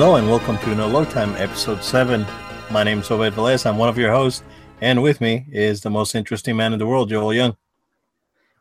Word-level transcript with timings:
Hello 0.00 0.14
and 0.14 0.30
welcome 0.30 0.56
to 0.58 0.76
No 0.76 0.86
Load 0.86 1.10
Time, 1.10 1.34
episode 1.38 1.82
7. 1.82 2.24
My 2.70 2.84
name 2.84 3.00
is 3.00 3.10
Obed 3.10 3.34
Velez. 3.34 3.66
I'm 3.66 3.78
one 3.78 3.88
of 3.88 3.98
your 3.98 4.12
hosts, 4.12 4.44
and 4.80 5.02
with 5.02 5.20
me 5.20 5.44
is 5.50 5.80
the 5.80 5.90
most 5.90 6.14
interesting 6.14 6.56
man 6.56 6.72
in 6.72 6.78
the 6.78 6.86
world, 6.86 7.08
Joel 7.08 7.34
Young. 7.34 7.56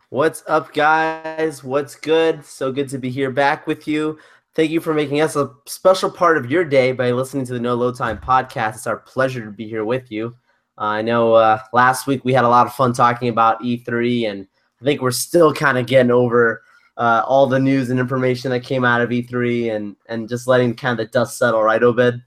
What's 0.10 0.44
up, 0.48 0.73
guys? 0.73 1.63
What's 1.63 1.94
good? 1.94 2.44
So 2.44 2.72
good 2.72 2.90
to 2.90 2.98
be 2.98 3.12
here 3.12 3.30
back 3.30 3.68
with 3.68 3.88
you. 3.88 4.18
Thank 4.55 4.72
you 4.72 4.80
for 4.80 4.96
making 4.96 5.22
us 5.22 5.36
a 5.36 5.52
special 5.68 6.10
part 6.10 6.40
of 6.40 6.50
your 6.50 6.66
day 6.66 6.91
by 6.91 7.12
listening 7.12 7.46
to 7.46 7.54
the 7.54 7.60
No 7.60 7.76
Load 7.76 7.96
Time 7.96 8.18
podcast. 8.18 8.74
It's 8.74 8.88
our 8.88 8.98
pleasure 8.98 9.46
to 9.46 9.52
be 9.52 9.70
here 9.70 9.85
with 9.85 10.12
you. 10.12 10.35
Uh, 10.76 10.85
I 10.85 11.02
know 11.04 11.35
uh, 11.35 11.60
last 11.72 12.08
week 12.08 12.26
we 12.26 12.34
had 12.34 12.46
a 12.46 12.49
lot 12.49 12.66
of 12.66 12.74
fun 12.74 12.94
talking 12.94 13.30
about 13.30 13.62
E3, 13.62 14.27
and 14.27 14.48
I 14.82 14.84
think 14.84 15.02
we're 15.02 15.12
still 15.12 15.54
kind 15.54 15.77
of 15.77 15.85
getting 15.85 16.10
over 16.10 16.63
uh, 16.98 17.24
all 17.26 17.48
the 17.48 17.60
news 17.60 17.90
and 17.90 18.00
information 18.00 18.52
that 18.52 18.64
came 18.64 18.84
out 18.84 19.02
of 19.02 19.10
E3 19.10 19.76
and 19.76 19.96
and 20.08 20.28
just 20.28 20.48
letting 20.48 20.76
kind 20.76 21.00
of 21.00 21.05
the 21.05 21.12
dust 21.12 21.38
settle, 21.38 21.64
right, 21.64 21.82
Obed? 21.82 22.22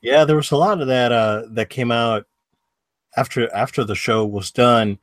Yeah, 0.00 0.24
there 0.24 0.36
was 0.36 0.50
a 0.50 0.56
lot 0.56 0.80
of 0.80 0.86
that 0.88 1.12
uh, 1.12 1.42
that 1.50 1.70
came 1.70 1.90
out 1.90 2.26
after 3.16 3.52
after 3.54 3.84
the 3.84 3.94
show 3.94 4.24
was 4.24 4.50
done. 4.50 4.98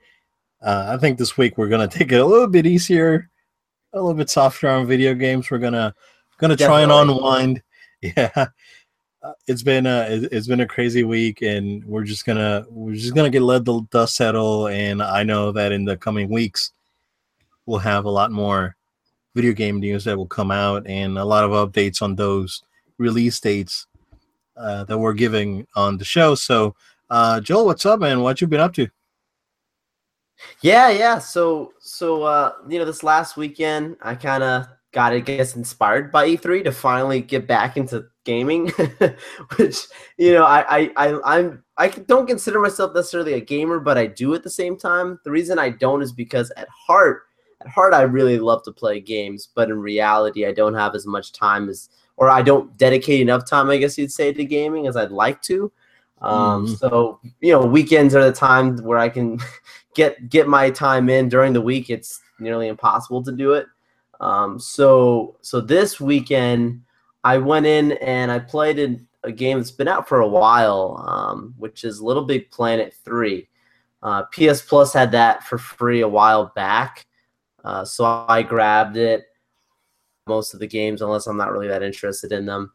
Uh, 0.61 0.87
I 0.89 0.97
think 0.97 1.17
this 1.17 1.37
week 1.37 1.57
we're 1.57 1.69
gonna 1.69 1.87
take 1.87 2.11
it 2.11 2.19
a 2.19 2.25
little 2.25 2.47
bit 2.47 2.65
easier, 2.65 3.29
a 3.93 3.97
little 3.97 4.13
bit 4.13 4.29
softer 4.29 4.69
on 4.69 4.87
video 4.87 5.13
games. 5.13 5.49
We're 5.49 5.59
gonna 5.59 5.93
gonna 6.37 6.57
try 6.57 6.81
and 6.81 6.91
unwind. 6.91 7.63
Yeah, 8.03 8.47
uh, 9.21 9.33
it's 9.45 9.61
been 9.61 9.85
a 9.85 10.07
it's 10.31 10.47
been 10.47 10.61
a 10.61 10.67
crazy 10.67 11.03
week, 11.03 11.43
and 11.43 11.85
we're 11.85 12.03
just 12.03 12.25
gonna 12.25 12.65
we're 12.67 12.95
just 12.95 13.13
gonna 13.13 13.29
get 13.29 13.43
let 13.43 13.63
the 13.63 13.81
dust 13.91 14.15
settle. 14.15 14.65
And 14.69 15.03
I 15.03 15.21
know 15.21 15.51
that 15.51 15.71
in 15.71 15.85
the 15.85 15.95
coming 15.95 16.27
weeks 16.27 16.71
we'll 17.67 17.79
have 17.79 18.05
a 18.05 18.09
lot 18.09 18.31
more 18.31 18.75
video 19.35 19.53
game 19.53 19.79
news 19.79 20.03
that 20.05 20.17
will 20.17 20.27
come 20.27 20.51
out 20.51 20.85
and 20.87 21.17
a 21.17 21.25
lot 21.25 21.43
of 21.43 21.51
updates 21.51 22.01
on 22.01 22.15
those 22.15 22.63
release 22.97 23.39
dates 23.39 23.87
uh, 24.57 24.83
that 24.85 24.97
we're 24.97 25.13
giving 25.13 25.65
on 25.75 25.97
the 25.97 26.05
show. 26.05 26.35
So, 26.35 26.75
uh, 27.09 27.41
Joel, 27.41 27.65
what's 27.65 27.85
up, 27.85 27.99
man? 27.99 28.21
What 28.21 28.41
you 28.41 28.47
been 28.47 28.59
up 28.59 28.73
to? 28.73 28.87
Yeah, 30.61 30.89
yeah. 30.89 31.19
So, 31.19 31.73
so 31.79 32.23
uh, 32.23 32.53
you 32.67 32.79
know, 32.79 32.85
this 32.85 33.03
last 33.03 33.37
weekend, 33.37 33.97
I 34.01 34.15
kind 34.15 34.43
of 34.43 34.67
got, 34.91 35.13
I 35.13 35.19
guess, 35.19 35.55
inspired 35.55 36.11
by 36.11 36.27
E3 36.29 36.63
to 36.65 36.71
finally 36.71 37.21
get 37.21 37.47
back 37.47 37.77
into 37.77 38.05
gaming, 38.25 38.67
which 39.55 39.87
you 40.17 40.33
know, 40.33 40.43
I, 40.43 40.65
I, 40.79 40.91
I, 40.97 41.37
I'm, 41.37 41.63
I 41.77 41.87
don't 41.89 42.27
consider 42.27 42.59
myself 42.59 42.93
necessarily 42.93 43.33
a 43.33 43.41
gamer, 43.41 43.79
but 43.79 43.97
I 43.97 44.07
do 44.07 44.33
at 44.33 44.43
the 44.43 44.49
same 44.49 44.77
time. 44.77 45.19
The 45.23 45.31
reason 45.31 45.59
I 45.59 45.69
don't 45.69 46.01
is 46.01 46.11
because 46.11 46.51
at 46.57 46.67
heart, 46.69 47.23
at 47.61 47.67
heart, 47.67 47.93
I 47.93 48.01
really 48.01 48.39
love 48.39 48.63
to 48.63 48.71
play 48.71 48.99
games, 48.99 49.49
but 49.53 49.69
in 49.69 49.79
reality, 49.79 50.45
I 50.45 50.51
don't 50.51 50.73
have 50.73 50.95
as 50.95 51.05
much 51.05 51.31
time 51.31 51.69
as, 51.69 51.89
or 52.17 52.29
I 52.29 52.41
don't 52.41 52.75
dedicate 52.77 53.21
enough 53.21 53.47
time, 53.47 53.69
I 53.69 53.77
guess 53.77 53.97
you'd 53.97 54.11
say, 54.11 54.33
to 54.33 54.45
gaming 54.45 54.87
as 54.87 54.97
I'd 54.97 55.11
like 55.11 55.41
to. 55.43 55.71
Um, 56.21 56.67
mm. 56.67 56.77
So 56.77 57.19
you 57.39 57.51
know, 57.51 57.65
weekends 57.65 58.15
are 58.15 58.23
the 58.23 58.31
time 58.31 58.77
where 58.77 58.97
I 58.97 59.09
can 59.09 59.39
get 59.95 60.29
get 60.29 60.47
my 60.47 60.69
time 60.69 61.09
in. 61.09 61.29
During 61.29 61.53
the 61.53 61.61
week, 61.61 61.89
it's 61.89 62.21
nearly 62.39 62.67
impossible 62.67 63.23
to 63.23 63.31
do 63.31 63.53
it. 63.53 63.67
Um, 64.19 64.59
so 64.59 65.37
so 65.41 65.61
this 65.61 65.99
weekend, 65.99 66.81
I 67.23 67.37
went 67.37 67.65
in 67.65 67.93
and 67.93 68.31
I 68.31 68.39
played 68.39 68.77
in 68.77 69.07
a 69.23 69.31
game 69.31 69.57
that's 69.57 69.71
been 69.71 69.87
out 69.87 70.07
for 70.07 70.21
a 70.21 70.27
while, 70.27 71.03
um, 71.07 71.53
which 71.57 71.83
is 71.83 72.01
Little 72.01 72.25
Big 72.25 72.51
Planet 72.51 72.93
Three. 73.03 73.47
Uh, 74.03 74.23
PS 74.25 74.61
Plus 74.61 74.93
had 74.93 75.11
that 75.11 75.43
for 75.43 75.57
free 75.57 76.01
a 76.01 76.07
while 76.07 76.51
back. 76.55 77.05
Uh, 77.63 77.85
so 77.85 78.25
I 78.27 78.43
grabbed 78.43 78.97
it. 78.97 79.25
Most 80.27 80.53
of 80.53 80.59
the 80.59 80.67
games, 80.67 81.01
unless 81.01 81.27
I'm 81.27 81.37
not 81.37 81.51
really 81.51 81.67
that 81.67 81.83
interested 81.83 82.31
in 82.31 82.45
them. 82.45 82.71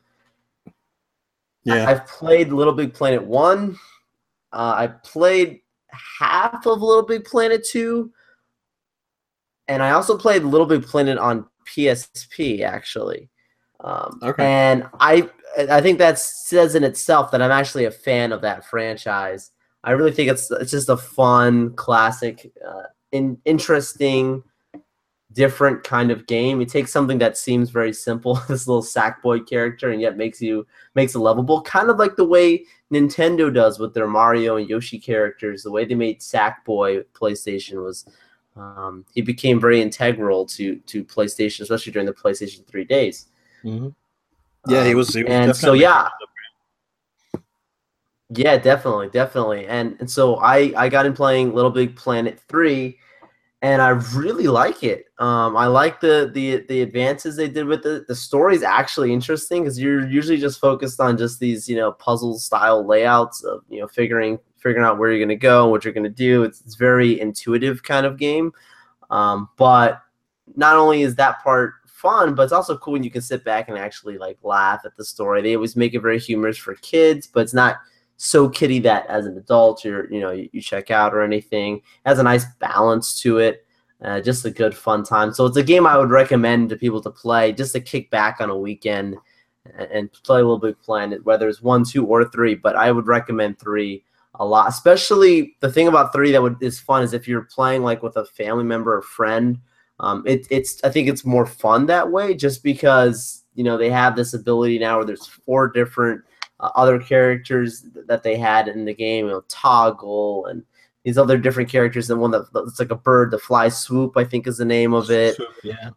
Yeah, 1.64 1.88
I've 1.88 2.06
played 2.06 2.52
Little 2.52 2.72
Big 2.72 2.92
Planet 2.94 3.22
one. 3.22 3.78
Uh, 4.52 4.74
I 4.76 4.86
played 4.86 5.60
half 6.18 6.66
of 6.66 6.80
Little 6.80 7.04
Big 7.04 7.24
Planet 7.24 7.64
two, 7.64 8.12
and 9.68 9.82
I 9.82 9.90
also 9.90 10.16
played 10.16 10.42
Little 10.42 10.66
Big 10.66 10.84
Planet 10.84 11.18
on 11.18 11.46
PSP 11.66 12.62
actually. 12.62 13.28
Um, 13.80 14.20
okay. 14.22 14.44
And 14.44 14.88
I 15.00 15.28
I 15.70 15.80
think 15.80 15.98
that 15.98 16.18
says 16.18 16.74
in 16.74 16.84
itself 16.84 17.30
that 17.30 17.42
I'm 17.42 17.50
actually 17.50 17.84
a 17.84 17.90
fan 17.90 18.32
of 18.32 18.42
that 18.42 18.64
franchise. 18.64 19.50
I 19.84 19.92
really 19.92 20.12
think 20.12 20.30
it's 20.30 20.50
it's 20.50 20.70
just 20.70 20.88
a 20.88 20.96
fun, 20.96 21.74
classic, 21.74 22.52
uh, 22.66 22.82
in, 23.12 23.38
interesting 23.44 24.42
different 25.36 25.84
kind 25.84 26.10
of 26.10 26.26
game. 26.26 26.62
It 26.62 26.70
takes 26.70 26.90
something 26.90 27.18
that 27.18 27.36
seems 27.36 27.68
very 27.68 27.92
simple, 27.92 28.34
this 28.48 28.66
little 28.66 28.82
Sackboy 28.82 29.46
character, 29.48 29.90
and 29.90 30.00
yet 30.00 30.16
makes 30.16 30.40
you 30.40 30.66
makes 30.94 31.14
it 31.14 31.18
lovable, 31.18 31.62
kind 31.62 31.90
of 31.90 31.98
like 31.98 32.16
the 32.16 32.24
way 32.24 32.64
Nintendo 32.92 33.52
does 33.52 33.78
with 33.78 33.94
their 33.94 34.06
Mario 34.06 34.56
and 34.56 34.68
Yoshi 34.68 34.98
characters. 34.98 35.62
The 35.62 35.70
way 35.70 35.84
they 35.84 35.94
made 35.94 36.20
Sackboy 36.20 36.96
with 36.96 37.12
PlayStation 37.12 37.84
was 37.84 38.06
um, 38.56 39.04
he 39.12 39.20
became 39.20 39.60
very 39.60 39.80
integral 39.80 40.46
to 40.46 40.76
to 40.76 41.04
PlayStation, 41.04 41.60
especially 41.60 41.92
during 41.92 42.06
the 42.06 42.14
PlayStation 42.14 42.66
Three 42.66 42.84
days. 42.84 43.26
Mm-hmm. 43.62 43.88
Yeah, 44.68 44.84
he 44.84 44.94
was. 44.94 45.14
He 45.14 45.22
was 45.22 45.32
and 45.32 45.54
so 45.54 45.74
yeah. 45.74 46.08
Yeah, 48.30 48.56
definitely, 48.56 49.08
definitely, 49.10 49.68
and 49.68 49.96
and 50.00 50.10
so 50.10 50.36
I 50.36 50.72
I 50.76 50.88
got 50.88 51.06
in 51.06 51.12
playing 51.12 51.54
Little 51.54 51.70
Big 51.70 51.94
Planet 51.94 52.40
three, 52.48 52.98
and 53.66 53.82
I 53.82 53.88
really 54.14 54.46
like 54.46 54.84
it. 54.84 55.06
Um, 55.18 55.56
I 55.56 55.66
like 55.66 56.00
the 56.00 56.30
the 56.32 56.64
the 56.68 56.82
advances 56.82 57.34
they 57.34 57.48
did 57.48 57.66
with 57.66 57.82
the 57.82 58.04
the 58.06 58.14
story 58.14 58.54
is 58.54 58.62
actually 58.62 59.12
interesting 59.12 59.64
because 59.64 59.80
you're 59.80 60.06
usually 60.06 60.38
just 60.38 60.60
focused 60.60 61.00
on 61.00 61.18
just 61.18 61.40
these 61.40 61.68
you 61.68 61.74
know 61.74 61.90
puzzle 61.90 62.38
style 62.38 62.86
layouts 62.86 63.42
of 63.42 63.64
you 63.68 63.80
know 63.80 63.88
figuring 63.88 64.38
figuring 64.56 64.86
out 64.86 64.98
where 64.98 65.10
you're 65.10 65.24
gonna 65.26 65.34
go 65.34 65.66
what 65.66 65.84
you're 65.84 65.92
gonna 65.92 66.08
do. 66.08 66.44
It's 66.44 66.60
it's 66.60 66.76
very 66.76 67.20
intuitive 67.20 67.82
kind 67.82 68.06
of 68.06 68.18
game, 68.18 68.52
um, 69.10 69.48
but 69.56 70.00
not 70.54 70.76
only 70.76 71.02
is 71.02 71.16
that 71.16 71.42
part 71.42 71.74
fun, 71.88 72.36
but 72.36 72.44
it's 72.44 72.52
also 72.52 72.78
cool 72.78 72.92
when 72.92 73.02
you 73.02 73.10
can 73.10 73.22
sit 73.22 73.42
back 73.42 73.68
and 73.68 73.76
actually 73.76 74.16
like 74.16 74.38
laugh 74.44 74.82
at 74.84 74.96
the 74.96 75.04
story. 75.04 75.42
They 75.42 75.56
always 75.56 75.74
make 75.74 75.92
it 75.92 76.00
very 76.02 76.20
humorous 76.20 76.56
for 76.56 76.76
kids, 76.76 77.26
but 77.26 77.40
it's 77.40 77.54
not 77.54 77.78
so 78.16 78.48
kitty 78.48 78.78
that 78.80 79.06
as 79.08 79.26
an 79.26 79.36
adult 79.36 79.84
you're 79.84 80.10
you 80.10 80.20
know 80.20 80.30
you, 80.30 80.48
you 80.52 80.60
check 80.60 80.90
out 80.90 81.14
or 81.14 81.22
anything. 81.22 81.76
It 81.76 81.82
has 82.08 82.18
a 82.18 82.22
nice 82.22 82.44
balance 82.60 83.20
to 83.22 83.38
it. 83.38 83.66
Uh, 84.02 84.20
just 84.20 84.44
a 84.44 84.50
good 84.50 84.76
fun 84.76 85.02
time. 85.02 85.32
So 85.32 85.46
it's 85.46 85.56
a 85.56 85.62
game 85.62 85.86
I 85.86 85.96
would 85.96 86.10
recommend 86.10 86.68
to 86.68 86.76
people 86.76 87.00
to 87.00 87.10
play 87.10 87.52
just 87.52 87.72
to 87.72 87.80
kick 87.80 88.10
back 88.10 88.40
on 88.40 88.50
a 88.50 88.56
weekend 88.56 89.16
and, 89.74 90.12
play 90.22 90.40
a 90.40 90.42
Little 90.42 90.58
Big 90.58 90.78
Planet, 90.80 91.24
whether 91.24 91.48
it's 91.48 91.62
one, 91.62 91.84
two, 91.84 92.04
or 92.04 92.24
three. 92.24 92.54
But 92.54 92.76
I 92.76 92.92
would 92.92 93.06
recommend 93.06 93.58
three 93.58 94.04
a 94.34 94.44
lot. 94.44 94.68
Especially 94.68 95.56
the 95.60 95.72
thing 95.72 95.88
about 95.88 96.12
three 96.12 96.30
that 96.32 96.42
would 96.42 96.62
is 96.62 96.78
fun 96.78 97.02
is 97.02 97.14
if 97.14 97.26
you're 97.26 97.42
playing 97.42 97.82
like 97.82 98.02
with 98.02 98.16
a 98.16 98.26
family 98.26 98.64
member 98.64 98.96
or 98.96 99.02
friend. 99.02 99.58
Um, 99.98 100.22
it, 100.26 100.46
it's 100.50 100.82
I 100.84 100.90
think 100.90 101.08
it's 101.08 101.24
more 101.24 101.46
fun 101.46 101.86
that 101.86 102.10
way 102.10 102.34
just 102.34 102.62
because 102.62 103.44
you 103.54 103.64
know 103.64 103.78
they 103.78 103.88
have 103.88 104.14
this 104.14 104.34
ability 104.34 104.78
now 104.78 104.98
where 104.98 105.06
there's 105.06 105.26
four 105.26 105.68
different 105.68 106.22
uh, 106.60 106.70
other 106.74 106.98
characters 106.98 107.84
that 108.06 108.22
they 108.22 108.36
had 108.36 108.68
in 108.68 108.84
the 108.84 108.94
game, 108.94 109.26
you 109.26 109.32
know, 109.32 109.44
Toggle 109.48 110.46
and 110.46 110.64
these 111.04 111.18
other 111.18 111.38
different 111.38 111.70
characters. 111.70 112.10
And 112.10 112.20
one 112.20 112.32
that 112.32 112.52
looks 112.54 112.78
like 112.78 112.90
a 112.90 112.96
bird, 112.96 113.30
the 113.30 113.38
Fly 113.38 113.68
Swoop, 113.68 114.16
I 114.16 114.24
think 114.24 114.46
is 114.46 114.58
the 114.58 114.64
name 114.64 114.94
of 114.94 115.10
it. 115.10 115.36
Yeah. 115.62 115.90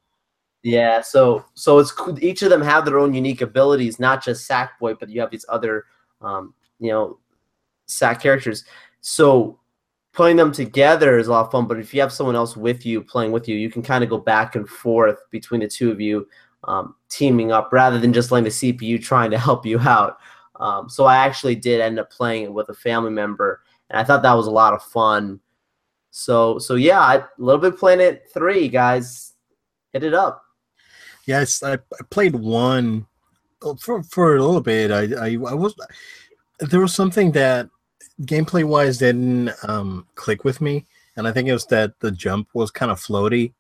Yeah, 0.62 1.02
so 1.02 1.46
so 1.54 1.80
it's 1.80 1.94
each 2.20 2.42
of 2.42 2.50
them 2.50 2.62
have 2.62 2.84
their 2.84 3.00
own 3.00 3.14
unique 3.14 3.42
abilities, 3.42 3.98
not 3.98 4.24
just 4.24 4.50
Sackboy, 4.50 5.00
but 5.00 5.10
you 5.10 5.22
have 5.22 5.32
these 5.32 5.46
other, 5.48 5.86
um, 6.22 6.54
you 6.80 6.92
know, 6.92 7.18
Sack 7.86 8.22
characters. 8.22 8.66
So 9.00 9.58
playing 10.14 10.36
them 10.36 10.52
together 10.52 11.18
is 11.18 11.28
a 11.28 11.32
lot 11.32 11.46
of 11.46 11.52
fun. 11.52 11.66
But 11.66 11.80
if 11.80 11.94
you 11.94 12.02
have 12.02 12.12
someone 12.12 12.36
else 12.36 12.58
with 12.58 12.86
you 12.86 13.02
playing 13.02 13.32
with 13.32 13.48
you, 13.48 13.56
you 13.56 13.70
can 13.70 13.82
kind 13.82 14.04
of 14.04 14.10
go 14.10 14.18
back 14.18 14.56
and 14.56 14.68
forth 14.68 15.20
between 15.32 15.62
the 15.62 15.68
two 15.68 15.92
of 15.92 16.02
you, 16.02 16.28
um, 16.66 16.96
teaming 17.08 17.54
up 17.54 17.72
rather 17.72 17.98
than 17.98 18.12
just 18.12 18.32
letting 18.32 18.44
the 18.44 18.50
CPU 18.50 19.02
trying 19.02 19.32
to 19.32 19.40
help 19.40 19.66
you 19.66 19.80
out. 19.80 20.18
Um, 20.60 20.90
so 20.90 21.06
I 21.06 21.18
actually 21.18 21.56
did 21.56 21.82
end 21.82 22.00
up 22.00 22.12
playing 22.12 22.44
it 22.44 22.54
with 22.54 22.70
a 22.70 22.74
family 22.74 23.12
member, 23.12 23.62
and 23.90 24.00
I 24.00 24.04
thought 24.04 24.22
that 24.24 24.34
was 24.34 24.48
a 24.48 24.52
lot 24.52 24.74
of 24.74 24.84
fun. 24.84 25.40
So 26.12 26.60
so 26.60 26.76
yeah, 26.76 27.00
I, 27.00 27.24
Little 27.38 27.62
Big 27.62 27.78
Planet 27.78 28.24
three 28.34 28.68
guys, 28.68 29.34
hit 29.94 30.04
it 30.04 30.14
up. 30.14 30.44
Yes, 31.26 31.64
I, 31.64 31.74
I 31.74 32.04
played 32.10 32.36
one 32.36 33.06
for 33.80 34.04
for 34.04 34.36
a 34.36 34.44
little 34.44 34.62
bit. 34.62 34.92
I, 34.92 35.28
I 35.28 35.30
I 35.34 35.54
was 35.54 35.76
there 36.60 36.82
was 36.82 36.94
something 36.94 37.32
that 37.34 37.70
gameplay 38.24 38.66
wise 38.66 38.98
didn't 38.98 39.52
um, 39.64 40.08
click 40.16 40.44
with 40.44 40.60
me, 40.60 40.86
and 41.16 41.28
I 41.28 41.32
think 41.32 41.48
it 41.48 41.54
was 41.54 41.68
that 41.68 41.98
the 42.02 42.12
jump 42.12 42.50
was 42.54 42.70
kind 42.70 42.92
of 42.92 43.00
floaty. 43.00 43.54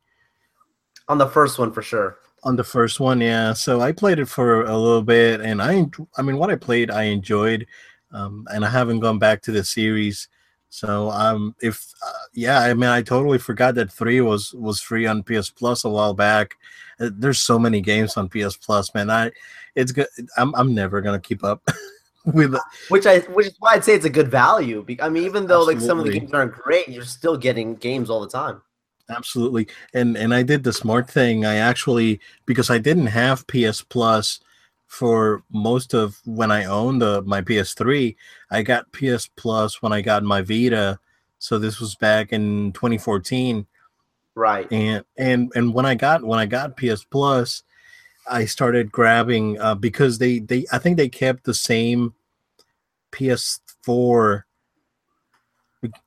On 1.07 1.17
the 1.17 1.27
first 1.27 1.57
one, 1.57 1.71
for 1.71 1.81
sure 1.81 2.17
on 2.43 2.55
the 2.55 2.63
first 2.63 2.99
one 2.99 3.21
yeah 3.21 3.53
so 3.53 3.81
i 3.81 3.91
played 3.91 4.19
it 4.19 4.27
for 4.27 4.63
a 4.63 4.77
little 4.77 5.01
bit 5.01 5.41
and 5.41 5.61
i 5.61 5.85
i 6.17 6.21
mean 6.21 6.37
what 6.37 6.49
i 6.49 6.55
played 6.55 6.91
i 6.91 7.03
enjoyed 7.03 7.65
um, 8.11 8.47
and 8.51 8.65
i 8.65 8.69
haven't 8.69 8.99
gone 8.99 9.19
back 9.19 9.41
to 9.41 9.51
the 9.51 9.63
series 9.63 10.27
So 10.69 11.09
um, 11.09 11.55
if 11.61 11.93
uh, 12.05 12.11
yeah, 12.33 12.59
I 12.59 12.73
mean, 12.75 12.89
I 12.89 13.01
totally 13.01 13.39
forgot 13.39 13.75
that 13.75 13.91
three 13.91 14.21
was 14.21 14.53
was 14.53 14.79
free 14.79 15.07
on 15.07 15.23
PS 15.23 15.49
Plus 15.49 15.83
a 15.83 15.89
while 15.89 16.13
back. 16.13 16.55
Uh, 16.99 17.09
there's 17.11 17.41
so 17.41 17.57
many 17.57 17.81
games 17.81 18.15
on 18.17 18.29
PS 18.29 18.55
Plus, 18.55 18.93
man. 18.93 19.09
I 19.09 19.31
it's 19.75 19.91
good. 19.91 20.07
I'm 20.37 20.53
I'm 20.55 20.75
never 20.75 21.01
gonna 21.01 21.19
keep 21.19 21.43
up. 21.43 21.67
with 22.25 22.55
which 22.89 23.07
I 23.07 23.19
which 23.19 23.47
is 23.47 23.55
why 23.59 23.73
I'd 23.73 23.83
say 23.83 23.95
it's 23.95 24.05
a 24.05 24.11
good 24.11 24.29
value. 24.29 24.83
Because 24.85 25.07
I 25.07 25.09
mean, 25.09 25.23
even 25.23 25.47
though 25.47 25.61
Absolutely. 25.61 25.75
like 25.75 25.87
some 25.87 25.99
of 25.99 26.05
the 26.05 26.19
games 26.19 26.33
aren't 26.33 26.53
great, 26.53 26.87
you're 26.87 27.03
still 27.03 27.35
getting 27.35 27.75
games 27.75 28.11
all 28.11 28.21
the 28.21 28.29
time. 28.29 28.61
Absolutely, 29.09 29.67
and 29.93 30.15
and 30.15 30.33
I 30.33 30.43
did 30.43 30.63
the 30.63 30.73
smart 30.73 31.09
thing. 31.09 31.45
I 31.45 31.55
actually 31.55 32.19
because 32.45 32.69
I 32.69 32.77
didn't 32.77 33.07
have 33.07 33.47
PS 33.47 33.81
Plus 33.81 34.39
for 34.85 35.43
most 35.51 35.93
of 35.93 36.19
when 36.25 36.51
I 36.51 36.65
owned 36.65 37.01
the, 37.01 37.21
my 37.21 37.41
PS3. 37.41 38.15
I 38.51 38.61
got 38.63 38.91
PS 38.91 39.27
Plus 39.35 39.81
when 39.81 39.93
I 39.93 40.01
got 40.01 40.23
my 40.23 40.41
Vita, 40.41 40.99
so 41.37 41.57
this 41.57 41.79
was 41.79 41.95
back 41.95 42.33
in 42.33 42.71
2014. 42.73 43.65
Right. 44.35 44.71
And 44.71 45.03
and 45.17 45.51
and 45.55 45.73
when 45.73 45.85
I 45.85 45.95
got 45.95 46.23
when 46.23 46.39
I 46.39 46.45
got 46.45 46.77
PS 46.77 47.03
Plus, 47.03 47.63
I 48.29 48.45
started 48.45 48.91
grabbing 48.91 49.59
uh, 49.59 49.75
because 49.75 50.17
they 50.17 50.39
they 50.39 50.65
I 50.71 50.77
think 50.77 50.97
they 50.97 51.09
kept 51.09 51.43
the 51.45 51.53
same 51.53 52.13
PS4 53.11 54.43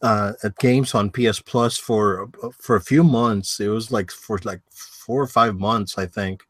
uh, 0.02 0.32
at 0.42 0.56
games 0.58 0.94
on 0.94 1.10
PS 1.10 1.40
Plus 1.40 1.76
for 1.76 2.28
for 2.58 2.76
a 2.76 2.80
few 2.80 3.02
months. 3.02 3.60
It 3.60 3.68
was 3.68 3.90
like 3.90 4.10
for 4.10 4.38
like 4.44 4.60
four 4.70 5.22
or 5.22 5.26
five 5.26 5.58
months, 5.58 5.98
I 5.98 6.06
think. 6.06 6.42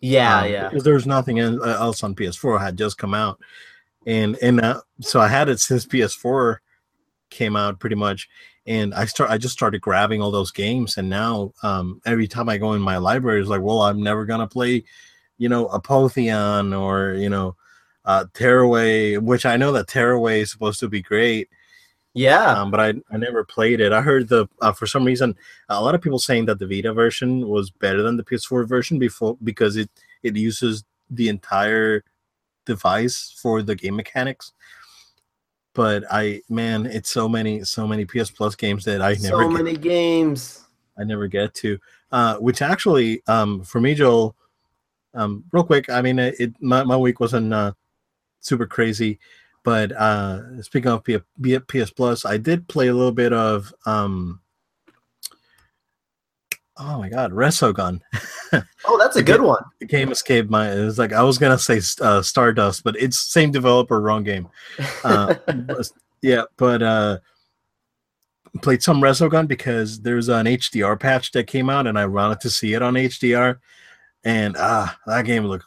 Yeah, 0.00 0.40
um, 0.40 0.50
yeah. 0.50 0.68
Because 0.68 0.84
there's 0.84 1.06
nothing 1.06 1.40
uh, 1.40 1.58
else 1.64 2.02
on 2.02 2.14
PS4 2.14 2.60
had 2.60 2.78
just 2.78 2.98
come 2.98 3.14
out, 3.14 3.40
and 4.06 4.36
and 4.42 4.60
uh, 4.60 4.80
so 5.00 5.20
I 5.20 5.28
had 5.28 5.48
it 5.48 5.60
since 5.60 5.86
PS4 5.86 6.58
came 7.30 7.56
out 7.56 7.78
pretty 7.80 7.96
much. 7.96 8.28
And 8.66 8.92
I 8.92 9.06
start 9.06 9.30
I 9.30 9.38
just 9.38 9.54
started 9.54 9.80
grabbing 9.80 10.20
all 10.20 10.30
those 10.30 10.50
games, 10.50 10.98
and 10.98 11.08
now 11.08 11.52
um, 11.62 12.02
every 12.04 12.28
time 12.28 12.48
I 12.50 12.58
go 12.58 12.74
in 12.74 12.82
my 12.82 12.98
library, 12.98 13.40
it's 13.40 13.48
like, 13.48 13.62
well, 13.62 13.80
I'm 13.80 14.02
never 14.02 14.26
gonna 14.26 14.46
play, 14.46 14.84
you 15.38 15.48
know, 15.48 15.68
Apotheon 15.68 16.78
or 16.78 17.14
you 17.14 17.30
know, 17.30 17.56
uh, 18.04 18.26
Tearaway, 18.34 19.16
which 19.16 19.46
I 19.46 19.56
know 19.56 19.72
that 19.72 19.88
Tearaway 19.88 20.42
is 20.42 20.50
supposed 20.50 20.80
to 20.80 20.88
be 20.88 21.00
great 21.00 21.48
yeah, 22.18 22.60
um, 22.60 22.70
but 22.70 22.80
I 22.80 22.88
I 23.12 23.16
never 23.16 23.44
played 23.44 23.80
it. 23.80 23.92
I 23.92 24.00
heard 24.00 24.28
the 24.28 24.48
uh, 24.60 24.72
for 24.72 24.86
some 24.86 25.04
reason 25.04 25.36
a 25.68 25.80
lot 25.80 25.94
of 25.94 26.02
people 26.02 26.18
saying 26.18 26.46
that 26.46 26.58
the 26.58 26.66
Vita 26.66 26.92
version 26.92 27.48
was 27.48 27.70
better 27.70 28.02
than 28.02 28.16
the 28.16 28.24
PS4 28.24 28.66
version 28.66 28.98
before 28.98 29.36
because 29.44 29.76
it 29.76 29.88
it 30.22 30.36
uses 30.36 30.84
the 31.10 31.28
entire 31.28 32.02
device 32.64 33.34
for 33.40 33.62
the 33.62 33.76
game 33.76 33.94
mechanics. 33.96 34.52
But 35.74 36.04
I 36.10 36.42
man, 36.48 36.86
it's 36.86 37.10
so 37.10 37.28
many 37.28 37.62
so 37.62 37.86
many 37.86 38.04
PS 38.04 38.30
Plus 38.30 38.56
games 38.56 38.84
that 38.84 39.00
I 39.00 39.10
never 39.10 39.42
so 39.44 39.48
many 39.48 39.76
games 39.76 40.64
I 40.98 41.04
never 41.04 41.28
get 41.28 41.54
to. 41.54 41.78
Uh, 42.10 42.36
which 42.38 42.62
actually, 42.62 43.22
um, 43.28 43.62
for 43.62 43.80
me, 43.80 43.94
Joel, 43.94 44.34
um, 45.14 45.44
real 45.52 45.62
quick, 45.62 45.88
I 45.88 46.02
mean, 46.02 46.18
it 46.18 46.52
my, 46.60 46.82
my 46.82 46.96
week 46.96 47.20
wasn't 47.20 47.54
uh, 47.54 47.72
super 48.40 48.66
crazy. 48.66 49.18
But 49.64 49.92
uh, 49.92 50.62
speaking 50.62 50.90
of 50.90 51.04
P- 51.04 51.18
P- 51.42 51.58
PS 51.58 51.90
Plus, 51.90 52.24
I 52.24 52.36
did 52.36 52.68
play 52.68 52.88
a 52.88 52.94
little 52.94 53.12
bit 53.12 53.32
of 53.32 53.72
um, 53.86 54.40
oh 56.78 56.98
my 56.98 57.08
god, 57.08 57.32
Resogun. 57.32 58.00
oh, 58.86 58.98
that's 58.98 59.16
a 59.16 59.22
good 59.22 59.42
one. 59.42 59.62
The 59.80 59.86
game 59.86 60.10
escaped 60.10 60.50
my. 60.50 60.72
It 60.72 60.84
was 60.84 60.98
like 60.98 61.12
I 61.12 61.22
was 61.22 61.38
gonna 61.38 61.58
say 61.58 61.80
uh, 62.00 62.22
Stardust, 62.22 62.84
but 62.84 62.96
it's 62.96 63.18
same 63.18 63.50
developer, 63.50 64.00
wrong 64.00 64.24
game. 64.24 64.48
Uh, 65.04 65.34
yeah, 66.22 66.42
but 66.56 66.82
uh, 66.82 67.18
played 68.62 68.82
some 68.82 69.00
Resogun 69.00 69.48
because 69.48 70.00
there's 70.00 70.28
an 70.28 70.46
HDR 70.46 70.98
patch 70.98 71.32
that 71.32 71.46
came 71.46 71.68
out, 71.68 71.86
and 71.86 71.98
I 71.98 72.06
wanted 72.06 72.40
to 72.40 72.50
see 72.50 72.74
it 72.74 72.82
on 72.82 72.94
HDR. 72.94 73.58
And 74.24 74.56
ah, 74.58 74.98
that 75.06 75.24
game 75.24 75.44
looks 75.44 75.66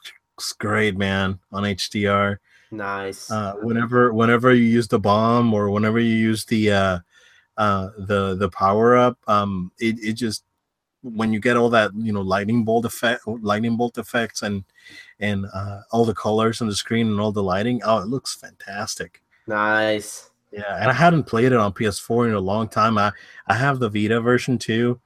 great, 0.59 0.97
man, 0.97 1.39
on 1.51 1.63
HDR. 1.63 2.37
Nice. 2.71 3.29
Uh, 3.29 3.53
whenever 3.61 4.13
whenever 4.13 4.53
you 4.53 4.63
use 4.63 4.87
the 4.87 4.99
bomb 4.99 5.53
or 5.53 5.69
whenever 5.69 5.99
you 5.99 6.13
use 6.13 6.45
the 6.45 6.71
uh, 6.71 6.99
uh, 7.57 7.89
the 7.97 8.35
the 8.35 8.49
power 8.49 8.95
up, 8.95 9.17
um, 9.27 9.71
it 9.77 9.99
it 9.99 10.13
just 10.13 10.45
when 11.03 11.33
you 11.33 11.39
get 11.39 11.57
all 11.57 11.69
that 11.69 11.91
you 11.95 12.13
know 12.13 12.21
lightning 12.21 12.63
bolt 12.63 12.85
effect, 12.85 13.27
lightning 13.27 13.75
bolt 13.75 13.97
effects, 13.97 14.41
and 14.41 14.63
and 15.19 15.45
uh, 15.53 15.81
all 15.91 16.05
the 16.05 16.13
colors 16.13 16.61
on 16.61 16.67
the 16.67 16.75
screen 16.75 17.07
and 17.07 17.19
all 17.19 17.33
the 17.33 17.43
lighting, 17.43 17.81
oh, 17.83 17.97
it 17.97 18.07
looks 18.07 18.35
fantastic. 18.35 19.21
Nice. 19.47 20.29
Yeah, 20.51 20.77
and 20.81 20.89
I 20.89 20.93
hadn't 20.93 21.23
played 21.23 21.51
it 21.51 21.57
on 21.57 21.73
PS4 21.73 22.27
in 22.27 22.33
a 22.33 22.39
long 22.39 22.67
time. 22.67 22.97
I 22.97 23.11
I 23.47 23.53
have 23.53 23.79
the 23.79 23.89
Vita 23.89 24.21
version 24.21 24.57
too, 24.57 24.99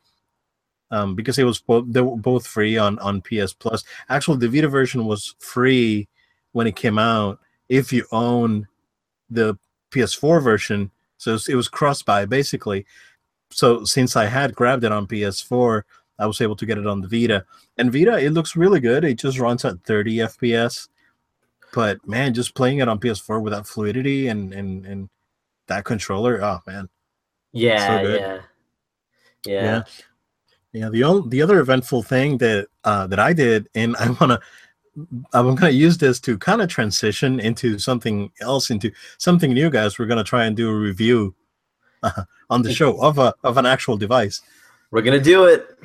um, 0.91 1.15
because 1.15 1.39
it 1.39 1.43
was 1.43 1.59
both 1.59 1.85
they 1.87 2.01
were 2.01 2.15
both 2.17 2.45
free 2.45 2.77
on 2.77 2.99
on 2.99 3.21
PS 3.21 3.53
Plus. 3.53 3.83
Actually, 4.09 4.37
the 4.37 4.49
Vita 4.49 4.67
version 4.67 5.05
was 5.05 5.35
free 5.39 6.07
when 6.51 6.67
it 6.67 6.75
came 6.75 6.97
out, 6.97 7.39
if 7.69 7.91
you 7.91 8.05
own 8.11 8.67
the 9.29 9.57
PS4 9.91 10.43
version. 10.43 10.91
So 11.17 11.37
it 11.47 11.55
was 11.55 11.67
cross 11.67 12.03
buy 12.03 12.25
basically. 12.25 12.85
So 13.51 13.83
since 13.83 14.15
I 14.15 14.25
had 14.25 14.55
grabbed 14.55 14.83
it 14.83 14.91
on 14.91 15.07
PS4, 15.07 15.83
I 16.19 16.25
was 16.25 16.41
able 16.41 16.55
to 16.57 16.65
get 16.65 16.77
it 16.77 16.87
on 16.87 17.01
the 17.01 17.07
Vita. 17.07 17.45
And 17.77 17.91
Vita, 17.91 18.17
it 18.17 18.31
looks 18.31 18.55
really 18.55 18.79
good. 18.79 19.03
It 19.03 19.15
just 19.15 19.39
runs 19.39 19.65
at 19.65 19.83
30 19.83 20.17
FPS. 20.17 20.87
But 21.73 22.05
man, 22.07 22.33
just 22.33 22.55
playing 22.55 22.79
it 22.79 22.87
on 22.87 22.99
PS4 22.99 23.41
with 23.41 23.53
that 23.53 23.67
fluidity 23.67 24.27
and 24.27 24.53
and 24.53 24.85
and 24.85 25.09
that 25.67 25.83
controller, 25.83 26.41
oh 26.41 26.59
man. 26.65 26.87
Yeah, 27.51 27.87
so 27.87 28.07
yeah. 28.07 28.39
Yeah. 29.45 29.63
Yeah. 29.63 29.83
Yeah, 30.71 30.89
the 30.89 31.05
only 31.05 31.29
the 31.29 31.41
other 31.41 31.59
eventful 31.59 32.03
thing 32.03 32.37
that 32.39 32.67
uh, 32.83 33.07
that 33.07 33.19
I 33.19 33.31
did, 33.31 33.69
and 33.75 33.95
I 33.99 34.09
want 34.09 34.31
to 34.31 34.39
I'm 35.33 35.55
going 35.55 35.57
to 35.57 35.73
use 35.73 35.97
this 35.97 36.19
to 36.21 36.37
kind 36.37 36.61
of 36.61 36.69
transition 36.69 37.39
into 37.39 37.77
something 37.79 38.31
else, 38.41 38.69
into 38.69 38.91
something 39.17 39.53
new, 39.53 39.69
guys. 39.69 39.99
We're 39.99 40.05
going 40.05 40.17
to 40.17 40.23
try 40.23 40.45
and 40.45 40.55
do 40.55 40.69
a 40.69 40.75
review 40.75 41.35
uh, 42.03 42.23
on 42.49 42.61
the 42.61 42.73
show 42.73 43.01
of 43.01 43.17
a 43.17 43.33
of 43.43 43.57
an 43.57 43.65
actual 43.65 43.97
device. 43.97 44.41
We're 44.91 45.01
going 45.01 45.17
to 45.17 45.23
do 45.23 45.45
it. 45.45 45.77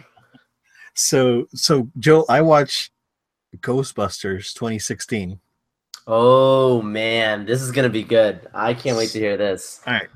So, 0.95 1.49
so 1.55 1.89
Joe, 1.99 2.25
I 2.29 2.41
watched 2.43 2.93
Ghostbusters 3.59 4.55
2016. 4.55 5.41
Oh 6.07 6.83
man, 6.83 7.47
this 7.47 7.63
is 7.63 7.73
going 7.73 7.85
to 7.85 7.93
be 7.93 8.03
good. 8.03 8.49
I 8.55 8.75
can't 8.75 8.97
wait 8.97 9.11
to 9.11 9.19
hear 9.19 9.37
this. 9.37 9.81
All 9.87 9.95
right. 9.95 10.09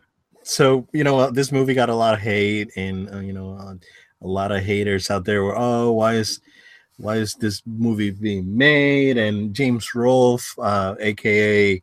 So 0.42 0.86
you 0.92 1.04
know, 1.04 1.30
this 1.30 1.50
movie 1.50 1.74
got 1.74 1.88
a 1.88 1.94
lot 1.94 2.14
of 2.14 2.20
hate, 2.20 2.70
and 2.76 3.12
uh, 3.12 3.18
you 3.18 3.32
know, 3.32 3.56
uh, 3.56 3.74
a 4.22 4.26
lot 4.26 4.52
of 4.52 4.62
haters 4.62 5.10
out 5.10 5.24
there 5.24 5.42
were, 5.42 5.56
oh, 5.56 5.92
why 5.92 6.14
is 6.14 6.40
why 6.98 7.16
is 7.16 7.34
this 7.34 7.62
movie 7.66 8.10
being 8.10 8.56
made? 8.56 9.18
And 9.18 9.54
James 9.54 9.94
Rolfe, 9.94 10.54
uh, 10.58 10.94
aka 11.00 11.82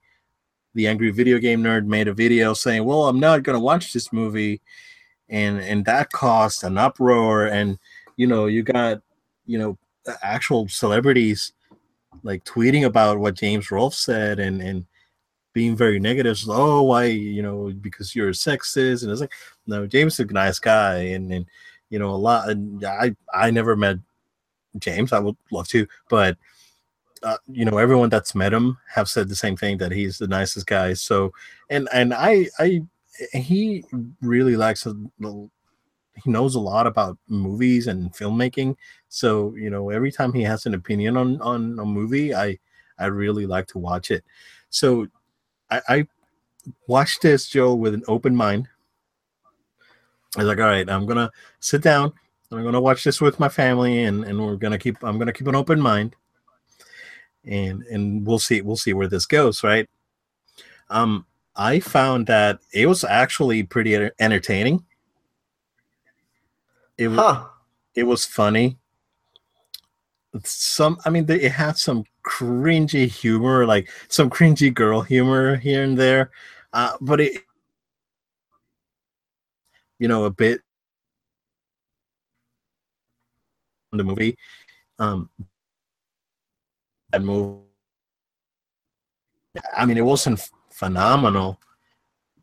the 0.74 0.88
Angry 0.88 1.12
Video 1.12 1.38
Game 1.38 1.62
Nerd, 1.62 1.86
made 1.86 2.08
a 2.08 2.14
video 2.14 2.54
saying, 2.54 2.86
"Well, 2.86 3.08
I'm 3.08 3.20
not 3.20 3.44
going 3.44 3.56
to 3.56 3.60
watch 3.60 3.94
this 3.94 4.14
movie," 4.14 4.62
and 5.30 5.60
and 5.60 5.86
that 5.86 6.12
caused 6.12 6.64
an 6.64 6.78
uproar. 6.78 7.48
And 7.48 7.78
you 8.16 8.28
know, 8.28 8.46
you 8.46 8.64
got 8.64 9.02
you 9.46 9.58
know 9.58 9.78
actual 10.22 10.68
celebrities 10.68 11.54
like 12.24 12.44
tweeting 12.46 12.86
about 12.86 13.20
what 13.20 13.36
James 13.36 13.72
Rolfe 13.72 13.96
said 13.96 14.40
and 14.40 14.62
and 14.62 14.86
being 15.54 15.76
very 15.76 16.00
negative. 16.00 16.38
So, 16.38 16.54
oh, 16.54 16.82
why 16.84 17.06
you 17.06 17.42
know 17.42 17.74
because 17.82 18.16
you're 18.16 18.30
a 18.30 18.34
sexist? 18.34 19.04
And 19.04 19.12
it's 19.12 19.22
like, 19.22 19.34
no, 19.68 19.86
James 19.88 20.14
is 20.14 20.20
a 20.22 20.34
nice 20.34 20.60
guy, 20.60 20.98
and 20.98 21.32
and 21.34 21.46
you 21.90 22.00
know 22.00 22.12
a 22.12 22.16
lot. 22.16 22.50
And 22.50 22.84
I 22.86 23.16
I 23.34 23.52
never 23.52 23.76
met 23.76 23.98
James. 24.80 25.14
I 25.14 25.20
would 25.20 25.36
love 25.52 25.68
to, 25.70 25.88
but 26.10 26.38
uh, 27.24 27.38
you 27.48 27.66
know, 27.66 27.78
everyone 27.78 28.10
that's 28.10 28.34
met 28.34 28.54
him 28.54 28.78
have 28.94 29.08
said 29.08 29.30
the 29.30 29.36
same 29.36 29.56
thing 29.56 29.78
that 29.78 29.92
he's 29.92 30.18
the 30.18 30.28
nicest 30.28 30.66
guy. 30.66 30.94
So, 30.94 31.34
and 31.70 31.88
and 31.94 32.14
I 32.14 32.48
I 32.60 32.82
he 33.34 33.84
really 34.22 34.56
likes 34.56 34.86
a, 34.86 34.96
he 36.16 36.30
knows 36.30 36.56
a 36.56 36.60
lot 36.60 36.88
about 36.88 37.18
movies 37.28 37.88
and 37.88 38.12
filmmaking. 38.14 38.76
So 39.10 39.54
you 39.56 39.70
know, 39.70 39.90
every 39.90 40.12
time 40.12 40.34
he 40.34 40.42
has 40.44 40.66
an 40.66 40.74
opinion 40.74 41.18
on 41.18 41.40
on 41.42 41.78
a 41.80 41.86
movie, 41.86 42.34
I 42.34 42.58
I 42.98 43.06
really 43.06 43.46
like 43.46 43.68
to 43.68 43.78
watch 43.78 44.10
it. 44.10 44.24
So 44.70 45.08
I, 45.70 45.82
I 45.90 46.08
watched 46.88 47.22
this 47.22 47.48
Joe 47.48 47.76
with 47.76 47.94
an 47.94 48.04
open 48.08 48.36
mind. 48.36 48.68
I 50.38 50.40
was 50.40 50.48
like, 50.48 50.60
all 50.60 50.66
right, 50.66 50.90
I'm 50.90 51.06
gonna 51.06 51.30
sit 51.60 51.84
down 51.84 52.14
I'm 52.52 52.64
gonna 52.64 52.82
watch 52.82 53.04
this 53.04 53.22
with 53.22 53.40
my 53.40 53.50
family, 53.50 54.04
and 54.04 54.24
and 54.24 54.40
we're 54.40 54.56
gonna 54.56 54.78
keep. 54.78 55.04
I'm 55.04 55.18
gonna 55.18 55.34
keep 55.34 55.48
an 55.48 55.56
open 55.56 55.80
mind, 55.80 56.16
and 57.46 57.84
and 57.84 58.26
we'll 58.26 58.40
see. 58.40 58.62
We'll 58.62 58.78
see 58.78 58.94
where 58.94 59.08
this 59.08 59.26
goes. 59.26 59.64
Right. 59.64 59.90
Um, 60.90 61.26
I 61.56 61.80
found 61.80 62.28
that 62.28 62.60
it 62.74 62.88
was 62.88 63.04
actually 63.04 63.64
pretty 63.64 64.10
entertaining. 64.20 64.86
It 66.98 67.10
huh. 67.10 67.46
it 67.96 68.04
was 68.04 68.26
funny. 68.26 68.78
Some, 70.44 70.98
I 71.04 71.10
mean, 71.10 71.30
it 71.30 71.52
had 71.52 71.78
some 71.78 72.06
cringy 72.26 73.06
humor, 73.06 73.66
like 73.66 73.90
some 74.08 74.30
cringy 74.30 74.74
girl 74.74 75.02
humor 75.02 75.58
here 75.58 75.84
and 75.84 75.98
there, 75.98 76.32
uh, 76.72 76.96
but 77.02 77.20
it 77.20 77.44
you 80.02 80.08
know, 80.08 80.24
a 80.24 80.32
bit 80.32 80.62
the 83.98 84.04
movie. 84.04 84.38
Um, 85.00 85.30
that 87.12 87.22
movie. 87.22 87.62
I 89.76 89.86
mean, 89.86 89.98
it 89.98 90.06
wasn't 90.06 90.50
phenomenal, 90.70 91.60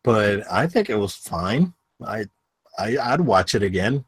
but 0.03 0.51
I 0.51 0.67
think 0.67 0.91
it 0.91 0.97
was 0.97 1.15
fine. 1.15 1.73
I, 2.07 2.27
I 2.79 2.99
I'd 2.99 3.21
watch 3.21 3.55
it 3.55 3.63
again. 3.63 4.05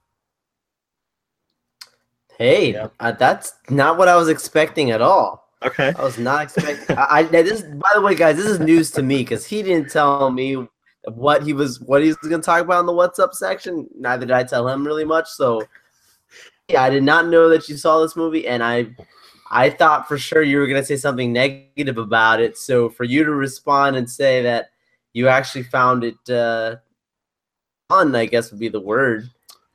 Hey, 2.37 2.73
yeah. 2.73 2.88
uh, 3.00 3.12
that's 3.12 3.52
not 3.68 3.99
what 3.99 4.09
I 4.09 4.16
was 4.16 4.28
expecting 4.28 4.90
at 4.90 5.02
all. 5.02 5.50
Okay. 5.62 5.92
I 5.97 6.02
was 6.02 6.18
not 6.18 6.44
expecting. 6.44 6.97
I, 6.97 7.18
I 7.18 7.23
this, 7.23 7.62
by 7.62 7.90
the 7.94 8.00
way, 8.00 8.14
guys, 8.14 8.37
this 8.37 8.47
is 8.47 8.61
news 8.61 8.90
to 8.92 9.02
me 9.02 9.18
because 9.18 9.44
he 9.44 9.62
didn't 9.62 9.90
tell 9.90 10.30
me 10.30 10.66
what 11.04 11.42
he 11.42 11.52
was 11.52 11.80
what 11.80 12.02
he 12.02 12.09
was 12.09 12.16
going 12.16 12.40
to 12.40 12.44
talk 12.44 12.62
about 12.62 12.80
in 12.80 12.87
the 12.87 12.92
what's 12.92 13.18
up 13.18 13.35
section. 13.35 13.88
Neither 13.94 14.26
did 14.26 14.32
I 14.32 14.44
tell 14.44 14.68
him 14.68 14.87
really 14.87 15.04
much. 15.04 15.28
So, 15.28 15.62
I 16.77 16.91
did 16.91 17.03
not 17.03 17.29
know 17.29 17.49
that 17.49 17.69
you 17.69 17.77
saw 17.77 18.00
this 18.00 18.17
movie, 18.17 18.47
and 18.47 18.62
I, 18.62 18.89
I 19.50 19.71
thought 19.71 20.09
for 20.09 20.19
sure 20.19 20.43
you 20.43 20.59
were 20.59 20.67
going 20.67 20.81
to 20.81 20.87
say 20.87 20.97
something 20.97 21.33
negative 21.33 21.99
about 21.99 22.41
it. 22.41 22.57
So 22.57 22.89
for 22.89 23.05
you 23.05 23.25
to 23.25 23.31
respond 23.31 23.97
and 23.97 24.09
say 24.09 24.43
that 24.43 24.71
you 25.12 25.29
actually 25.29 25.65
found 25.65 26.05
it 26.05 26.31
uh, 26.31 26.77
fun, 27.89 28.15
I 28.15 28.27
guess 28.27 28.50
would 28.50 28.61
be 28.61 28.69
the 28.69 28.81
word. 28.81 29.29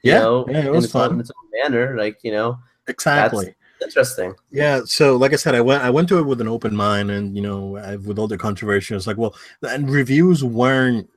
Yeah, 0.03 0.19
know, 0.19 0.45
yeah, 0.49 0.65
it 0.65 0.71
was 0.71 0.91
fun. 0.91 1.13
In 1.13 1.19
its 1.19 1.31
own 1.31 1.61
manner, 1.61 1.97
like 1.97 2.19
you 2.23 2.31
know, 2.31 2.59
exactly 2.87 3.55
interesting. 3.81 4.33
Yeah. 4.51 4.81
So, 4.85 5.15
like 5.15 5.33
I 5.33 5.37
said, 5.37 5.55
I 5.55 5.61
went 5.61 5.83
I 5.83 5.89
went 5.89 6.09
to 6.09 6.19
it 6.19 6.23
with 6.23 6.41
an 6.41 6.47
open 6.47 6.75
mind, 6.75 7.11
and 7.11 7.35
you 7.35 7.41
know, 7.41 7.77
I, 7.77 7.95
with 7.95 8.19
all 8.19 8.27
the 8.27 8.37
controversy, 8.37 8.93
I 8.93 8.97
was 8.97 9.07
like, 9.07 9.17
well, 9.17 9.35
and 9.61 9.89
reviews 9.89 10.43
weren't 10.43 11.09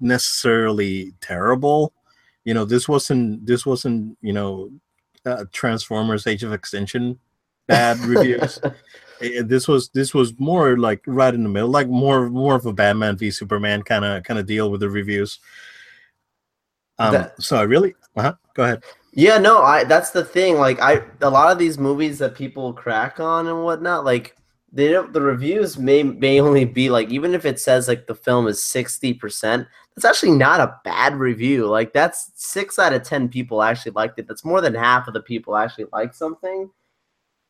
necessarily 0.00 1.12
terrible. 1.20 1.92
You 2.48 2.54
know, 2.54 2.64
this 2.64 2.88
wasn't 2.88 3.44
this 3.44 3.66
wasn't 3.66 4.16
you 4.22 4.32
know, 4.32 4.70
uh, 5.26 5.44
Transformers: 5.52 6.26
Age 6.26 6.42
of 6.44 6.54
Extinction 6.54 7.18
bad 7.66 7.98
reviews. 8.06 8.58
this 9.44 9.68
was 9.68 9.90
this 9.90 10.14
was 10.14 10.32
more 10.38 10.78
like 10.78 11.02
right 11.06 11.34
in 11.34 11.42
the 11.42 11.48
middle, 11.50 11.68
like 11.68 11.88
more 11.88 12.30
more 12.30 12.54
of 12.54 12.64
a 12.64 12.72
Batman 12.72 13.18
v 13.18 13.30
Superman 13.30 13.82
kind 13.82 14.02
of 14.02 14.22
kind 14.24 14.40
of 14.40 14.46
deal 14.46 14.70
with 14.70 14.80
the 14.80 14.88
reviews. 14.88 15.40
Um, 16.98 17.12
that, 17.12 17.42
so 17.42 17.58
I 17.58 17.64
really, 17.64 17.94
uh-huh, 18.16 18.32
go 18.54 18.64
ahead. 18.64 18.82
Yeah, 19.12 19.36
no, 19.36 19.60
I 19.62 19.84
that's 19.84 20.12
the 20.12 20.24
thing. 20.24 20.56
Like 20.56 20.80
I 20.80 21.02
a 21.20 21.28
lot 21.28 21.52
of 21.52 21.58
these 21.58 21.76
movies 21.76 22.18
that 22.20 22.34
people 22.34 22.72
crack 22.72 23.20
on 23.20 23.46
and 23.46 23.62
whatnot, 23.62 24.06
like 24.06 24.34
they 24.72 24.88
don't 24.88 25.12
the 25.12 25.20
reviews 25.20 25.76
may 25.76 26.02
may 26.02 26.40
only 26.40 26.64
be 26.64 26.88
like 26.88 27.10
even 27.10 27.34
if 27.34 27.44
it 27.44 27.60
says 27.60 27.88
like 27.88 28.06
the 28.06 28.14
film 28.14 28.48
is 28.48 28.58
60%, 28.58 29.66
that's 29.98 30.16
actually 30.16 30.36
not 30.36 30.60
a 30.60 30.78
bad 30.84 31.16
review. 31.16 31.66
Like 31.66 31.92
that's 31.92 32.30
six 32.36 32.78
out 32.78 32.92
of 32.92 33.02
ten 33.02 33.28
people 33.28 33.62
actually 33.62 33.92
liked 33.92 34.18
it. 34.18 34.28
That's 34.28 34.44
more 34.44 34.60
than 34.60 34.74
half 34.74 35.08
of 35.08 35.14
the 35.14 35.20
people 35.20 35.56
actually 35.56 35.86
like 35.92 36.14
something. 36.14 36.70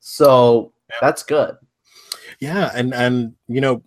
So 0.01 0.73
yeah. 0.89 0.97
that's 1.01 1.23
good. 1.23 1.57
Yeah, 2.41 2.71
and 2.75 2.95
and 2.95 3.35
you 3.49 3.61
know 3.61 3.83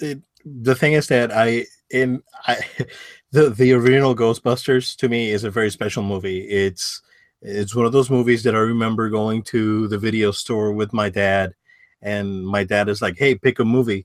it, 0.00 0.22
the 0.44 0.74
thing 0.74 0.94
is 0.94 1.06
that 1.06 1.30
I 1.32 1.66
in 1.90 2.20
I 2.48 2.58
the 3.30 3.50
the 3.50 3.72
original 3.74 4.16
Ghostbusters 4.16 4.96
to 4.96 5.08
me 5.08 5.30
is 5.30 5.44
a 5.44 5.50
very 5.50 5.70
special 5.70 6.02
movie. 6.02 6.40
It's 6.48 7.00
it's 7.42 7.76
one 7.76 7.86
of 7.86 7.92
those 7.92 8.10
movies 8.10 8.42
that 8.42 8.56
I 8.56 8.58
remember 8.58 9.08
going 9.08 9.42
to 9.44 9.86
the 9.86 9.98
video 9.98 10.32
store 10.32 10.72
with 10.72 10.92
my 10.92 11.10
dad, 11.10 11.54
and 12.02 12.44
my 12.44 12.64
dad 12.64 12.88
is 12.88 13.00
like, 13.00 13.18
"Hey, 13.18 13.36
pick 13.36 13.60
a 13.60 13.64
movie," 13.64 14.04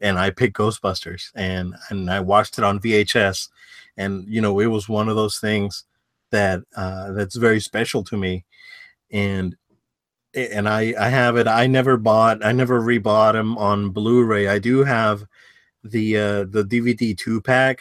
and 0.00 0.18
I 0.18 0.30
picked 0.30 0.56
Ghostbusters, 0.56 1.30
and 1.34 1.74
and 1.90 2.10
I 2.10 2.20
watched 2.20 2.58
it 2.58 2.64
on 2.64 2.80
VHS, 2.80 3.48
and 3.96 4.26
you 4.28 4.40
know 4.40 4.60
it 4.60 4.66
was 4.66 4.88
one 4.88 5.08
of 5.08 5.16
those 5.16 5.38
things 5.38 5.84
that 6.30 6.60
uh, 6.76 7.12
that's 7.12 7.36
very 7.36 7.60
special 7.60 8.02
to 8.04 8.16
me, 8.16 8.44
and 9.10 9.56
and 10.34 10.68
I 10.68 10.94
I 10.98 11.08
have 11.08 11.36
it. 11.36 11.46
I 11.46 11.66
never 11.66 11.96
bought, 11.96 12.44
I 12.44 12.52
never 12.52 12.80
rebought 12.80 13.32
them 13.32 13.58
on 13.58 13.90
Blu-ray. 13.90 14.48
I 14.48 14.58
do 14.58 14.84
have 14.84 15.24
the 15.84 16.16
uh, 16.16 16.44
the 16.44 16.64
DVD 16.64 17.16
two 17.16 17.40
pack 17.40 17.80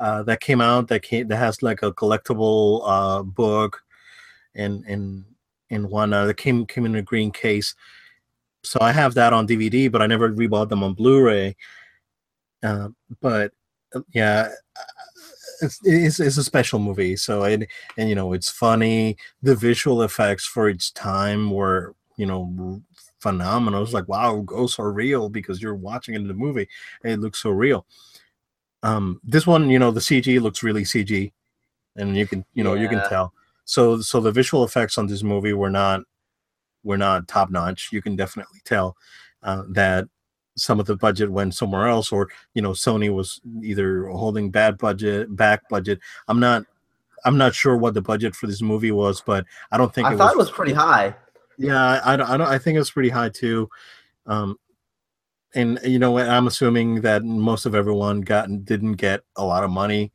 uh, 0.00 0.22
that 0.24 0.40
came 0.40 0.60
out 0.60 0.88
that 0.88 1.02
came 1.02 1.28
that 1.28 1.36
has 1.36 1.62
like 1.62 1.82
a 1.82 1.92
collectible 1.92 2.82
uh, 2.84 3.22
book 3.22 3.82
and 4.54 4.84
and 4.86 5.24
and 5.70 5.88
one 5.90 6.12
uh, 6.12 6.26
that 6.26 6.36
came 6.36 6.66
came 6.66 6.86
in 6.86 6.96
a 6.96 7.02
green 7.02 7.30
case. 7.30 7.74
So 8.64 8.78
I 8.80 8.92
have 8.92 9.14
that 9.14 9.32
on 9.32 9.46
DVD, 9.46 9.90
but 9.90 10.02
I 10.02 10.06
never 10.06 10.30
rebought 10.30 10.68
them 10.68 10.82
on 10.82 10.94
Blu-ray. 10.94 11.56
Uh, 12.62 12.88
but 13.20 13.52
uh, 13.94 14.00
yeah, 14.14 14.48
it's, 15.60 15.80
it's, 15.82 16.20
it's 16.20 16.36
a 16.36 16.44
special 16.44 16.78
movie. 16.78 17.16
So 17.16 17.44
and 17.44 17.66
and 17.96 18.08
you 18.08 18.14
know 18.14 18.32
it's 18.32 18.50
funny. 18.50 19.16
The 19.42 19.56
visual 19.56 20.02
effects 20.02 20.46
for 20.46 20.68
its 20.68 20.90
time 20.90 21.50
were 21.50 21.94
you 22.16 22.26
know 22.26 22.82
phenomenal. 23.18 23.82
It's 23.82 23.92
like 23.92 24.08
wow, 24.08 24.40
ghosts 24.40 24.78
are 24.78 24.92
real 24.92 25.28
because 25.28 25.62
you're 25.62 25.74
watching 25.74 26.14
it 26.14 26.20
in 26.20 26.28
the 26.28 26.34
movie. 26.34 26.68
it 27.04 27.20
looks 27.20 27.42
so 27.42 27.50
real. 27.50 27.86
Um, 28.82 29.20
this 29.22 29.46
one, 29.46 29.70
you 29.70 29.78
know, 29.78 29.92
the 29.92 30.00
CG 30.00 30.40
looks 30.40 30.62
really 30.62 30.82
CG, 30.82 31.32
and 31.96 32.16
you 32.16 32.26
can, 32.26 32.44
you 32.52 32.64
know, 32.64 32.74
yeah. 32.74 32.82
you 32.82 32.88
can 32.88 33.08
tell. 33.08 33.32
So, 33.64 34.00
so 34.00 34.20
the 34.20 34.32
visual 34.32 34.64
effects 34.64 34.98
on 34.98 35.06
this 35.06 35.22
movie 35.22 35.52
were 35.52 35.70
not 35.70 36.00
were 36.84 36.98
not 36.98 37.28
top 37.28 37.50
notch. 37.50 37.90
You 37.92 38.02
can 38.02 38.16
definitely 38.16 38.60
tell 38.64 38.96
uh, 39.42 39.62
that 39.70 40.06
some 40.56 40.78
of 40.78 40.86
the 40.86 40.96
budget 40.96 41.30
went 41.30 41.54
somewhere 41.54 41.88
else, 41.88 42.12
or 42.12 42.28
you 42.54 42.62
know, 42.62 42.70
Sony 42.70 43.12
was 43.12 43.40
either 43.62 44.06
holding 44.08 44.50
bad 44.50 44.78
budget, 44.78 45.34
back 45.34 45.68
budget. 45.68 46.00
I'm 46.28 46.40
not, 46.40 46.64
I'm 47.24 47.38
not 47.38 47.54
sure 47.54 47.76
what 47.76 47.94
the 47.94 48.02
budget 48.02 48.34
for 48.34 48.46
this 48.46 48.62
movie 48.62 48.92
was, 48.92 49.22
but 49.24 49.46
I 49.70 49.78
don't 49.78 49.94
think 49.94 50.08
I 50.08 50.14
it 50.14 50.16
thought 50.16 50.36
was, 50.36 50.48
it 50.48 50.50
was 50.50 50.56
pretty 50.56 50.72
high. 50.72 51.14
Yeah, 51.58 51.82
I, 51.82 52.14
I 52.14 52.16
don't, 52.16 52.30
I 52.30 52.36
don't, 52.36 52.48
I 52.48 52.58
think 52.58 52.76
it 52.76 52.80
was 52.80 52.90
pretty 52.90 53.10
high 53.10 53.28
too. 53.28 53.68
Um, 54.26 54.56
and 55.54 55.78
you 55.84 55.98
know 55.98 56.12
what? 56.12 56.28
i'm 56.28 56.46
assuming 56.46 57.00
that 57.00 57.24
most 57.24 57.66
of 57.66 57.74
everyone 57.74 58.20
got 58.20 58.48
didn't 58.64 58.94
get 58.94 59.20
a 59.36 59.44
lot 59.44 59.64
of 59.64 59.70
money 59.70 60.12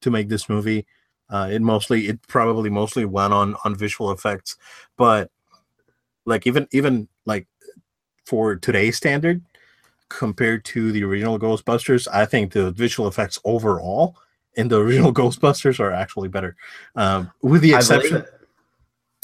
to 0.00 0.10
make 0.10 0.28
this 0.28 0.48
movie 0.48 0.86
uh, 1.30 1.48
it 1.50 1.62
mostly 1.62 2.08
it 2.08 2.20
probably 2.28 2.70
mostly 2.70 3.04
went 3.04 3.32
on 3.32 3.56
on 3.64 3.74
visual 3.74 4.10
effects 4.10 4.56
but 4.96 5.30
like 6.26 6.46
even 6.46 6.66
even 6.72 7.08
like 7.26 7.46
for 8.24 8.56
today's 8.56 8.96
standard 8.96 9.42
compared 10.08 10.64
to 10.64 10.92
the 10.92 11.02
original 11.02 11.38
ghostbusters 11.38 12.06
i 12.12 12.24
think 12.24 12.52
the 12.52 12.70
visual 12.72 13.08
effects 13.08 13.38
overall 13.44 14.16
in 14.56 14.68
the 14.68 14.80
original 14.80 15.12
ghostbusters 15.22 15.80
are 15.80 15.92
actually 15.92 16.28
better. 16.28 16.56
Um, 16.94 17.30
with 17.42 17.62
the 17.62 17.74
exception 17.74 18.24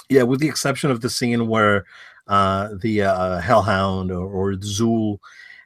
yeah 0.09 0.23
with 0.23 0.41
the 0.41 0.49
exception 0.49 0.91
of 0.91 1.01
the 1.01 1.11
scene 1.11 1.47
where 1.47 1.85
uh, 2.27 2.71
the 2.81 3.03
uh, 3.03 3.41
Hellhound 3.41 4.11
or, 4.11 4.27
or 4.27 4.53
Zuul 4.55 5.19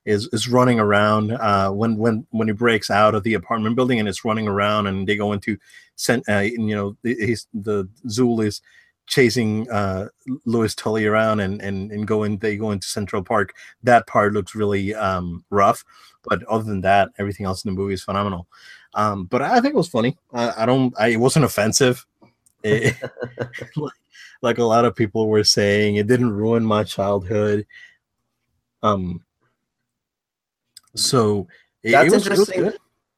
is 0.05 0.29
is 0.33 0.49
running 0.49 0.79
around 0.79 1.33
uh, 1.33 1.71
when 1.71 1.97
when 1.97 2.27
when 2.31 2.49
he 2.49 2.53
breaks 2.53 2.91
out 2.91 3.15
of 3.15 3.23
the 3.23 3.35
apartment 3.35 3.75
building 3.75 3.99
and 3.99 4.09
it's 4.09 4.25
running 4.25 4.47
around 4.47 4.87
and 4.87 5.07
they 5.07 5.17
go 5.17 5.33
into 5.33 5.57
sent 5.97 6.29
uh, 6.29 6.41
you 6.41 6.75
know 6.75 6.97
he's 7.03 7.47
the 7.55 7.89
Zuul 8.07 8.45
is 8.45 8.61
chasing 9.07 9.71
uh, 9.71 10.09
Louis 10.45 10.75
Tully 10.75 11.07
around 11.07 11.41
and 11.41 11.61
and 11.61 11.91
and 11.91 12.07
going 12.07 12.39
they 12.39 12.57
go 12.57 12.71
into 12.71 12.87
Central 12.87 13.23
Park. 13.23 13.55
That 13.83 14.07
part 14.07 14.33
looks 14.33 14.55
really 14.55 14.95
um, 14.95 15.45
rough, 15.51 15.85
but 16.23 16.43
other 16.45 16.65
than 16.65 16.81
that, 16.83 17.11
everything 17.19 17.47
else 17.47 17.65
in 17.65 17.75
the 17.75 17.81
movie 17.81 17.95
is 17.95 18.03
phenomenal. 18.03 18.47
Um, 18.95 19.25
but 19.27 19.43
I 19.43 19.61
think 19.61 19.75
it 19.75 19.79
was 19.79 19.89
funny. 19.89 20.17
I, 20.33 20.63
I 20.63 20.67
don't. 20.67 20.95
I, 20.99 21.09
it 21.09 21.21
wasn't 21.21 21.45
offensive. 21.45 22.05
It, 22.67 22.97
like 24.41 24.57
a 24.57 24.65
lot 24.65 24.87
of 24.87 24.97
people 24.97 25.29
were 25.29 25.45
saying. 25.45 25.97
It 25.97 26.07
didn't 26.07 26.33
ruin 26.33 26.65
my 26.65 26.83
childhood. 26.83 27.67
Um, 28.83 29.23
so 30.95 31.47
it, 31.83 31.93
that's 31.93 32.15
it 32.15 32.17
interesting. 32.17 32.73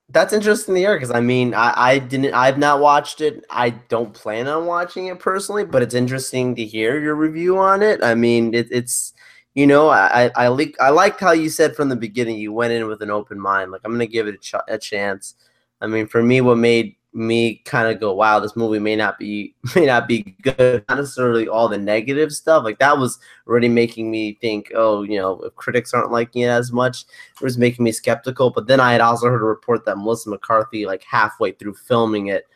That's 0.09 0.33
interesting 0.33 0.75
to 0.75 0.81
hear 0.81 0.95
because 0.95 1.11
I 1.11 1.21
mean 1.21 1.53
I, 1.53 1.73
I 1.77 1.99
didn't 1.99 2.33
I've 2.33 2.59
not 2.59 2.81
watched 2.81 3.21
it. 3.21 3.45
I 3.51 3.71
don't 3.71 4.15
plan 4.15 4.47
on 4.47 4.65
watching 4.67 5.07
it 5.09 5.19
personally, 5.19 5.65
but 5.65 5.83
it's 5.83 5.95
interesting 5.95 6.55
to 6.55 6.65
hear 6.65 7.01
your 7.01 7.17
review 7.17 7.59
on 7.59 7.83
it. 7.83 8.03
I 8.05 8.15
mean 8.15 8.55
it, 8.55 8.69
it's 8.71 9.13
you 9.55 9.67
know 9.67 9.89
I 9.89 10.31
I 10.37 10.47
like 10.49 10.77
I 10.81 10.91
liked 10.91 11.19
how 11.21 11.33
you 11.33 11.49
said 11.49 11.75
from 11.75 11.89
the 11.89 11.97
beginning 11.97 12.39
you 12.39 12.53
went 12.53 12.73
in 12.73 12.87
with 12.87 13.03
an 13.03 13.11
open 13.11 13.41
mind. 13.41 13.73
Like 13.73 13.81
I'm 13.85 13.93
gonna 13.93 14.07
give 14.07 14.29
it 14.29 14.37
a, 14.37 14.39
ch- 14.39 14.55
a 14.69 14.79
chance. 14.79 15.35
I 15.81 15.89
mean 15.89 16.07
for 16.07 16.23
me, 16.23 16.41
what 16.41 16.59
made 16.59 16.97
me 17.17 17.57
kind 17.65 17.89
of 17.89 17.99
go, 17.99 18.13
wow, 18.13 18.39
this 18.39 18.57
movie 18.57 18.79
may 18.79 18.95
not 18.95 19.19
be 19.19 19.55
may 19.75 19.87
not 19.87 20.07
be 20.07 20.37
good. 20.43 20.85
Not 20.89 20.99
necessarily 20.99 21.49
all 21.49 21.67
the 21.67 21.79
negative 21.79 22.31
stuff. 22.31 22.63
Like 22.63 22.79
that 22.79 22.99
was 22.99 23.19
already 23.49 23.69
making 23.69 24.11
me 24.11 24.35
think, 24.41 24.71
oh, 24.75 25.03
you 25.03 25.19
know, 25.19 25.41
if 25.41 25.55
critics 25.57 25.95
aren't 25.95 26.13
liking 26.13 26.43
it 26.43 26.49
as 26.49 26.73
much, 26.73 27.05
it 27.35 27.43
was 27.43 27.57
making 27.57 27.85
me 27.85 27.93
skeptical. 27.93 28.51
But 28.51 28.67
then 28.67 28.81
I 28.81 28.93
had 28.93 29.01
also 29.01 29.29
heard 29.29 29.41
a 29.41 29.47
report 29.47 29.87
that 29.87 29.97
Melissa 29.97 30.29
McCarthy, 30.29 30.85
like 30.85 31.03
halfway 31.05 31.53
through 31.53 31.75
filming 31.75 32.27
it, 32.27 32.47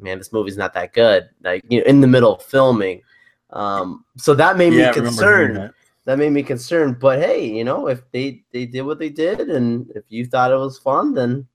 man, 0.00 0.16
this 0.16 0.32
movie's 0.32 0.56
not 0.56 0.72
that 0.72 0.94
good. 0.94 1.28
Like 1.42 1.64
you 1.68 1.80
know, 1.80 1.86
in 1.86 2.00
the 2.00 2.06
middle 2.06 2.36
of 2.36 2.42
filming. 2.42 3.02
Um, 3.50 4.06
so 4.16 4.34
that 4.34 4.56
made 4.56 4.72
yeah, 4.72 4.88
me 4.88 4.94
concerned. 4.94 5.56
That. 5.56 5.74
that 6.06 6.18
made 6.18 6.32
me 6.32 6.42
concerned. 6.42 6.98
But 6.98 7.18
hey, 7.18 7.46
you 7.46 7.64
know, 7.64 7.88
if 7.88 8.10
they 8.10 8.42
they 8.52 8.64
did 8.64 8.82
what 8.82 8.98
they 8.98 9.10
did, 9.10 9.50
and 9.50 9.90
if 9.94 10.04
you 10.08 10.24
thought 10.24 10.50
it 10.50 10.56
was 10.56 10.78
fun, 10.78 11.12
then 11.12 11.46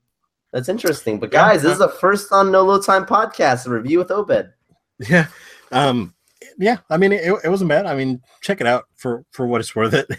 That's 0.54 0.68
interesting. 0.68 1.18
But 1.18 1.32
guys, 1.32 1.62
this 1.62 1.72
is 1.72 1.78
the 1.80 1.88
first 1.88 2.30
on 2.30 2.52
No 2.52 2.62
Load 2.62 2.84
Time 2.84 3.04
podcast, 3.04 3.66
a 3.66 3.70
review 3.70 3.98
with 3.98 4.12
Obed. 4.12 4.52
Yeah. 5.00 5.26
Um 5.72 6.14
yeah, 6.58 6.76
I 6.88 6.96
mean 6.96 7.10
it, 7.10 7.24
it 7.42 7.48
wasn't 7.48 7.70
bad. 7.70 7.86
I 7.86 7.96
mean, 7.96 8.22
check 8.40 8.60
it 8.60 8.66
out 8.68 8.84
for 8.94 9.24
for 9.32 9.48
what 9.48 9.60
it's 9.60 9.74
worth 9.74 9.92
it. 9.92 10.08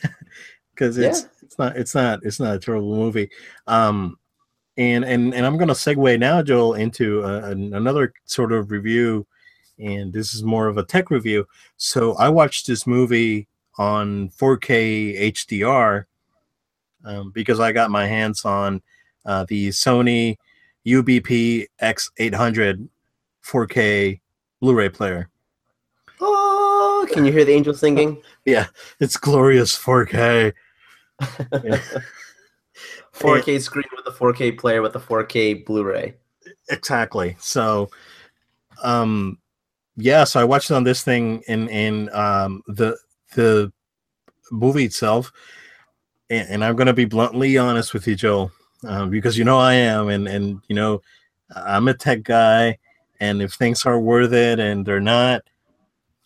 Because 0.73 0.97
it's 0.97 1.21
yeah. 1.21 1.27
it's 1.41 1.57
not 1.57 1.77
it's 1.77 1.95
not 1.95 2.19
it's 2.23 2.37
not 2.41 2.55
a 2.57 2.59
terrible 2.59 2.97
movie. 2.97 3.29
Um 3.65 4.19
and 4.75 5.05
and 5.05 5.33
and 5.33 5.45
I'm 5.45 5.57
gonna 5.57 5.71
segue 5.71 6.19
now, 6.19 6.41
Joel, 6.41 6.73
into 6.73 7.23
uh, 7.23 7.47
another 7.47 8.11
sort 8.25 8.51
of 8.51 8.71
review, 8.71 9.25
and 9.79 10.11
this 10.11 10.35
is 10.35 10.43
more 10.43 10.67
of 10.67 10.77
a 10.77 10.83
tech 10.83 11.11
review. 11.11 11.47
So 11.77 12.15
I 12.15 12.27
watched 12.27 12.67
this 12.67 12.85
movie 12.85 13.47
on 13.77 14.31
4K 14.31 15.31
HDR 15.31 16.03
um, 17.05 17.31
because 17.31 17.61
I 17.61 17.71
got 17.71 17.89
my 17.89 18.05
hands 18.05 18.43
on 18.43 18.81
uh, 19.25 19.45
the 19.47 19.69
Sony 19.69 20.37
UBP 20.85 21.65
X800 21.81 22.87
4K 23.43 24.19
Blu-ray 24.61 24.89
player. 24.89 25.29
Oh, 26.21 27.07
can 27.11 27.25
you 27.25 27.31
hear 27.31 27.45
the 27.45 27.53
angel 27.53 27.73
singing? 27.73 28.21
yeah, 28.45 28.67
it's 28.99 29.17
glorious 29.17 29.77
4K. 29.77 30.53
Yeah. 31.63 31.79
4K 33.13 33.61
screen 33.61 33.85
with 33.95 34.05
a 34.13 34.17
4K 34.17 34.57
player 34.57 34.81
with 34.81 34.95
a 34.97 34.99
4K 34.99 35.65
Blu-ray. 35.65 36.13
Exactly. 36.69 37.37
So, 37.39 37.89
um, 38.83 39.37
yeah. 39.95 40.25
So 40.25 40.41
I 40.41 40.43
watched 40.43 40.69
it 40.69 40.73
on 40.73 40.83
this 40.83 41.03
thing 41.03 41.41
in 41.47 41.69
in 41.69 42.09
um 42.13 42.61
the 42.67 42.97
the 43.33 43.71
movie 44.51 44.83
itself, 44.83 45.31
and, 46.29 46.49
and 46.49 46.65
I'm 46.65 46.75
gonna 46.75 46.93
be 46.93 47.05
bluntly 47.05 47.57
honest 47.57 47.93
with 47.93 48.05
you, 48.05 48.15
Joel 48.15 48.51
um, 48.85 49.09
because 49.09 49.37
you 49.37 49.43
know 49.43 49.59
I 49.59 49.73
am, 49.73 50.09
and 50.09 50.27
and 50.27 50.61
you 50.67 50.75
know 50.75 51.01
I'm 51.55 51.87
a 51.87 51.93
tech 51.93 52.23
guy, 52.23 52.77
and 53.19 53.41
if 53.41 53.53
things 53.53 53.85
are 53.85 53.99
worth 53.99 54.33
it 54.33 54.59
and 54.59 54.85
they're 54.85 54.99
not, 54.99 55.41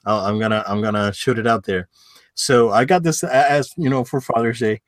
i 0.05 0.29
am 0.29 0.39
gonna 0.39 0.63
I'm 0.67 0.81
gonna 0.81 1.13
shoot 1.13 1.39
it 1.39 1.47
out 1.47 1.65
there. 1.65 1.87
So 2.33 2.71
I 2.71 2.85
got 2.85 3.03
this 3.03 3.23
as 3.23 3.73
you 3.77 3.89
know 3.89 4.03
for 4.03 4.21
Father's 4.21 4.59
Day, 4.59 4.81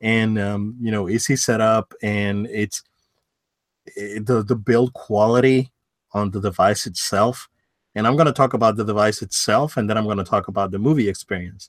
and 0.00 0.38
um, 0.38 0.76
you 0.80 0.90
know 0.90 1.08
easy 1.08 1.36
setup, 1.36 1.94
and 2.02 2.46
it's 2.48 2.82
it, 3.86 4.26
the 4.26 4.42
the 4.42 4.56
build 4.56 4.92
quality 4.94 5.70
on 6.12 6.30
the 6.30 6.40
device 6.40 6.86
itself. 6.86 7.48
And 7.94 8.06
I'm 8.06 8.16
to 8.26 8.32
talk 8.32 8.54
about 8.54 8.76
the 8.76 8.84
device 8.84 9.20
itself, 9.20 9.76
and 9.76 9.88
then 9.88 9.98
I'm 9.98 10.06
to 10.16 10.24
talk 10.24 10.48
about 10.48 10.70
the 10.70 10.78
movie 10.78 11.10
experience. 11.10 11.68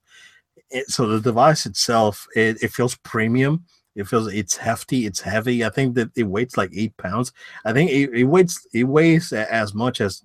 So 0.87 1.05
the 1.05 1.19
device 1.19 1.65
itself, 1.65 2.25
it, 2.33 2.63
it 2.63 2.71
feels 2.71 2.95
premium 2.95 3.65
it 3.95 4.07
feels 4.07 4.31
it's 4.33 4.57
hefty, 4.57 5.05
it's 5.05 5.21
heavy. 5.21 5.63
I 5.63 5.69
think 5.69 5.95
that 5.95 6.09
it 6.15 6.23
weighs 6.23 6.57
like 6.57 6.71
eight 6.73 6.95
pounds. 6.97 7.31
I 7.65 7.73
think 7.73 7.91
it, 7.91 8.09
it 8.13 8.23
weighs 8.23 8.65
it 8.73 8.85
weighs 8.85 9.31
as 9.31 9.73
much 9.73 10.01
as 10.01 10.23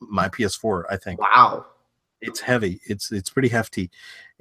my 0.00 0.28
PS4. 0.28 0.84
I 0.90 0.96
think. 0.96 1.20
Wow, 1.20 1.66
it's 2.20 2.40
heavy. 2.40 2.80
It's 2.86 3.12
it's 3.12 3.28
pretty 3.28 3.48
hefty, 3.48 3.90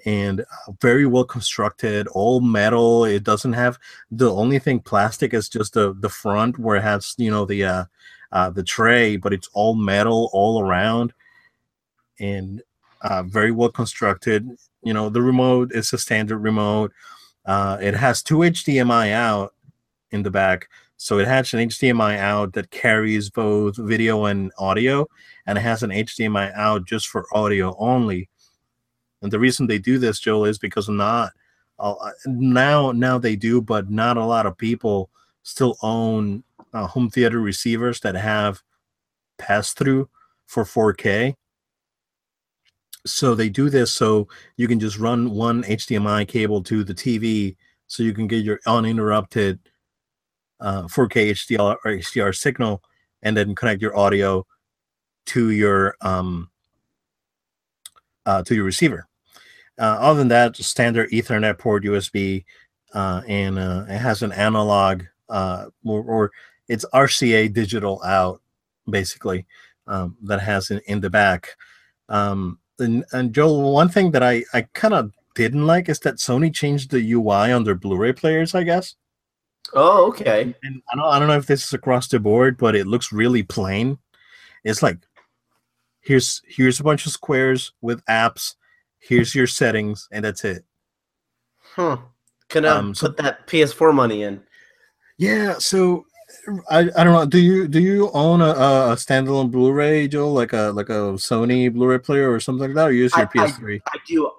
and 0.06 0.42
uh, 0.42 0.72
very 0.82 1.06
well 1.06 1.26
constructed. 1.26 2.08
All 2.08 2.40
metal. 2.40 3.04
It 3.04 3.24
doesn't 3.24 3.54
have 3.54 3.78
the 4.10 4.32
only 4.34 4.60
thing 4.60 4.80
plastic 4.80 5.34
is 5.34 5.50
just 5.50 5.74
the 5.74 5.94
the 6.00 6.10
front 6.10 6.58
where 6.58 6.78
it 6.78 6.84
has 6.84 7.14
you 7.18 7.32
know 7.32 7.46
the 7.46 7.66
uh, 7.66 7.86
uh 8.32 8.50
the 8.52 8.64
tray, 8.64 9.18
but 9.18 9.34
it's 9.34 9.50
all 9.54 9.76
metal 9.76 10.30
all 10.32 10.62
around, 10.62 11.14
and 12.20 12.62
uh, 13.02 13.24
very 13.24 13.52
well 13.52 13.70
constructed. 13.70 14.50
You 14.82 14.94
know 14.94 15.10
the 15.10 15.22
remote 15.22 15.74
is 15.74 15.92
a 15.92 15.98
standard 15.98 16.38
remote 16.38 16.94
uh, 17.46 17.78
it 17.82 17.94
has 17.94 18.24
two 18.24 18.38
HDMI 18.38 19.12
out 19.12 19.54
in 20.12 20.24
the 20.24 20.32
back. 20.32 20.68
So 20.98 21.20
it 21.20 21.28
has 21.28 21.54
an 21.54 21.60
HDMI 21.60 22.18
out 22.18 22.54
that 22.54 22.72
carries 22.72 23.30
both 23.30 23.76
video 23.78 24.26
and 24.26 24.52
audio, 24.58 25.08
and 25.46 25.58
it 25.58 25.62
has 25.62 25.84
an 25.84 25.90
HDMI 25.90 26.54
out 26.56 26.86
just 26.86 27.08
for 27.08 27.26
audio 27.34 27.76
only. 27.78 28.30
And 29.22 29.32
the 29.32 29.40
reason 29.40 29.68
they 29.68 29.80
do 29.80 29.98
this, 29.98 30.20
Joel, 30.20 30.46
is 30.46 30.58
because 30.58 30.88
not 30.88 31.34
uh, 31.78 32.12
now 32.26 32.92
now 32.92 33.18
they 33.18 33.36
do, 33.36 33.62
but 33.62 33.90
not 33.90 34.18
a 34.18 34.26
lot 34.26 34.46
of 34.46 34.58
people 34.58 35.10
still 35.44 35.78
own 35.82 36.44
uh, 36.74 36.88
home 36.88 37.10
theater 37.10 37.40
receivers 37.40 38.00
that 38.02 38.16
have 38.16 38.62
pass 39.38 39.74
through 39.74 40.10
for 40.46 40.64
4K 40.64 41.36
so 43.06 43.36
they 43.36 43.50
do 43.50 43.70
this 43.70 43.92
so 43.92 44.28
you 44.58 44.68
can 44.68 44.80
just 44.80 44.98
run 44.98 45.32
one 45.32 45.64
HDMI 45.64 46.28
cable 46.28 46.64
to 46.64 46.84
the 46.84 46.94
TV 46.94 47.56
so 47.88 48.04
you 48.04 48.14
can 48.14 48.28
get 48.28 48.44
your 48.44 48.60
uninterrupted 48.66 49.60
uh, 50.60 50.84
4K 50.84 51.32
HDR 51.32 51.78
or 51.84 51.92
HDR 51.92 52.36
signal 52.36 52.82
and 53.22 53.36
then 53.36 53.56
connect 53.56 53.82
your 53.82 53.98
audio 53.98 54.46
to 55.28 55.52
your 55.52 55.96
um, 56.02 56.50
uh, 58.26 58.44
to 58.44 58.56
your 58.56 58.64
receiver. 58.64 59.08
Uh, 59.78 59.98
other 60.00 60.20
than 60.20 60.30
that, 60.30 60.56
standard 60.56 61.12
Ethernet 61.12 61.60
port 61.60 61.84
USB, 61.84 62.46
uh, 62.94 63.22
and 63.28 63.60
uh, 63.60 63.86
it 63.90 63.98
has 63.98 64.24
an 64.24 64.32
analog 64.32 65.04
uh, 65.30 65.66
or, 65.84 66.04
or, 66.04 66.32
it's 66.68 66.86
RCA 66.94 67.54
digital 67.54 68.02
out 68.04 68.42
basically 68.90 69.46
um, 69.86 70.18
that 70.24 70.40
has 70.40 70.72
in, 70.72 70.82
in 70.88 71.00
the 71.00 71.10
back. 71.10 71.50
Um, 72.10 72.58
and, 72.80 73.06
and 73.12 73.34
Joel, 73.34 73.74
one 73.74 73.90
thing 73.90 74.12
that 74.12 74.24
I, 74.24 74.44
I 74.54 74.64
kind 74.74 74.94
of 74.94 75.12
didn't 75.36 75.66
like 75.66 75.90
is 75.90 76.00
that 76.00 76.16
Sony 76.16 76.54
changed 76.54 76.92
the 76.92 77.14
UI 77.14 77.52
on 77.52 77.64
their 77.64 77.76
Blu-ray 77.76 78.14
players, 78.14 78.56
I 78.56 78.64
guess. 78.64 78.96
Oh, 79.74 80.08
okay. 80.08 80.56
And 80.64 80.82
I 80.92 80.96
don't 80.96 81.06
I 81.06 81.20
don't 81.20 81.28
know 81.28 81.38
if 81.38 81.48
this 81.48 81.64
is 81.64 81.74
across 81.74 82.08
the 82.08 82.20
board, 82.20 82.58
but 82.58 82.76
it 82.76 82.88
looks 82.88 83.12
really 83.12 83.44
plain. 83.44 83.98
It's 84.64 84.84
like 84.84 85.00
here's 86.02 86.42
here's 86.48 86.80
a 86.80 86.84
bunch 86.84 87.06
of 87.06 87.12
squares 87.12 87.74
with 87.82 88.06
apps, 88.06 88.56
here's 89.00 89.34
your 89.34 89.48
settings, 89.48 90.08
and 90.12 90.24
that's 90.24 90.46
it. 90.46 90.64
Huh. 91.76 91.98
Can 92.48 92.66
I 92.66 92.70
um, 92.70 92.90
put 92.90 92.98
so, 92.98 93.08
that 93.24 93.48
PS4 93.48 93.94
money 93.94 94.24
in? 94.24 94.42
Yeah, 95.18 95.58
so 95.58 96.06
I, 96.70 96.80
I 96.80 97.04
don't 97.04 97.14
know. 97.14 97.26
Do 97.26 97.40
you 97.40 97.68
do 97.68 97.80
you 97.80 98.12
own 98.14 98.42
a, 98.42 98.50
a 98.50 98.96
standalone 98.96 99.52
Blu-ray, 99.52 100.08
Joe, 100.08 100.32
like 100.32 100.54
a 100.54 100.72
like 100.74 100.90
a 100.90 101.14
Sony 101.18 101.74
Blu-ray 101.74 102.00
player 102.00 102.32
or 102.32 102.40
something 102.40 102.68
like 102.68 102.76
that, 102.76 102.88
or 102.90 102.92
use 102.92 103.16
your 103.16 103.26
I, 103.26 103.48
PS3? 103.48 103.82
I, 103.86 103.90
I, 103.94 103.98
do. 104.08 104.32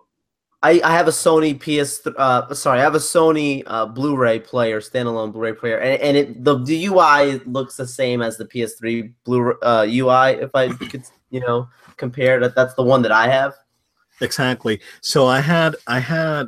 I, 0.62 0.80
I 0.82 0.92
have 0.92 1.08
a 1.08 1.12
Sony 1.12 1.58
PS. 1.58 2.06
Uh, 2.06 2.52
sorry, 2.54 2.80
I 2.80 2.82
have 2.82 2.94
a 2.94 2.98
Sony 2.98 3.62
uh, 3.66 3.86
Blu-ray 3.86 4.40
player, 4.40 4.80
standalone 4.80 5.32
Blu-ray 5.32 5.52
player, 5.52 5.78
and, 5.78 6.00
and 6.00 6.16
it 6.16 6.44
the, 6.44 6.58
the 6.64 6.86
UI 6.86 7.40
looks 7.46 7.76
the 7.76 7.86
same 7.86 8.22
as 8.22 8.36
the 8.36 8.46
PS3 8.46 9.12
Blu 9.24 9.52
uh, 9.62 9.86
UI. 9.88 10.40
If 10.42 10.54
I 10.54 10.68
could, 10.68 11.04
you 11.30 11.40
know, 11.40 11.68
compare 11.96 12.40
that, 12.40 12.54
that's 12.54 12.74
the 12.74 12.82
one 12.82 13.02
that 13.02 13.12
I 13.12 13.28
have. 13.28 13.54
Exactly. 14.20 14.80
So 15.00 15.26
I 15.26 15.40
had 15.40 15.76
I 15.86 16.00
had 16.00 16.46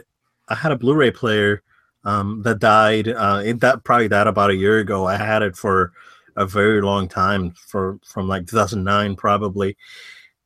I 0.49 0.55
had 0.55 0.73
a 0.73 0.77
Blu-ray 0.77 1.11
player 1.11 1.63
um, 2.05 2.43
that 2.43 2.59
died. 2.59 3.09
Uh, 3.09 3.43
it 3.45 3.61
that 3.61 3.85
probably 3.85 4.09
died 4.09 4.27
about 4.27 4.51
a 4.51 4.57
year 4.57 4.79
ago. 4.79 5.07
I 5.07 5.17
had 5.17 5.43
it 5.43 5.57
for 5.57 5.93
a 6.37 6.47
very 6.47 6.81
long 6.81 7.09
time, 7.09 7.53
for 7.53 7.99
from 8.05 8.29
like 8.29 8.47
2009 8.47 9.17
probably, 9.17 9.77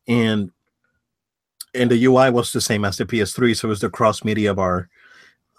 and 0.07 0.51
and 1.75 1.89
the 1.89 2.05
UI 2.05 2.29
was 2.29 2.51
the 2.51 2.61
same 2.61 2.85
as 2.85 2.97
the 2.97 3.05
PS3, 3.05 3.55
so 3.55 3.67
it 3.67 3.69
was 3.69 3.81
the 3.81 3.89
cross 3.89 4.23
media 4.23 4.53
bar. 4.53 4.89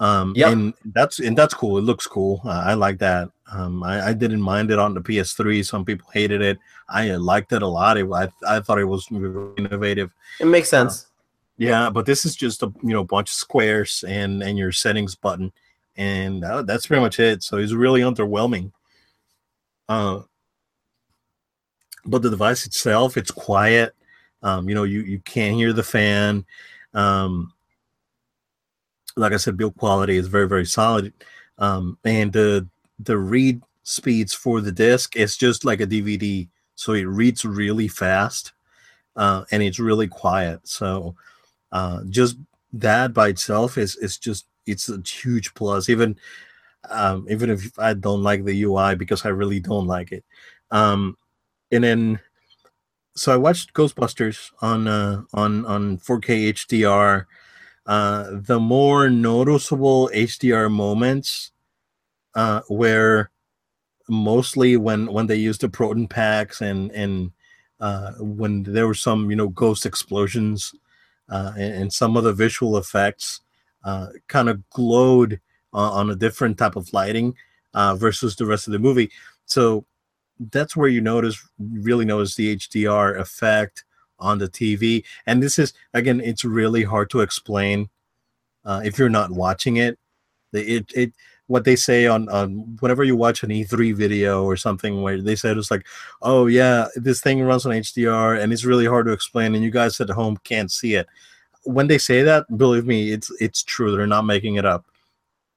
Um, 0.00 0.32
yep. 0.36 0.52
and 0.52 0.74
that's 0.86 1.20
and 1.20 1.38
that's 1.38 1.54
cool. 1.54 1.78
It 1.78 1.82
looks 1.82 2.06
cool. 2.06 2.40
Uh, 2.44 2.64
I 2.66 2.74
like 2.74 2.98
that. 2.98 3.28
Um, 3.52 3.82
I, 3.84 4.08
I, 4.08 4.12
didn't 4.12 4.42
mind 4.42 4.72
it 4.72 4.78
on 4.78 4.92
the 4.92 5.00
PS3. 5.00 5.64
Some 5.64 5.84
people 5.84 6.08
hated 6.12 6.42
it. 6.42 6.58
I 6.88 7.14
liked 7.14 7.52
it 7.52 7.62
a 7.62 7.66
lot. 7.66 7.96
It, 7.96 8.10
I 8.10 8.28
I 8.46 8.58
thought 8.58 8.80
it 8.80 8.86
was 8.86 9.06
innovative. 9.56 10.10
It 10.40 10.46
makes 10.46 10.68
sense. 10.68 11.04
Uh, 11.04 11.08
yeah, 11.58 11.90
but 11.90 12.06
this 12.06 12.24
is 12.24 12.34
just 12.34 12.64
a 12.64 12.72
you 12.82 12.92
know 12.92 13.04
bunch 13.04 13.30
of 13.30 13.34
squares 13.34 14.04
and 14.08 14.42
and 14.42 14.58
your 14.58 14.72
settings 14.72 15.14
button 15.14 15.52
and 15.96 16.42
that, 16.42 16.66
that's 16.66 16.86
pretty 16.86 17.02
much 17.02 17.20
it. 17.20 17.42
So 17.42 17.58
it's 17.58 17.72
really 17.72 18.00
underwhelming. 18.00 18.72
Uh, 19.88 20.20
but 22.06 22.22
the 22.22 22.30
device 22.30 22.66
itself, 22.66 23.16
it's 23.16 23.30
quiet. 23.30 23.94
Um, 24.42 24.68
you 24.68 24.74
know, 24.74 24.84
you 24.84 25.00
you 25.02 25.20
can't 25.20 25.56
hear 25.56 25.72
the 25.72 25.82
fan. 25.82 26.44
Um, 26.92 27.52
like 29.16 29.32
I 29.32 29.36
said, 29.36 29.56
build 29.56 29.76
quality 29.76 30.16
is 30.16 30.28
very 30.28 30.48
very 30.48 30.66
solid, 30.66 31.12
um, 31.58 31.98
and 32.04 32.32
the 32.32 32.68
the 32.98 33.16
read 33.16 33.62
speeds 33.84 34.34
for 34.34 34.60
the 34.60 34.72
disc 34.72 35.16
is 35.16 35.36
just 35.36 35.64
like 35.64 35.80
a 35.80 35.86
DVD, 35.86 36.48
so 36.74 36.92
it 36.92 37.04
reads 37.04 37.44
really 37.44 37.88
fast, 37.88 38.52
uh, 39.16 39.44
and 39.50 39.62
it's 39.62 39.78
really 39.78 40.08
quiet. 40.08 40.60
So 40.66 41.14
uh, 41.72 42.00
just 42.10 42.36
that 42.74 43.14
by 43.14 43.28
itself 43.28 43.78
is 43.78 43.96
is 43.96 44.18
just 44.18 44.46
it's 44.66 44.88
a 44.88 45.00
huge 45.04 45.54
plus. 45.54 45.88
Even 45.88 46.16
um, 46.90 47.26
even 47.30 47.50
if 47.50 47.78
I 47.78 47.94
don't 47.94 48.22
like 48.22 48.44
the 48.44 48.62
UI 48.62 48.94
because 48.94 49.24
I 49.24 49.28
really 49.28 49.60
don't 49.60 49.86
like 49.86 50.12
it. 50.12 50.24
Um, 50.70 51.16
and 51.70 51.84
then 51.84 52.20
so 53.16 53.32
I 53.32 53.36
watched 53.36 53.74
Ghostbusters 53.74 54.50
on 54.60 54.88
uh, 54.88 55.22
on 55.32 55.64
on 55.66 55.98
4K 55.98 56.52
HDR. 56.52 57.26
Uh, 57.86 58.30
the 58.32 58.58
more 58.58 59.10
noticeable 59.10 60.10
HDR 60.14 60.72
moments 60.72 61.52
uh, 62.34 62.62
where 62.68 63.30
mostly 64.08 64.76
when 64.76 65.12
when 65.12 65.26
they 65.26 65.36
used 65.36 65.60
the 65.60 65.68
proton 65.68 66.08
packs 66.08 66.60
and 66.60 66.90
and 66.92 67.30
uh, 67.80 68.12
when 68.18 68.62
there 68.62 68.86
were 68.86 68.94
some 68.94 69.30
you 69.30 69.36
know 69.36 69.48
ghost 69.48 69.86
explosions 69.86 70.74
uh, 71.28 71.52
and, 71.56 71.74
and 71.74 71.92
some 71.92 72.16
of 72.16 72.24
the 72.24 72.32
visual 72.32 72.78
effects 72.78 73.40
uh, 73.84 74.08
kind 74.28 74.48
of 74.48 74.68
glowed 74.70 75.40
on, 75.72 75.92
on, 75.92 76.10
a 76.10 76.16
different 76.16 76.58
type 76.58 76.76
of 76.76 76.92
lighting 76.92 77.34
uh, 77.74 77.94
versus 77.94 78.36
the 78.36 78.46
rest 78.46 78.66
of 78.66 78.72
the 78.72 78.78
movie. 78.78 79.10
So 79.46 79.84
that's 80.50 80.76
where 80.76 80.88
you 80.88 81.00
notice 81.00 81.40
really 81.58 82.04
notice 82.04 82.34
the 82.34 82.56
HDR 82.56 83.18
effect 83.18 83.84
on 84.18 84.38
the 84.38 84.48
TV. 84.48 85.04
And 85.26 85.42
this 85.42 85.58
is 85.58 85.72
again, 85.92 86.20
it's 86.20 86.44
really 86.44 86.84
hard 86.84 87.10
to 87.10 87.20
explain 87.20 87.88
uh, 88.64 88.80
if 88.84 88.98
you're 88.98 89.08
not 89.08 89.30
watching 89.30 89.76
it. 89.76 89.98
It 90.52 90.90
it 90.94 91.12
what 91.46 91.64
they 91.64 91.76
say 91.76 92.06
on 92.06 92.28
on 92.28 92.76
whenever 92.80 93.04
you 93.04 93.16
watch 93.16 93.42
an 93.42 93.50
E3 93.50 93.94
video 93.94 94.44
or 94.44 94.56
something 94.56 95.02
where 95.02 95.20
they 95.20 95.36
said 95.36 95.56
it's 95.56 95.70
like, 95.70 95.86
oh 96.22 96.46
yeah, 96.46 96.86
this 96.94 97.20
thing 97.20 97.42
runs 97.42 97.66
on 97.66 97.72
HDR 97.72 98.40
and 98.40 98.52
it's 98.52 98.64
really 98.64 98.86
hard 98.86 99.06
to 99.06 99.12
explain, 99.12 99.54
and 99.54 99.64
you 99.64 99.70
guys 99.70 100.00
at 100.00 100.10
home 100.10 100.38
can't 100.44 100.70
see 100.70 100.94
it. 100.94 101.06
When 101.64 101.86
they 101.86 101.98
say 101.98 102.22
that, 102.22 102.44
believe 102.56 102.86
me, 102.86 103.12
it's 103.12 103.30
it's 103.40 103.62
true. 103.62 103.96
They're 103.96 104.06
not 104.06 104.26
making 104.26 104.56
it 104.56 104.64
up 104.64 104.84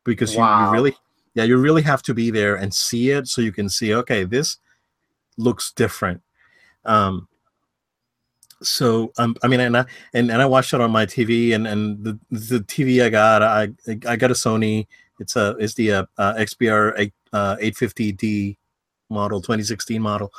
because 0.03 0.35
wow. 0.35 0.59
you, 0.59 0.65
you 0.65 0.71
really, 0.71 0.95
yeah, 1.33 1.43
you 1.43 1.57
really 1.57 1.81
have 1.81 2.01
to 2.03 2.13
be 2.13 2.31
there 2.31 2.55
and 2.55 2.73
see 2.73 3.11
it 3.11 3.27
so 3.27 3.41
you 3.41 3.51
can 3.51 3.69
see. 3.69 3.93
Okay, 3.93 4.23
this 4.23 4.57
looks 5.37 5.71
different. 5.71 6.21
Um, 6.85 7.27
so 8.61 9.11
um, 9.17 9.35
I 9.43 9.47
mean, 9.47 9.59
and 9.59 9.77
I 9.77 9.85
and, 10.13 10.31
and 10.31 10.41
I 10.41 10.45
watched 10.45 10.73
it 10.73 10.81
on 10.81 10.91
my 10.91 11.05
TV, 11.05 11.53
and 11.53 11.67
and 11.67 12.03
the 12.03 12.19
the 12.31 12.59
TV 12.59 13.03
I 13.03 13.09
got, 13.09 13.43
I 13.43 13.69
I 14.07 14.15
got 14.15 14.31
a 14.31 14.33
Sony. 14.33 14.87
It's 15.19 15.35
a 15.35 15.55
it's 15.59 15.73
the 15.73 15.91
uh, 15.91 16.05
uh, 16.17 16.33
XBR 16.35 16.93
8, 16.97 17.13
uh, 17.33 17.55
850D 17.57 18.57
model, 19.09 19.41
2016 19.41 20.01
model, 20.01 20.31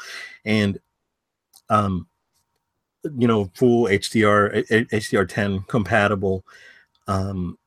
and 0.44 0.78
um, 1.68 2.07
you 3.16 3.29
know, 3.29 3.51
full 3.55 3.85
HDR 3.85 4.66
HDR10 4.68 5.66
compatible. 5.68 6.44
Um, 7.07 7.59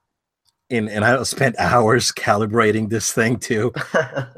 and 0.69 0.89
and 0.89 1.03
I 1.05 1.21
spent 1.23 1.55
hours 1.59 2.11
calibrating 2.11 2.89
this 2.89 3.11
thing 3.11 3.37
too. 3.37 3.71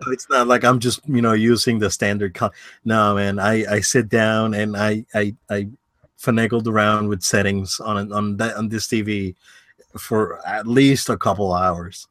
it's 0.08 0.30
not 0.30 0.48
like 0.48 0.64
I'm 0.64 0.80
just 0.80 1.02
you 1.08 1.22
know 1.22 1.34
using 1.34 1.80
the 1.80 1.90
standard. 1.90 2.34
Cal- 2.34 2.54
no, 2.84 3.16
man, 3.16 3.40
I 3.40 3.66
I 3.76 3.80
sit 3.80 4.10
down 4.10 4.54
and 4.54 4.76
I 4.76 5.06
I 5.14 5.36
I 5.50 5.70
finagled 6.20 6.68
around 6.68 7.08
with 7.08 7.22
settings 7.22 7.80
on 7.80 8.12
on 8.12 8.38
that 8.38 8.56
on 8.56 8.70
this 8.70 8.88
TV 8.88 9.36
for 9.98 10.46
at 10.46 10.68
least 10.68 11.10
a 11.10 11.18
couple 11.18 11.54
hours. 11.54 12.08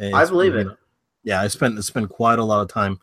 I 0.00 0.24
believe 0.24 0.54
it. 0.54 0.64
Know, 0.64 0.76
yeah, 1.22 1.42
I 1.42 1.48
spent 1.48 1.82
spent 1.84 2.08
quite 2.08 2.38
a 2.38 2.44
lot 2.44 2.62
of 2.62 2.68
time 2.68 2.98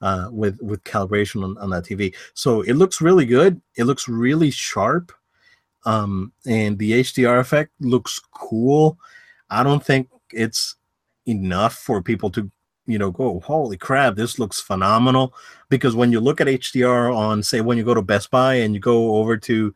uh, 0.00 0.28
with 0.30 0.60
with 0.62 0.82
calibration 0.84 1.44
on, 1.44 1.56
on 1.58 1.70
that 1.70 1.84
TV. 1.84 2.14
So 2.34 2.62
it 2.62 2.74
looks 2.74 3.00
really 3.00 3.26
good. 3.26 3.60
It 3.76 3.84
looks 3.84 4.08
really 4.08 4.50
sharp, 4.50 5.12
um, 5.84 6.32
and 6.46 6.78
the 6.78 6.92
HDR 6.92 7.40
effect 7.40 7.72
looks 7.80 8.20
cool. 8.34 8.98
I 9.50 9.62
don't 9.62 9.84
think 9.84 10.08
it's 10.32 10.76
enough 11.26 11.74
for 11.74 12.02
people 12.02 12.30
to 12.30 12.50
you 12.86 12.98
know 12.98 13.10
go 13.10 13.38
holy 13.40 13.76
crap 13.76 14.16
this 14.16 14.38
looks 14.38 14.60
phenomenal 14.60 15.34
because 15.68 15.94
when 15.94 16.10
you 16.10 16.20
look 16.20 16.40
at 16.40 16.46
hdr 16.46 17.14
on 17.14 17.42
say 17.42 17.60
when 17.60 17.76
you 17.76 17.84
go 17.84 17.92
to 17.92 18.00
best 18.00 18.30
buy 18.30 18.54
and 18.54 18.74
you 18.74 18.80
go 18.80 19.16
over 19.16 19.36
to 19.36 19.74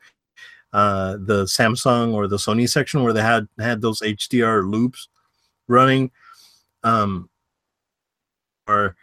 uh, 0.73 1.19
the 1.21 1.45
samsung 1.45 2.15
or 2.15 2.27
the 2.27 2.39
sony 2.39 2.67
section 2.67 3.03
where 3.03 3.13
they 3.13 3.23
had 3.23 3.47
had 3.59 3.83
those 3.83 4.01
hdr 4.01 4.69
loops 4.69 5.09
running 5.69 6.11
um 6.85 7.29
are 8.67 8.97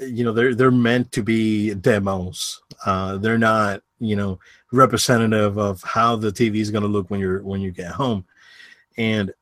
you 0.00 0.24
know 0.24 0.32
they're 0.32 0.54
they're 0.54 0.70
meant 0.70 1.12
to 1.12 1.22
be 1.22 1.74
demos 1.74 2.62
uh 2.86 3.18
they're 3.18 3.38
not 3.38 3.82
you 3.98 4.16
know 4.16 4.38
representative 4.72 5.58
of 5.58 5.82
how 5.82 6.16
the 6.16 6.32
tv 6.32 6.56
is 6.56 6.70
going 6.70 6.82
to 6.82 6.88
look 6.88 7.10
when 7.10 7.20
you're 7.20 7.42
when 7.42 7.60
you 7.60 7.70
get 7.70 7.92
home 7.92 8.24
and 8.96 9.32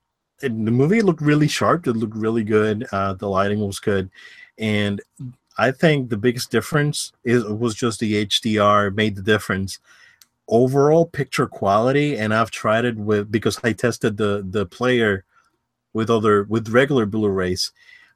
it, 0.41 0.65
the 0.65 0.71
movie 0.71 1.03
looked 1.03 1.21
really 1.21 1.49
sharp. 1.49 1.87
It 1.87 1.95
looked 1.95 2.17
really 2.17 2.45
good. 2.45 2.87
Uh, 2.93 3.15
the 3.15 3.29
lighting 3.29 3.61
was 3.61 3.79
good, 3.79 4.11
and 4.59 5.01
I 5.59 5.71
think 5.73 6.09
the 6.09 6.17
biggest 6.17 6.51
difference 6.51 7.13
is 7.25 7.45
was 7.45 7.75
just 7.75 8.01
the 8.01 8.27
HDR 8.27 8.95
made 8.95 9.17
the 9.17 9.23
difference. 9.23 9.79
Overall 10.49 11.07
picture 11.07 11.47
quality, 11.47 12.17
and 12.17 12.33
I've 12.33 12.51
tried 12.51 12.85
it 12.85 12.97
with 12.97 13.31
because 13.31 13.59
I 13.65 13.73
tested 13.73 14.17
the 14.17 14.47
the 14.49 14.67
player 14.67 15.25
with 15.93 16.11
other 16.11 16.45
with 16.45 16.69
regular 16.69 17.07
Blu-rays, 17.07 17.73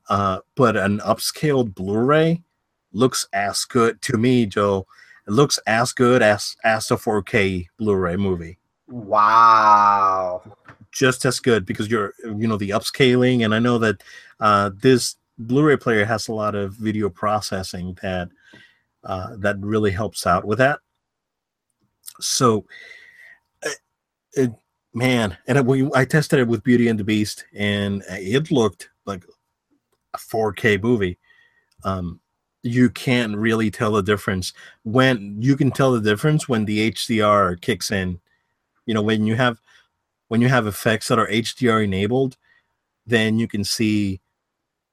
uh, 0.09 0.41
but 0.55 0.77
an 0.77 0.99
upscaled 1.01 1.75
Blu-ray 1.75 2.43
looks 2.93 3.27
as 3.33 3.65
good 3.65 4.01
to 4.03 4.17
me, 4.17 4.47
Joe. 4.47 4.87
It 5.27 5.33
looks 5.33 5.59
as 5.67 5.93
good 5.93 6.23
as 6.23 6.57
as 6.65 6.91
a 6.91 6.97
4K 6.97 7.67
Blu-ray 7.79 8.17
movie. 8.17 8.59
Wow 8.89 10.43
just 10.93 11.25
as 11.25 11.41
good 11.41 11.67
because 11.67 11.89
you're 11.89 12.13
you 12.23 12.47
know 12.47 12.57
the 12.57 12.71
upscaling 12.71 13.45
and 13.45 13.55
i 13.55 13.59
know 13.59 13.79
that 13.79 14.03
uh, 14.41 14.71
this 14.81 15.17
blu-ray 15.39 15.77
player 15.77 16.05
has 16.05 16.29
a 16.29 16.33
lot 16.33 16.55
of 16.55 16.75
video 16.75 17.09
processing 17.09 17.97
that 18.03 18.29
uh, 19.05 19.35
that 19.39 19.59
really 19.59 19.91
helps 19.91 20.27
out 20.27 20.45
with 20.45 20.59
that 20.59 20.79
so 22.21 22.65
it, 23.63 23.79
it 24.35 24.53
man 24.95 25.37
and 25.49 25.59
I, 25.59 26.01
I 26.01 26.05
tested 26.05 26.39
it 26.39 26.49
with 26.49 26.63
beauty 26.63 26.89
and 26.89 27.01
the 27.01 27.05
beast 27.05 27.47
and 27.55 28.05
it 28.09 28.51
looked 28.51 28.91
like 29.07 29.25
a 30.15 30.19
4k 30.19 30.83
movie 30.83 31.19
um, 31.85 32.21
you 32.63 32.91
can't 32.91 33.37
really 33.37 33.71
tell 33.71 33.93
the 33.93 34.03
difference 34.03 34.53
when 34.85 35.37
you 35.41 35.57
can 35.57 35.71
tell 35.71 35.93
the 35.93 36.01
difference 36.01 36.49
when 36.49 36.65
the 36.65 36.91
hdr 36.91 37.61
kicks 37.61 37.91
in 37.91 38.21
you 38.87 38.95
know 38.95 39.03
when 39.03 39.27
you 39.27 39.35
have 39.37 39.61
when 40.33 40.41
you 40.41 40.49
have 40.49 40.67
effects 40.67 41.09
that 41.09 41.19
are 41.19 41.27
HDR 41.27 41.85
enabled, 41.85 42.39
then 43.07 43.39
you 43.39 43.47
can 43.47 43.65
see 43.65 44.23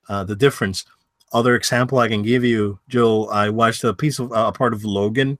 uh, 0.09 0.21
the 0.25 0.35
difference. 0.35 0.83
Other 1.31 1.55
example 1.55 1.97
I 1.97 2.09
can 2.09 2.23
give 2.23 2.43
you, 2.43 2.79
Joel, 2.89 3.29
I 3.29 3.47
watched 3.47 3.85
a 3.85 3.93
piece 3.93 4.19
of 4.19 4.33
a 4.35 4.51
part 4.51 4.73
of 4.73 4.83
Logan. 4.83 5.39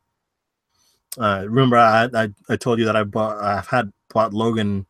Uh, 1.17 1.43
remember, 1.45 1.75
I, 1.75 2.07
I, 2.13 2.29
I 2.47 2.55
told 2.55 2.79
you 2.79 2.85
that 2.85 2.95
I 2.95 3.03
bought 3.03 3.43
I've 3.43 3.67
had 3.67 3.91
bought 4.13 4.33
Logan 4.33 4.85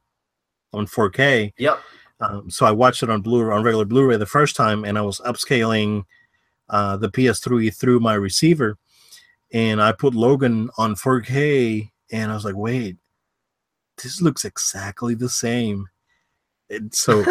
on 0.74 0.86
4K. 0.86 1.54
Yep. 1.58 1.80
Um, 2.20 2.50
so 2.50 2.66
I 2.66 2.72
watched 2.72 3.04
it 3.04 3.10
on 3.10 3.22
Blu 3.22 3.50
on 3.52 3.64
regular 3.64 3.86
Blu-ray 3.86 4.18
the 4.18 4.26
first 4.26 4.56
time, 4.56 4.84
and 4.84 4.98
I 4.98 5.02
was 5.02 5.20
upscaling 5.22 6.04
uh, 6.70 6.98
the 6.98 7.10
PS3 7.10 7.74
through 7.74 8.00
my 8.00 8.14
receiver, 8.14 8.78
and 9.52 9.82
I 9.82 9.92
put 9.92 10.14
Logan 10.14 10.70
on 10.78 10.96
4K, 10.96 11.90
and 12.12 12.32
I 12.32 12.36
was 12.36 12.46
like, 12.46 12.58
wait, 12.58 12.98
this 14.04 14.22
looks 14.22 14.46
exactly 14.46 15.16
the 15.16 15.30
same. 15.30 15.88
And 16.70 16.94
so, 16.94 17.24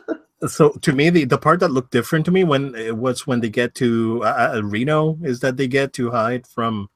so 0.46 0.70
to 0.70 0.92
me, 0.92 1.10
the, 1.10 1.24
the 1.24 1.38
part 1.38 1.60
that 1.60 1.70
looked 1.70 1.92
different 1.92 2.24
to 2.26 2.30
me 2.30 2.44
when 2.44 2.74
it 2.74 2.96
was 2.96 3.26
when 3.26 3.40
they 3.40 3.48
get 3.48 3.74
to 3.76 4.22
uh, 4.24 4.54
uh 4.56 4.62
Reno 4.62 5.18
is 5.22 5.40
that 5.40 5.56
they 5.56 5.68
get 5.68 5.92
to 5.94 6.10
hide 6.10 6.46
from, 6.46 6.88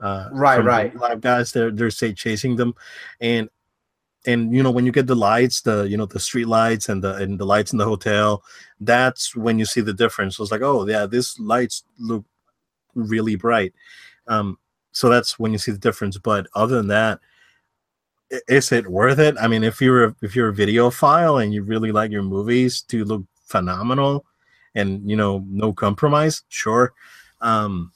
uh, 0.00 0.28
right, 0.32 0.62
right, 0.62 0.94
live 0.96 1.20
guys. 1.20 1.52
They're 1.52 1.70
they're 1.70 1.90
say 1.90 2.12
chasing 2.12 2.56
them, 2.56 2.74
and 3.20 3.48
and 4.26 4.54
you 4.54 4.62
know 4.62 4.70
when 4.70 4.86
you 4.86 4.92
get 4.92 5.06
the 5.06 5.14
lights, 5.14 5.62
the 5.62 5.84
you 5.84 5.96
know 5.96 6.06
the 6.06 6.20
street 6.20 6.46
lights 6.46 6.88
and 6.88 7.02
the 7.02 7.14
and 7.16 7.38
the 7.38 7.46
lights 7.46 7.72
in 7.72 7.78
the 7.78 7.84
hotel, 7.84 8.42
that's 8.80 9.34
when 9.34 9.58
you 9.58 9.64
see 9.64 9.80
the 9.80 9.94
difference. 9.94 10.38
It's 10.38 10.52
like, 10.52 10.62
oh 10.62 10.86
yeah, 10.86 11.06
this 11.06 11.38
lights 11.38 11.84
look 11.98 12.24
really 12.94 13.36
bright. 13.36 13.72
Um, 14.26 14.58
so 14.92 15.08
that's 15.08 15.38
when 15.38 15.52
you 15.52 15.58
see 15.58 15.72
the 15.72 15.78
difference. 15.78 16.18
But 16.18 16.46
other 16.54 16.76
than 16.76 16.88
that, 16.88 17.20
is 18.48 18.72
it 18.72 18.86
worth 18.88 19.18
it? 19.18 19.36
I 19.40 19.48
mean, 19.48 19.64
if 19.64 19.80
you're 19.80 20.14
if 20.22 20.36
you're 20.36 20.50
a 20.50 20.54
videophile 20.54 21.42
and 21.42 21.54
you 21.54 21.62
really 21.62 21.92
like 21.92 22.10
your 22.10 22.22
movies 22.22 22.82
to 22.82 23.04
look 23.04 23.24
phenomenal, 23.46 24.26
and 24.74 25.08
you 25.08 25.16
know 25.16 25.44
no 25.48 25.72
compromise, 25.72 26.42
sure. 26.48 26.92
Um, 27.40 27.92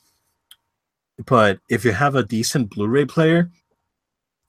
but 1.26 1.60
if 1.68 1.84
you 1.84 1.92
have 1.92 2.16
a 2.16 2.24
decent 2.24 2.70
Blu-ray 2.70 3.04
player 3.04 3.50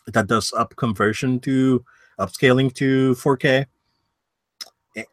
that 0.07 0.27
does 0.27 0.53
up 0.53 0.75
conversion 0.75 1.39
to 1.41 1.83
upscaling 2.19 2.73
to 2.75 3.13
4K, 3.15 3.65
eh, 4.95 5.03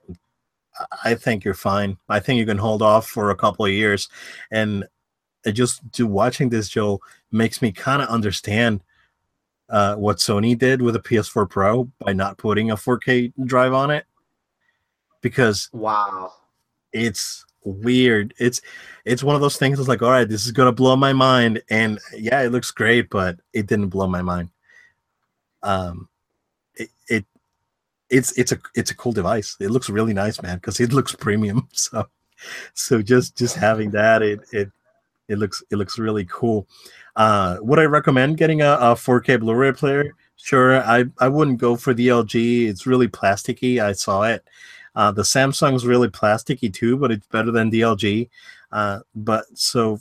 think 1.14 1.44
you're 1.44 1.54
fine. 1.54 1.96
I 2.08 2.20
think 2.20 2.38
you 2.38 2.46
can 2.46 2.58
hold 2.58 2.82
off 2.82 3.06
for 3.06 3.30
a 3.30 3.36
couple 3.36 3.64
of 3.64 3.72
years, 3.72 4.08
and 4.50 4.84
just 5.52 5.80
to 5.92 6.06
watching 6.06 6.48
this, 6.48 6.68
Joe, 6.68 7.00
makes 7.30 7.62
me 7.62 7.72
kind 7.72 8.02
of 8.02 8.08
understand 8.08 8.80
uh, 9.68 9.96
what 9.96 10.18
Sony 10.18 10.56
did 10.56 10.82
with 10.82 10.94
a 10.96 11.00
PS4 11.00 11.48
Pro 11.48 11.84
by 11.98 12.12
not 12.12 12.38
putting 12.38 12.70
a 12.70 12.76
4K 12.76 13.32
drive 13.44 13.72
on 13.72 13.90
it 13.90 14.04
because 15.22 15.70
wow, 15.72 16.32
it's 16.92 17.46
weird. 17.64 18.34
It's 18.38 18.60
it's 19.04 19.22
one 19.22 19.34
of 19.34 19.40
those 19.40 19.56
things. 19.56 19.78
It's 19.78 19.88
like, 19.88 20.02
all 20.02 20.10
right, 20.10 20.28
this 20.28 20.44
is 20.44 20.52
gonna 20.52 20.72
blow 20.72 20.96
my 20.96 21.12
mind, 21.12 21.62
and 21.70 21.98
yeah, 22.14 22.42
it 22.42 22.52
looks 22.52 22.70
great, 22.70 23.08
but 23.08 23.38
it 23.54 23.66
didn't 23.66 23.88
blow 23.88 24.06
my 24.06 24.20
mind. 24.20 24.50
Um, 25.62 26.08
it, 26.74 26.90
it 27.08 27.24
it's 28.10 28.36
it's 28.38 28.52
a 28.52 28.58
it's 28.74 28.90
a 28.90 28.96
cool 28.96 29.12
device. 29.12 29.56
It 29.60 29.70
looks 29.70 29.90
really 29.90 30.14
nice, 30.14 30.40
man, 30.42 30.56
because 30.56 30.80
it 30.80 30.92
looks 30.92 31.14
premium. 31.14 31.68
So 31.72 32.06
so 32.74 33.02
just 33.02 33.36
just 33.36 33.56
having 33.56 33.90
that, 33.92 34.20
it 34.22 34.40
it 34.52 34.70
it 35.28 35.38
looks 35.38 35.62
it 35.70 35.76
looks 35.76 35.98
really 35.98 36.26
cool. 36.26 36.66
Uh, 37.14 37.58
would 37.60 37.78
I 37.78 37.84
recommend 37.84 38.38
getting 38.38 38.62
a, 38.62 38.72
a 38.72 38.94
4K 38.94 39.38
Blu-ray 39.40 39.72
player? 39.72 40.14
Sure, 40.36 40.82
I 40.82 41.04
I 41.18 41.28
wouldn't 41.28 41.58
go 41.58 41.76
for 41.76 41.94
the 41.94 42.08
LG. 42.08 42.68
It's 42.68 42.86
really 42.86 43.08
plasticky. 43.08 43.78
I 43.80 43.92
saw 43.92 44.22
it. 44.22 44.44
Uh, 44.94 45.12
the 45.12 45.22
Samsung's 45.22 45.86
really 45.86 46.08
plasticky 46.08 46.72
too, 46.72 46.96
but 46.96 47.10
it's 47.10 47.26
better 47.28 47.50
than 47.50 47.70
the 47.70 47.82
LG. 47.82 48.28
Uh, 48.72 49.00
but 49.14 49.44
so 49.54 50.00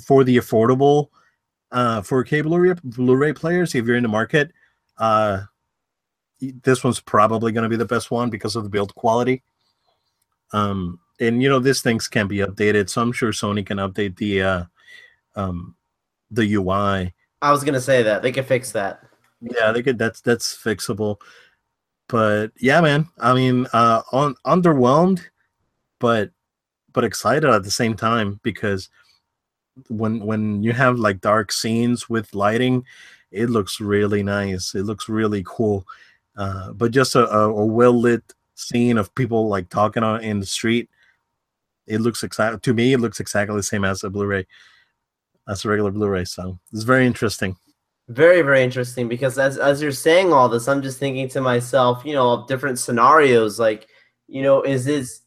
for 0.00 0.24
the 0.24 0.36
affordable 0.36 1.08
uh, 1.74 2.00
4K 2.00 2.44
Blu-ray, 2.44 2.74
Blu-ray 2.84 3.32
players, 3.34 3.74
if 3.74 3.84
you're 3.84 3.96
in 3.96 4.02
the 4.02 4.08
market, 4.08 4.52
uh, 4.98 5.42
this 6.62 6.84
one's 6.84 7.00
probably 7.00 7.52
going 7.52 7.64
to 7.64 7.68
be 7.68 7.76
the 7.76 7.84
best 7.84 8.10
one 8.10 8.30
because 8.30 8.56
of 8.56 8.62
the 8.62 8.70
build 8.70 8.94
quality. 8.94 9.42
Um, 10.52 11.00
and 11.20 11.42
you 11.42 11.48
know, 11.48 11.58
these 11.58 11.82
things 11.82 12.08
can 12.08 12.28
be 12.28 12.38
updated, 12.38 12.88
so 12.88 13.02
I'm 13.02 13.12
sure 13.12 13.32
Sony 13.32 13.66
can 13.66 13.78
update 13.78 14.16
the 14.16 14.42
uh, 14.42 14.64
um, 15.36 15.74
the 16.30 16.54
UI. 16.54 17.12
I 17.42 17.50
was 17.50 17.62
gonna 17.62 17.80
say 17.80 18.02
that 18.02 18.22
they 18.22 18.32
could 18.32 18.46
fix 18.46 18.72
that. 18.72 19.00
Yeah, 19.40 19.72
they 19.72 19.82
could. 19.82 19.98
That's 19.98 20.20
that's 20.20 20.56
fixable. 20.56 21.20
But 22.08 22.48
yeah, 22.58 22.80
man. 22.80 23.08
I 23.18 23.34
mean, 23.34 23.66
uh, 23.72 24.02
on 24.12 24.34
underwhelmed, 24.44 25.22
but 26.00 26.30
but 26.92 27.04
excited 27.04 27.48
at 27.48 27.62
the 27.62 27.70
same 27.70 27.94
time 27.94 28.40
because 28.42 28.88
when 29.88 30.20
when 30.20 30.62
you 30.62 30.72
have 30.72 30.98
like 30.98 31.20
dark 31.20 31.52
scenes 31.52 32.08
with 32.08 32.34
lighting, 32.34 32.84
it 33.30 33.50
looks 33.50 33.80
really 33.80 34.22
nice. 34.22 34.74
It 34.74 34.84
looks 34.84 35.08
really 35.08 35.42
cool. 35.46 35.86
Uh, 36.36 36.72
but 36.72 36.90
just 36.90 37.14
a, 37.14 37.28
a, 37.30 37.50
a 37.50 37.64
well 37.64 37.98
lit 37.98 38.34
scene 38.54 38.98
of 38.98 39.14
people 39.14 39.48
like 39.48 39.68
talking 39.68 40.02
on 40.02 40.22
in 40.22 40.40
the 40.40 40.46
street, 40.46 40.88
it 41.86 42.00
looks 42.00 42.22
exactly 42.22 42.60
to 42.60 42.74
me. 42.74 42.92
It 42.92 43.00
looks 43.00 43.20
exactly 43.20 43.56
the 43.56 43.62
same 43.62 43.84
as 43.84 44.04
a 44.04 44.10
Blu-ray, 44.10 44.46
as 45.48 45.64
a 45.64 45.68
regular 45.68 45.90
Blu-ray. 45.90 46.24
So 46.24 46.58
it's 46.72 46.84
very 46.84 47.06
interesting. 47.06 47.56
Very 48.08 48.42
very 48.42 48.62
interesting 48.62 49.08
because 49.08 49.38
as 49.38 49.56
as 49.56 49.80
you're 49.80 49.90
saying 49.90 50.32
all 50.32 50.48
this, 50.48 50.68
I'm 50.68 50.82
just 50.82 50.98
thinking 50.98 51.28
to 51.30 51.40
myself, 51.40 52.04
you 52.04 52.12
know, 52.12 52.44
different 52.46 52.78
scenarios. 52.78 53.58
Like, 53.58 53.88
you 54.28 54.42
know, 54.42 54.62
is 54.62 54.84
this 54.84 55.23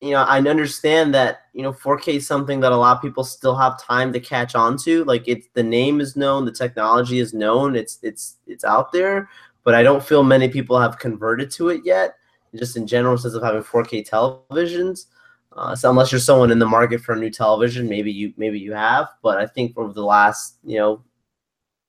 you 0.00 0.12
know, 0.12 0.22
I 0.22 0.38
understand 0.38 1.12
that 1.14 1.42
you 1.54 1.62
know 1.62 1.72
4K 1.72 2.16
is 2.16 2.26
something 2.26 2.60
that 2.60 2.72
a 2.72 2.76
lot 2.76 2.96
of 2.96 3.02
people 3.02 3.24
still 3.24 3.56
have 3.56 3.82
time 3.82 4.12
to 4.12 4.20
catch 4.20 4.54
on 4.54 4.76
to. 4.78 5.04
Like 5.04 5.26
it's 5.26 5.48
the 5.54 5.62
name 5.62 6.00
is 6.00 6.16
known, 6.16 6.44
the 6.44 6.52
technology 6.52 7.18
is 7.18 7.34
known, 7.34 7.74
it's 7.74 7.98
it's 8.02 8.36
it's 8.46 8.64
out 8.64 8.92
there, 8.92 9.28
but 9.64 9.74
I 9.74 9.82
don't 9.82 10.02
feel 10.02 10.22
many 10.22 10.48
people 10.48 10.80
have 10.80 10.98
converted 10.98 11.50
to 11.52 11.70
it 11.70 11.82
yet. 11.84 12.14
Just 12.54 12.76
in 12.76 12.86
general, 12.86 13.18
sense 13.18 13.34
of 13.34 13.42
having 13.42 13.62
4K 13.62 14.08
televisions. 14.08 15.06
Uh, 15.52 15.74
so 15.74 15.90
unless 15.90 16.12
you're 16.12 16.20
someone 16.20 16.50
in 16.50 16.58
the 16.58 16.66
market 16.66 17.00
for 17.00 17.12
a 17.14 17.18
new 17.18 17.30
television, 17.30 17.88
maybe 17.88 18.12
you 18.12 18.32
maybe 18.36 18.58
you 18.58 18.72
have. 18.72 19.08
But 19.22 19.38
I 19.38 19.46
think 19.46 19.76
over 19.76 19.92
the 19.92 20.04
last 20.04 20.58
you 20.64 20.78
know 20.78 21.02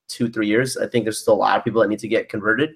two 0.07 0.29
three 0.29 0.47
years, 0.47 0.77
I 0.77 0.87
think 0.87 1.05
there's 1.05 1.19
still 1.19 1.35
a 1.35 1.35
lot 1.35 1.57
of 1.57 1.63
people 1.63 1.81
that 1.81 1.89
need 1.89 1.99
to 1.99 2.07
get 2.07 2.29
converted. 2.29 2.71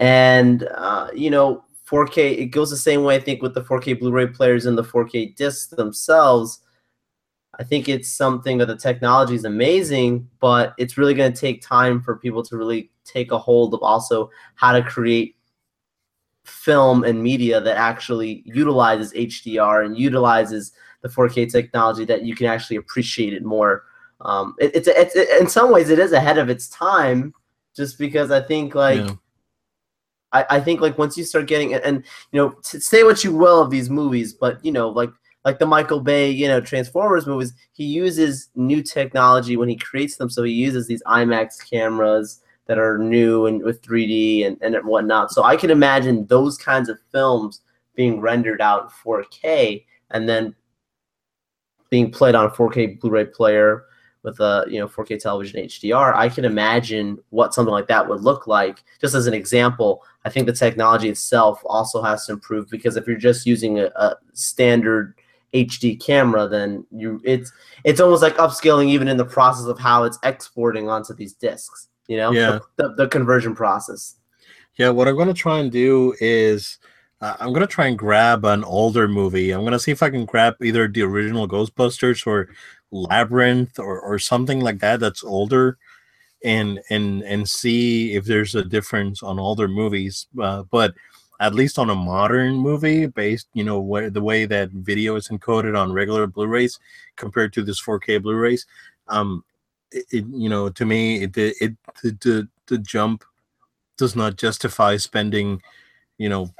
And 0.00 0.64
uh, 0.74 1.10
you 1.14 1.30
know, 1.30 1.64
4K, 1.90 2.38
it 2.38 2.46
goes 2.46 2.70
the 2.70 2.76
same 2.76 3.04
way, 3.04 3.16
I 3.16 3.20
think, 3.20 3.42
with 3.42 3.54
the 3.54 3.62
4K 3.62 3.98
Blu 3.98 4.10
ray 4.10 4.26
players 4.26 4.66
and 4.66 4.76
the 4.76 4.84
4K 4.84 5.36
discs 5.36 5.66
themselves. 5.66 6.60
I 7.58 7.62
think 7.62 7.88
it's 7.88 8.10
something 8.10 8.58
that 8.58 8.66
the 8.66 8.76
technology 8.76 9.34
is 9.34 9.44
amazing, 9.44 10.28
but 10.40 10.74
it's 10.78 10.98
really 10.98 11.14
going 11.14 11.32
to 11.32 11.38
take 11.38 11.62
time 11.62 12.00
for 12.00 12.16
people 12.16 12.42
to 12.44 12.56
really 12.56 12.90
take 13.04 13.32
a 13.32 13.38
hold 13.38 13.74
of 13.74 13.82
also 13.82 14.30
how 14.54 14.72
to 14.72 14.82
create 14.82 15.36
film 16.44 17.04
and 17.04 17.22
media 17.22 17.60
that 17.60 17.76
actually 17.76 18.42
utilizes 18.44 19.12
HDR 19.12 19.84
and 19.84 19.96
utilizes 19.98 20.72
the 21.02 21.08
4K 21.08 21.50
technology 21.50 22.04
that 22.06 22.24
you 22.24 22.34
can 22.34 22.46
actually 22.46 22.76
appreciate 22.76 23.34
it 23.34 23.44
more. 23.44 23.84
Um, 24.20 24.54
it, 24.58 24.74
it's, 24.74 24.88
it's 24.88 25.14
it, 25.14 25.40
in 25.40 25.48
some 25.48 25.70
ways 25.70 25.90
it 25.90 25.98
is 25.98 26.12
ahead 26.12 26.38
of 26.38 26.48
its 26.48 26.68
time, 26.68 27.34
just 27.76 27.98
because 27.98 28.30
I 28.30 28.40
think 28.40 28.74
like 28.74 29.00
yeah. 29.00 29.14
I, 30.34 30.44
I 30.50 30.60
think 30.60 30.80
like 30.80 30.98
once 30.98 31.16
you 31.16 31.24
start 31.24 31.46
getting 31.46 31.72
and 31.72 32.04
you 32.32 32.40
know 32.40 32.56
say 32.62 33.04
what 33.04 33.24
you 33.24 33.34
will 33.34 33.62
of 33.62 33.70
these 33.70 33.88
movies, 33.88 34.34
but 34.34 34.62
you 34.64 34.72
know 34.72 34.90
like 34.90 35.10
like 35.44 35.58
the 35.58 35.66
Michael 35.66 36.00
Bay, 36.00 36.30
you 36.30 36.48
know, 36.48 36.60
Transformers 36.60 37.26
movies, 37.26 37.52
he 37.72 37.84
uses 37.84 38.48
new 38.54 38.82
technology 38.82 39.56
when 39.56 39.68
he 39.68 39.76
creates 39.76 40.16
them. 40.16 40.30
So 40.30 40.42
he 40.42 40.52
uses 40.52 40.86
these 40.86 41.02
IMAX 41.02 41.70
cameras 41.70 42.40
that 42.66 42.78
are 42.78 42.96
new 42.96 43.44
and 43.44 43.62
with 43.62 43.82
3D 43.82 44.46
and, 44.46 44.56
and 44.62 44.74
whatnot. 44.86 45.30
So 45.32 45.42
I 45.42 45.56
can 45.56 45.70
imagine 45.70 46.26
those 46.26 46.56
kinds 46.56 46.88
of 46.88 46.98
films 47.12 47.60
being 47.94 48.20
rendered 48.20 48.62
out 48.62 48.90
4K 49.04 49.84
and 50.12 50.26
then 50.26 50.54
being 51.90 52.10
played 52.10 52.34
on 52.34 52.46
a 52.46 52.50
4K 52.50 52.98
Blu-ray 52.98 53.26
player 53.26 53.84
with 54.24 54.40
a 54.40 54.64
you 54.68 54.80
know 54.80 54.88
4K 54.88 55.20
television 55.20 55.62
HDR, 55.64 56.14
I 56.14 56.28
can 56.30 56.46
imagine 56.46 57.18
what 57.28 57.54
something 57.54 57.72
like 57.72 57.86
that 57.88 58.08
would 58.08 58.22
look 58.22 58.46
like. 58.46 58.82
Just 59.00 59.14
as 59.14 59.26
an 59.26 59.34
example, 59.34 60.02
I 60.24 60.30
think 60.30 60.46
the 60.46 60.52
technology 60.52 61.08
itself 61.08 61.60
also 61.66 62.02
has 62.02 62.26
to 62.26 62.32
improve 62.32 62.68
because 62.70 62.96
if 62.96 63.06
you're 63.06 63.16
just 63.16 63.46
using 63.46 63.78
a, 63.78 63.86
a 63.96 64.16
standard 64.32 65.14
HD 65.52 66.00
camera, 66.00 66.48
then 66.48 66.84
you 66.90 67.20
it's 67.24 67.52
it's 67.84 68.00
almost 68.00 68.22
like 68.22 68.36
upscaling 68.36 68.88
even 68.88 69.08
in 69.08 69.16
the 69.16 69.24
process 69.24 69.66
of 69.66 69.78
how 69.78 70.04
it's 70.04 70.18
exporting 70.22 70.88
onto 70.88 71.14
these 71.14 71.34
discs. 71.34 71.88
You 72.08 72.16
know, 72.18 72.32
yeah, 72.32 72.58
the, 72.76 72.88
the, 72.88 72.94
the 72.94 73.08
conversion 73.08 73.54
process. 73.54 74.16
Yeah, 74.76 74.90
what 74.90 75.06
I'm 75.06 75.14
going 75.14 75.28
to 75.28 75.34
try 75.34 75.58
and 75.58 75.70
do 75.70 76.14
is 76.20 76.78
uh, 77.20 77.36
I'm 77.38 77.50
going 77.50 77.60
to 77.60 77.66
try 77.66 77.86
and 77.86 77.98
grab 77.98 78.44
an 78.44 78.64
older 78.64 79.06
movie. 79.06 79.52
I'm 79.52 79.60
going 79.60 79.72
to 79.72 79.78
see 79.78 79.92
if 79.92 80.02
I 80.02 80.10
can 80.10 80.24
grab 80.24 80.56
either 80.62 80.88
the 80.88 81.02
original 81.02 81.48
Ghostbusters 81.48 82.26
or 82.26 82.48
Labyrinth 82.90 83.78
or, 83.78 84.00
or 84.00 84.18
something 84.18 84.60
like 84.60 84.80
that 84.80 85.00
that's 85.00 85.22
older 85.22 85.78
and 86.44 86.80
and 86.90 87.22
and 87.22 87.48
see 87.48 88.14
if 88.14 88.24
there's 88.24 88.54
a 88.54 88.64
difference 88.64 89.22
on 89.22 89.38
older 89.38 89.66
movies 89.66 90.26
uh, 90.40 90.62
but 90.70 90.94
at 91.40 91.54
least 91.54 91.78
on 91.78 91.90
a 91.90 91.94
modern 91.94 92.54
movie 92.54 93.06
based 93.06 93.48
you 93.54 93.64
know 93.64 93.80
where 93.80 94.10
the 94.10 94.22
way 94.22 94.44
that 94.46 94.70
video 94.70 95.16
is 95.16 95.28
encoded 95.28 95.76
on 95.76 95.92
regular 95.92 96.26
blu-rays 96.26 96.78
compared 97.16 97.52
to 97.52 97.62
this 97.62 97.82
4k 97.82 98.22
blu-rays 98.22 98.66
um 99.08 99.42
it, 99.90 100.04
it 100.10 100.24
you 100.28 100.48
know 100.48 100.68
to 100.68 100.84
me 100.84 101.22
it 101.22 101.36
it, 101.36 101.76
the, 102.02 102.10
the, 102.20 102.48
the 102.66 102.78
jump 102.78 103.24
does 103.96 104.14
not 104.14 104.36
justify 104.36 104.96
spending 104.96 105.60
you 106.18 106.28
know 106.28 106.52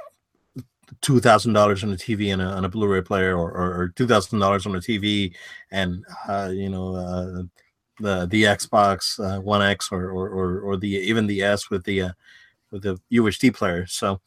two 1.01 1.19
thousand 1.19 1.53
dollars 1.53 1.83
on 1.83 1.91
a 1.91 1.95
TV 1.95 2.31
and 2.31 2.41
a, 2.41 2.45
on 2.45 2.65
a 2.65 2.69
Blu-ray 2.69 3.01
player, 3.01 3.35
or, 3.37 3.51
or, 3.51 3.81
or 3.81 3.87
two 3.89 4.07
thousand 4.07 4.39
dollars 4.39 4.65
on 4.65 4.75
a 4.75 4.79
TV, 4.79 5.33
and 5.71 6.03
uh, 6.27 6.49
you 6.53 6.69
know 6.69 6.95
uh, 6.95 7.43
the 7.99 8.25
the 8.25 8.43
Xbox 8.43 9.19
uh, 9.19 9.41
One 9.41 9.61
X 9.61 9.89
or, 9.91 10.09
or, 10.09 10.29
or 10.29 10.59
or 10.61 10.77
the 10.77 10.89
even 10.89 11.27
the 11.27 11.41
S 11.41 11.69
with 11.69 11.83
the 11.83 12.01
uh, 12.01 12.11
with 12.71 12.83
the 12.83 12.99
UHD 13.11 13.53
player. 13.53 13.85
So 13.87 14.21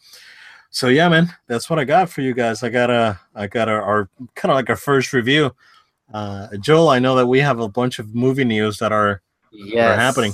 so 0.70 0.88
yeah, 0.88 1.08
man, 1.08 1.34
that's 1.46 1.70
what 1.70 1.78
I 1.78 1.84
got 1.84 2.10
for 2.10 2.20
you 2.20 2.34
guys. 2.34 2.62
I 2.62 2.68
got 2.68 2.90
a 2.90 3.18
I 3.34 3.46
got 3.46 3.68
our, 3.68 3.82
our 3.82 4.10
kind 4.34 4.50
of 4.50 4.56
like 4.56 4.68
our 4.70 4.76
first 4.76 5.12
review. 5.12 5.54
Uh, 6.12 6.48
Joel, 6.58 6.88
I 6.88 6.98
know 6.98 7.14
that 7.16 7.26
we 7.26 7.40
have 7.40 7.60
a 7.60 7.68
bunch 7.68 7.98
of 7.98 8.14
movie 8.14 8.44
news 8.44 8.78
that 8.78 8.92
are, 8.92 9.20
yes. 9.52 9.90
are 9.90 10.00
happening. 10.00 10.32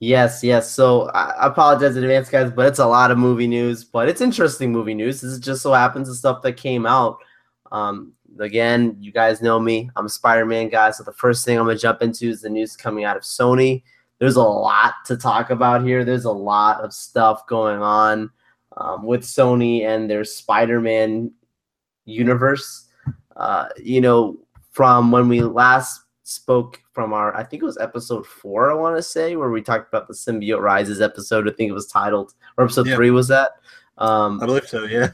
Yes, 0.00 0.44
yes. 0.44 0.70
So 0.70 1.08
I 1.10 1.46
apologize 1.46 1.96
in 1.96 2.04
advance, 2.04 2.28
guys, 2.28 2.50
but 2.50 2.66
it's 2.66 2.78
a 2.78 2.86
lot 2.86 3.10
of 3.10 3.18
movie 3.18 3.48
news, 3.48 3.84
but 3.84 4.08
it's 4.08 4.20
interesting 4.20 4.72
movie 4.72 4.94
news. 4.94 5.20
This 5.20 5.32
is 5.32 5.40
just 5.40 5.62
so 5.62 5.72
happens 5.72 6.08
the 6.08 6.14
stuff 6.14 6.42
that 6.42 6.52
came 6.52 6.86
out. 6.86 7.18
Um, 7.72 8.12
again, 8.40 8.96
you 8.98 9.12
guys 9.12 9.42
know 9.42 9.58
me. 9.58 9.90
I'm 9.96 10.06
a 10.06 10.10
Spider-Man 10.10 10.68
guy, 10.68 10.90
so 10.90 11.04
the 11.04 11.12
first 11.12 11.44
thing 11.44 11.58
I'm 11.58 11.66
gonna 11.66 11.78
jump 11.78 12.02
into 12.02 12.28
is 12.28 12.42
the 12.42 12.50
news 12.50 12.76
coming 12.76 13.04
out 13.04 13.16
of 13.16 13.22
Sony. 13.22 13.82
There's 14.18 14.36
a 14.36 14.42
lot 14.42 14.94
to 15.06 15.16
talk 15.16 15.50
about 15.50 15.84
here. 15.84 16.04
There's 16.04 16.24
a 16.24 16.32
lot 16.32 16.80
of 16.80 16.92
stuff 16.92 17.46
going 17.46 17.80
on 17.80 18.30
um, 18.76 19.04
with 19.04 19.22
Sony 19.22 19.82
and 19.82 20.10
their 20.10 20.24
Spider-Man 20.24 21.30
universe. 22.04 22.86
Uh, 23.36 23.68
you 23.76 24.00
know, 24.00 24.36
from 24.72 25.12
when 25.12 25.28
we 25.28 25.40
last 25.42 26.02
spoke 26.24 26.82
from 26.92 27.12
our 27.12 27.34
I 27.34 27.42
think 27.42 27.62
it 27.62 27.66
was 27.66 27.78
episode 27.78 28.26
four, 28.26 28.70
I 28.70 28.74
want 28.74 28.96
to 28.96 29.02
say, 29.02 29.36
where 29.36 29.50
we 29.50 29.62
talked 29.62 29.88
about 29.88 30.08
the 30.08 30.14
symbiote 30.14 30.60
rises 30.60 31.00
episode. 31.00 31.48
I 31.48 31.52
think 31.52 31.70
it 31.70 31.74
was 31.74 31.86
titled 31.86 32.34
or 32.56 32.64
episode 32.64 32.86
yeah. 32.86 32.96
three 32.96 33.10
was 33.10 33.28
that? 33.28 33.52
Um, 33.96 34.40
I 34.42 34.46
believe 34.46 34.68
so, 34.68 34.84
yeah. 34.84 35.10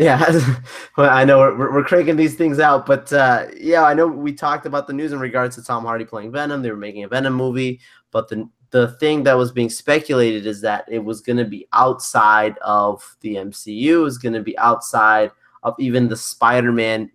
Yeah, 0.00 0.40
I 0.96 1.26
know 1.26 1.38
we're, 1.40 1.74
we're 1.74 1.84
cranking 1.84 2.16
these 2.16 2.34
things 2.34 2.58
out, 2.58 2.86
but 2.86 3.12
uh, 3.12 3.48
yeah, 3.54 3.82
I 3.82 3.92
know 3.92 4.06
we 4.06 4.32
talked 4.32 4.64
about 4.64 4.86
the 4.86 4.94
news 4.94 5.12
in 5.12 5.20
regards 5.20 5.56
to 5.56 5.62
Tom 5.62 5.84
Hardy 5.84 6.06
playing 6.06 6.32
Venom. 6.32 6.62
They 6.62 6.70
were 6.70 6.76
making 6.76 7.04
a 7.04 7.08
Venom 7.08 7.34
movie, 7.34 7.80
but 8.10 8.26
the 8.28 8.48
the 8.70 8.92
thing 8.92 9.24
that 9.24 9.34
was 9.34 9.52
being 9.52 9.68
speculated 9.68 10.46
is 10.46 10.62
that 10.62 10.84
it 10.88 11.00
was 11.00 11.20
going 11.20 11.36
to 11.36 11.44
be 11.44 11.66
outside 11.72 12.56
of 12.58 13.04
the 13.20 13.34
MCU. 13.34 13.94
It 13.94 13.96
was 13.98 14.16
going 14.16 14.32
to 14.32 14.42
be 14.42 14.56
outside 14.58 15.32
of 15.64 15.74
even 15.78 16.08
the 16.08 16.16
Spider-Man 16.16 17.10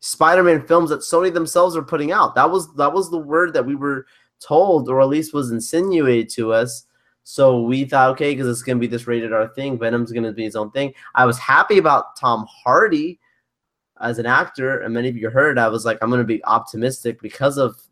Spider-Man 0.00 0.66
films 0.68 0.90
that 0.90 1.00
Sony 1.00 1.34
themselves 1.34 1.74
are 1.74 1.82
putting 1.82 2.12
out. 2.12 2.36
That 2.36 2.48
was 2.48 2.72
that 2.76 2.92
was 2.92 3.10
the 3.10 3.18
word 3.18 3.54
that 3.54 3.66
we 3.66 3.74
were 3.74 4.06
told, 4.38 4.88
or 4.88 5.00
at 5.00 5.08
least 5.08 5.34
was 5.34 5.50
insinuated 5.50 6.28
to 6.34 6.52
us. 6.52 6.84
So 7.30 7.60
we 7.60 7.84
thought, 7.84 8.10
okay, 8.12 8.32
because 8.32 8.48
it's 8.48 8.62
gonna 8.62 8.78
be 8.78 8.86
this 8.86 9.06
rated 9.06 9.34
R 9.34 9.48
thing, 9.48 9.78
Venom's 9.78 10.12
gonna 10.12 10.32
be 10.32 10.44
his 10.44 10.56
own 10.56 10.70
thing. 10.70 10.94
I 11.14 11.26
was 11.26 11.38
happy 11.38 11.76
about 11.76 12.16
Tom 12.16 12.46
Hardy 12.48 13.20
as 14.00 14.18
an 14.18 14.24
actor, 14.24 14.80
and 14.80 14.94
many 14.94 15.10
of 15.10 15.16
you 15.16 15.28
heard, 15.28 15.58
I 15.58 15.68
was 15.68 15.84
like, 15.84 15.98
I'm 16.00 16.08
going 16.08 16.22
to 16.22 16.24
be 16.24 16.42
optimistic 16.46 17.20
because 17.20 17.58
of 17.58 17.82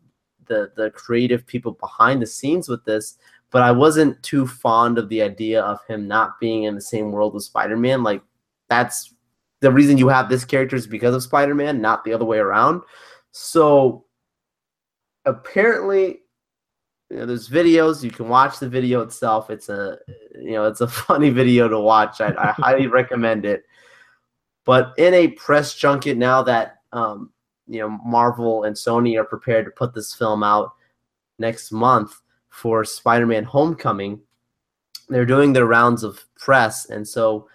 the 0.47 0.71
the 0.75 0.89
creative 0.89 1.45
people 1.45 1.73
behind 1.73 2.19
the 2.19 2.25
scenes 2.25 2.67
with 2.67 2.83
this. 2.83 3.19
But 3.51 3.61
I 3.61 3.71
wasn't 3.71 4.21
too 4.23 4.47
fond 4.47 4.97
of 4.97 5.07
the 5.07 5.21
idea 5.21 5.61
of 5.61 5.85
him 5.85 6.07
not 6.07 6.39
being 6.39 6.63
in 6.63 6.73
the 6.73 6.81
same 6.81 7.11
world 7.11 7.35
with 7.35 7.43
Spider-Man. 7.43 8.01
Like 8.01 8.23
that's 8.69 9.13
the 9.59 9.71
reason 9.71 9.99
you 9.99 10.07
have 10.07 10.29
this 10.29 10.45
character 10.45 10.75
is 10.75 10.87
because 10.87 11.13
of 11.13 11.21
Spider-Man, 11.21 11.79
not 11.79 12.03
the 12.03 12.13
other 12.13 12.25
way 12.25 12.39
around. 12.39 12.81
So 13.31 14.05
apparently 15.25 16.21
you 17.09 17.17
know, 17.17 17.25
there's 17.25 17.49
videos 17.49 18.03
you 18.03 18.11
can 18.11 18.27
watch 18.27 18.59
the 18.59 18.67
video 18.67 19.01
itself. 19.01 19.49
It's 19.49 19.69
a 19.69 19.97
you 20.35 20.51
know 20.51 20.65
it's 20.65 20.81
a 20.81 20.87
funny 21.07 21.29
video 21.29 21.67
to 21.67 21.79
watch. 21.79 22.21
I, 22.21 22.33
I 22.37 22.51
highly 22.51 22.87
recommend 22.87 23.45
it. 23.45 23.63
But 24.65 24.93
in 24.97 25.13
a 25.13 25.29
press 25.29 25.73
junket 25.75 26.17
now 26.17 26.43
that 26.43 26.77
um, 26.91 27.31
you 27.67 27.79
know 27.79 27.89
marvel 27.89 28.63
and 28.63 28.75
sony 28.75 29.19
are 29.19 29.25
prepared 29.25 29.65
to 29.65 29.71
put 29.71 29.93
this 29.93 30.13
film 30.13 30.43
out 30.43 30.73
next 31.39 31.71
month 31.71 32.21
for 32.49 32.83
spider-man 32.83 33.43
homecoming 33.43 34.19
they're 35.09 35.25
doing 35.25 35.53
their 35.53 35.67
rounds 35.67 36.03
of 36.03 36.25
press. 36.37 36.89
And 36.89 37.07
so 37.07 37.47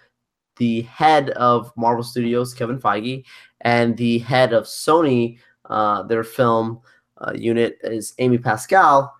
the 0.57 0.81
head 0.83 1.31
of 1.31 1.71
marvel 1.75 2.03
studios 2.03 2.53
kevin 2.53 2.79
feige 2.79 3.23
and 3.61 3.97
the 3.97 4.19
head 4.19 4.53
of 4.53 4.65
sony 4.65 5.39
uh, 5.65 6.03
their 6.03 6.23
film 6.23 6.79
uh, 7.17 7.31
unit 7.33 7.79
is 7.81 8.13
amy 8.19 8.37
pascal 8.37 9.11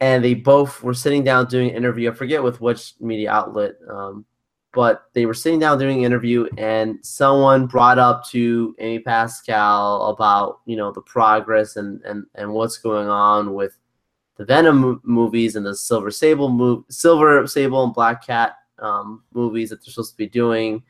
and 0.00 0.22
they 0.22 0.34
both 0.34 0.82
were 0.82 0.94
sitting 0.94 1.24
down 1.24 1.46
doing 1.46 1.70
an 1.70 1.76
interview. 1.76 2.10
I 2.10 2.14
forget 2.14 2.42
with 2.42 2.60
which 2.60 2.94
media 3.00 3.30
outlet, 3.30 3.76
um, 3.88 4.24
but 4.72 5.04
they 5.14 5.24
were 5.24 5.34
sitting 5.34 5.58
down 5.58 5.78
doing 5.78 5.98
an 5.98 6.04
interview, 6.04 6.46
and 6.58 6.98
someone 7.02 7.66
brought 7.66 7.98
up 7.98 8.26
to 8.28 8.74
Amy 8.78 8.98
Pascal 9.00 10.06
about 10.06 10.60
you 10.66 10.76
know 10.76 10.92
the 10.92 11.00
progress 11.00 11.76
and 11.76 12.02
and 12.02 12.26
and 12.34 12.52
what's 12.52 12.78
going 12.78 13.08
on 13.08 13.54
with 13.54 13.78
the 14.36 14.44
Venom 14.44 15.00
movies 15.02 15.56
and 15.56 15.64
the 15.64 15.74
Silver 15.74 16.10
Sable 16.10 16.50
move, 16.50 16.84
Silver 16.90 17.46
Sable 17.46 17.84
and 17.84 17.94
Black 17.94 18.26
Cat 18.26 18.56
um, 18.78 19.22
movies 19.32 19.70
that 19.70 19.82
they're 19.82 19.92
supposed 19.92 20.12
to 20.12 20.18
be 20.18 20.28
doing. 20.28 20.82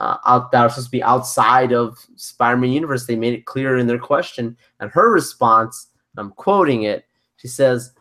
Uh, 0.00 0.16
out 0.26 0.52
that 0.52 0.60
are 0.60 0.68
supposed 0.68 0.86
to 0.86 0.92
be 0.92 1.02
outside 1.02 1.72
of 1.72 1.98
Spider-Man 2.14 2.70
universe. 2.70 3.04
They 3.04 3.16
made 3.16 3.34
it 3.34 3.46
clear 3.46 3.78
in 3.78 3.88
their 3.88 3.98
question, 3.98 4.56
and 4.78 4.92
her 4.92 5.10
response, 5.12 5.88
I'm 6.16 6.30
quoting 6.30 6.84
it. 6.84 7.04
She 7.36 7.48
says, 7.48 7.94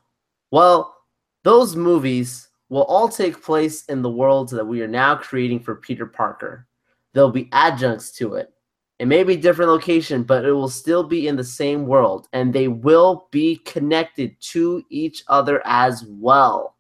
well, 0.52 0.96
those 1.44 1.76
movies 1.76 2.50
will 2.70 2.84
all 2.84 3.08
take 3.08 3.42
place 3.42 3.86
in 3.86 4.02
the 4.02 4.10
worlds 4.10 4.52
that 4.52 4.66
we 4.66 4.82
are 4.82 4.88
now 4.88 5.16
creating 5.16 5.60
for 5.60 5.76
Peter 5.76 6.06
Parker. 6.06 6.68
There'll 7.14 7.32
be 7.32 7.50
adjuncts 7.52 8.12
to 8.14 8.36
it. 8.36 8.54
It 9.00 9.08
may 9.08 9.24
be 9.24 9.38
different 9.38 9.72
location, 9.72 10.24
but 10.24 10.44
it 10.44 10.52
will 10.52 10.70
still 10.70 11.04
be 11.04 11.28
in 11.28 11.36
the 11.36 11.44
same 11.44 11.86
world, 11.86 12.28
and 12.34 12.52
they 12.52 12.68
will 12.68 13.28
be 13.32 13.58
connected 13.58 14.36
to 14.42 14.84
each 14.90 15.24
other 15.28 15.62
as 15.66 16.04
well. 16.08 16.76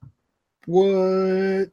What? 0.65 1.69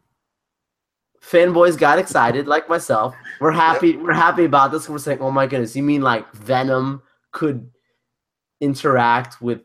Fanboys 1.23 1.79
got 1.79 1.99
excited, 1.99 2.47
like 2.47 2.69
myself. 2.69 3.15
We're 3.41 3.53
happy. 3.53 3.97
We're 3.97 4.13
happy 4.13 4.45
about 4.45 4.71
this. 4.71 4.89
We're 4.89 4.99
saying, 4.99 5.21
"Oh 5.21 5.31
my 5.31 5.47
goodness! 5.47 5.75
You 5.75 5.83
mean 5.83 6.03
like 6.03 6.31
Venom 6.33 7.03
could 7.33 7.71
interact 8.61 9.41
with 9.41 9.63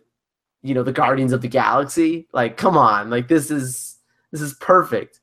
you 0.62 0.74
know 0.74 0.84
the 0.84 0.92
Guardians 0.92 1.34
of 1.34 1.42
the 1.42 1.48
Galaxy. 1.48 2.28
Like, 2.34 2.58
come 2.58 2.78
on, 2.78 3.10
like 3.10 3.28
this 3.28 3.52
is 3.52 3.98
this 4.32 4.42
is 4.42 4.54
perfect. 4.56 5.20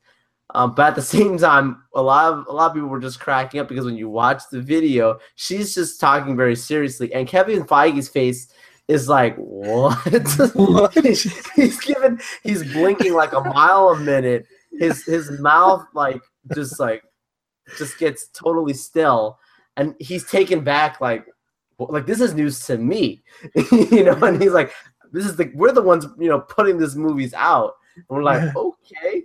Um, 0.55 0.73
but 0.75 0.87
at 0.87 0.95
the 0.95 1.01
same 1.17 1.37
time, 1.37 1.83
a 1.93 2.01
lot 2.01 2.33
of 2.33 2.47
a 2.47 2.51
lot 2.51 2.67
of 2.67 2.73
people 2.73 2.89
were 2.89 2.99
just 2.99 3.19
cracking 3.19 3.59
up 3.59 3.67
because 3.67 3.85
when 3.85 3.97
you 3.97 4.09
watch 4.09 4.43
the 4.51 4.61
video, 4.61 5.19
she's 5.35 5.73
just 5.73 5.99
talking 5.99 6.35
very 6.35 6.55
seriously, 6.55 7.13
and 7.13 7.27
Kevin 7.27 7.63
Feige's 7.63 8.09
face 8.09 8.47
is 8.87 9.09
like, 9.09 9.35
what? 9.35 9.95
what? 10.55 10.93
he's 10.93 11.79
giving, 11.81 12.19
he's 12.43 12.63
blinking 12.73 13.13
like 13.13 13.33
a 13.33 13.41
mile 13.41 13.89
a 13.89 13.99
minute. 13.99 14.45
His 14.79 15.03
his 15.05 15.31
mouth 15.39 15.85
like 15.93 16.21
just 16.53 16.79
like 16.79 17.03
just 17.77 17.97
gets 17.97 18.27
totally 18.29 18.73
still, 18.73 19.39
and 19.75 19.95
he's 19.99 20.29
taken 20.29 20.63
back 20.63 21.01
like 21.01 21.25
like 21.79 22.05
this 22.05 22.21
is 22.21 22.33
news 22.33 22.65
to 22.65 22.77
me, 22.77 23.23
you 23.71 24.03
know. 24.03 24.13
And 24.23 24.41
he's 24.41 24.51
like, 24.51 24.71
this 25.17 25.25
is 25.25 25.35
the 25.35 25.51
we're 25.55 25.71
the 25.71 25.81
ones 25.81 26.05
you 26.17 26.29
know 26.29 26.39
putting 26.39 26.77
these 26.77 26.95
movies 26.95 27.33
out. 27.33 27.75
And 27.95 28.05
we're 28.09 28.23
like, 28.23 28.55
okay. 28.55 29.23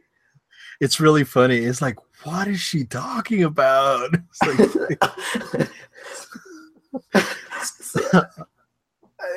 It's 0.81 0.99
really 0.99 1.25
funny. 1.25 1.59
It's 1.59 1.83
like, 1.83 1.99
what 2.25 2.49
is 2.49 2.61
she 2.61 2.85
talking 2.85 3.45
about? 3.45 4.11
Like, 4.45 5.69
so, 7.63 8.23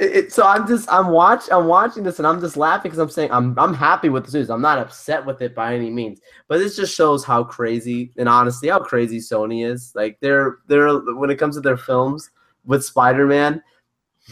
it, 0.01 0.33
so 0.33 0.45
I'm 0.45 0.67
just 0.67 0.91
I'm 0.91 1.09
watch 1.09 1.43
I'm 1.51 1.67
watching 1.67 2.03
this 2.03 2.19
and 2.19 2.27
I'm 2.27 2.41
just 2.41 2.57
laughing 2.57 2.89
because 2.89 2.99
I'm 2.99 3.09
saying 3.09 3.31
I'm 3.31 3.57
I'm 3.59 3.73
happy 3.73 4.09
with 4.09 4.25
the 4.25 4.37
news. 4.37 4.49
I'm 4.49 4.61
not 4.61 4.79
upset 4.79 5.25
with 5.25 5.41
it 5.41 5.55
by 5.55 5.75
any 5.75 5.89
means, 5.89 6.19
but 6.47 6.57
this 6.57 6.75
just 6.75 6.95
shows 6.95 7.23
how 7.23 7.43
crazy 7.43 8.11
and 8.17 8.27
honestly 8.27 8.69
how 8.69 8.79
crazy 8.79 9.19
Sony 9.19 9.65
is. 9.65 9.93
Like 9.95 10.17
they're 10.21 10.57
they're 10.67 10.97
when 11.15 11.29
it 11.29 11.37
comes 11.37 11.55
to 11.55 11.61
their 11.61 11.77
films 11.77 12.29
with 12.65 12.83
Spider-Man, 12.83 13.61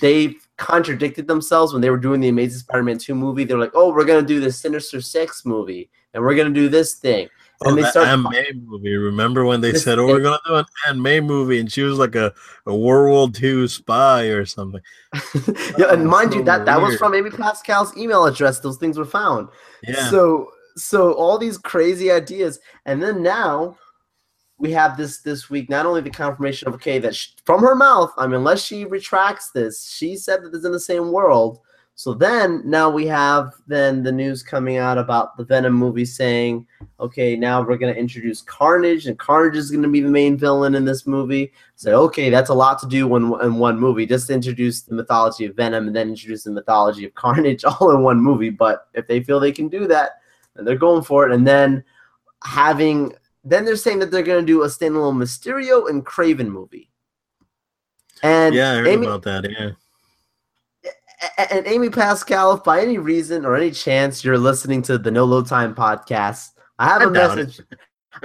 they've 0.01 0.42
contradicted 0.57 1.27
themselves 1.27 1.73
when 1.73 1.81
they 1.81 1.89
were 1.89 1.97
doing 1.97 2.21
the 2.21 2.29
Amazing 2.29 2.59
Spider-Man 2.59 2.97
2 2.97 3.15
movie. 3.15 3.43
They're 3.43 3.57
like, 3.57 3.71
"Oh, 3.73 3.93
we're 3.93 4.05
gonna 4.05 4.21
do 4.21 4.39
the 4.39 4.51
Sinister 4.51 5.01
Six 5.01 5.45
movie, 5.45 5.89
and 6.13 6.23
we're 6.23 6.35
gonna 6.35 6.51
do 6.51 6.69
this 6.69 6.95
thing." 6.95 7.29
And 7.61 7.79
oh, 7.79 7.81
they 7.81 7.89
start 7.89 8.19
May 8.31 8.51
movie. 8.53 8.95
Remember 8.95 9.45
when 9.45 9.61
they 9.61 9.71
this 9.71 9.83
said, 9.83 9.99
"Oh, 9.99 10.07
we're 10.07 10.21
gonna 10.21 10.39
do 10.45 10.63
Aunt 10.87 10.99
May 10.99 11.19
movie," 11.19 11.59
and 11.59 11.71
she 11.71 11.81
was 11.81 11.97
like 11.97 12.15
a, 12.15 12.33
a 12.65 12.75
World 12.75 13.09
War 13.11 13.29
II 13.41 13.67
spy 13.67 14.23
or 14.25 14.45
something. 14.45 14.81
yeah, 15.77 15.93
and 15.93 16.03
oh, 16.03 16.05
mind 16.05 16.33
so 16.33 16.39
you, 16.39 16.43
that 16.45 16.65
that 16.65 16.81
was 16.81 16.97
from 16.97 17.15
Amy 17.15 17.29
Pascal's 17.29 17.95
email 17.97 18.25
address. 18.25 18.59
Those 18.59 18.77
things 18.77 18.97
were 18.97 19.05
found. 19.05 19.49
Yeah. 19.83 20.09
So 20.09 20.51
so 20.75 21.13
all 21.13 21.37
these 21.37 21.57
crazy 21.57 22.11
ideas, 22.11 22.59
and 22.85 23.01
then 23.01 23.23
now 23.23 23.77
we 24.57 24.71
have 24.71 24.97
this 24.97 25.19
this 25.19 25.49
week 25.49 25.69
not 25.69 25.85
only 25.85 26.01
the 26.01 26.09
confirmation 26.09 26.67
of 26.67 26.73
okay 26.73 26.99
that 26.99 27.15
she, 27.15 27.31
from 27.45 27.61
her 27.61 27.75
mouth 27.75 28.11
i 28.17 28.25
mean 28.25 28.35
unless 28.35 28.63
she 28.63 28.85
retracts 28.85 29.51
this 29.51 29.89
she 29.89 30.15
said 30.15 30.43
that 30.43 30.53
it's 30.53 30.65
in 30.65 30.71
the 30.71 30.79
same 30.79 31.11
world. 31.11 31.59
So 31.95 32.15
then 32.15 32.63
now 32.65 32.89
we 32.89 33.05
have 33.05 33.53
then 33.67 34.01
the 34.01 34.11
news 34.11 34.41
coming 34.41 34.77
out 34.77 34.97
about 34.97 35.37
the 35.37 35.45
venom 35.45 35.73
movie 35.73 36.05
saying 36.05 36.65
okay 36.99 37.35
now 37.35 37.61
we're 37.61 37.77
going 37.77 37.93
to 37.93 37.99
introduce 37.99 38.41
carnage 38.41 39.05
and 39.05 39.19
carnage 39.19 39.55
is 39.55 39.69
going 39.69 39.83
to 39.83 39.89
be 39.89 40.01
the 40.01 40.09
main 40.09 40.35
villain 40.35 40.73
in 40.73 40.85
this 40.85 41.05
movie. 41.05 41.53
So 41.75 42.01
okay 42.05 42.31
that's 42.31 42.49
a 42.49 42.55
lot 42.55 42.79
to 42.79 42.87
do 42.87 43.15
in, 43.15 43.39
in 43.43 43.55
one 43.59 43.79
movie. 43.79 44.07
Just 44.07 44.31
introduce 44.31 44.81
the 44.81 44.95
mythology 44.95 45.45
of 45.45 45.55
venom 45.55 45.85
and 45.85 45.95
then 45.95 46.09
introduce 46.09 46.45
the 46.45 46.51
mythology 46.51 47.05
of 47.05 47.13
carnage 47.13 47.63
all 47.79 47.91
in 47.91 48.01
one 48.01 48.19
movie. 48.19 48.49
But 48.49 48.87
if 48.95 49.05
they 49.05 49.21
feel 49.21 49.39
they 49.39 49.51
can 49.51 49.69
do 49.69 49.85
that 49.87 50.13
then 50.55 50.65
they're 50.65 50.75
going 50.75 51.03
for 51.03 51.29
it. 51.29 51.33
And 51.33 51.45
then 51.45 51.83
having 52.43 53.13
then 53.43 53.65
they're 53.65 53.75
saying 53.75 53.99
that 53.99 54.11
they're 54.11 54.23
going 54.23 54.45
to 54.45 54.51
do 54.51 54.63
a 54.63 54.67
standalone 54.67 55.17
Mysterio 55.17 55.89
and 55.89 56.05
Kraven 56.05 56.47
movie. 56.47 56.89
And 58.21 58.55
yeah, 58.55 58.71
I 58.71 58.75
heard 58.77 58.87
Amy, 58.87 59.05
about 59.05 59.23
that. 59.23 59.49
Yeah. 59.51 59.71
And 61.51 61.67
Amy 61.67 61.89
Pascal, 61.89 62.53
if 62.53 62.63
by 62.63 62.81
any 62.81 62.97
reason 62.97 63.45
or 63.45 63.55
any 63.55 63.71
chance 63.71 64.23
you're 64.23 64.37
listening 64.37 64.81
to 64.83 64.97
the 64.97 65.11
No 65.11 65.25
Load 65.25 65.47
Time 65.47 65.75
podcast, 65.75 66.51
I 66.79 66.87
have 66.87 67.01
I 67.01 67.05
a 67.05 67.09
message. 67.09 67.61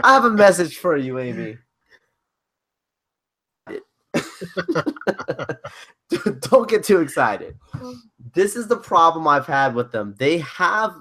I 0.03 0.15
have 0.15 0.25
a 0.25 0.31
message 0.31 0.79
for 0.79 0.97
you, 0.97 1.19
Amy. 1.19 1.59
Don't 6.41 6.69
get 6.69 6.85
too 6.85 7.01
excited. 7.01 7.57
This 8.35 8.57
is 8.57 8.69
the 8.69 8.77
problem 8.77 9.27
I've 9.27 9.47
had 9.47 9.75
with 9.75 9.91
them. 9.93 10.15
They 10.19 10.39
have 10.39 10.95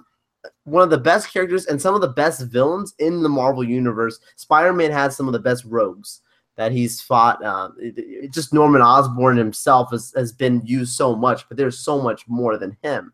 one 0.63 0.83
of 0.83 0.89
the 0.89 0.97
best 0.97 1.31
characters 1.31 1.65
and 1.65 1.81
some 1.81 1.95
of 1.95 2.01
the 2.01 2.07
best 2.07 2.41
villains 2.47 2.93
in 2.99 3.21
the 3.21 3.29
Marvel 3.29 3.63
universe. 3.63 4.19
Spider-Man 4.35 4.91
has 4.91 5.15
some 5.15 5.27
of 5.27 5.33
the 5.33 5.39
best 5.39 5.65
rogues 5.65 6.21
that 6.55 6.71
he's 6.71 7.01
fought. 7.01 7.43
Um, 7.45 7.75
it, 7.79 7.95
it, 7.97 8.33
just 8.33 8.53
Norman 8.53 8.81
Osborn 8.81 9.37
himself 9.37 9.91
has, 9.91 10.13
has 10.15 10.31
been 10.31 10.61
used 10.65 10.95
so 10.95 11.15
much, 11.15 11.47
but 11.47 11.57
there's 11.57 11.79
so 11.79 12.01
much 12.01 12.27
more 12.27 12.57
than 12.57 12.75
him. 12.81 13.13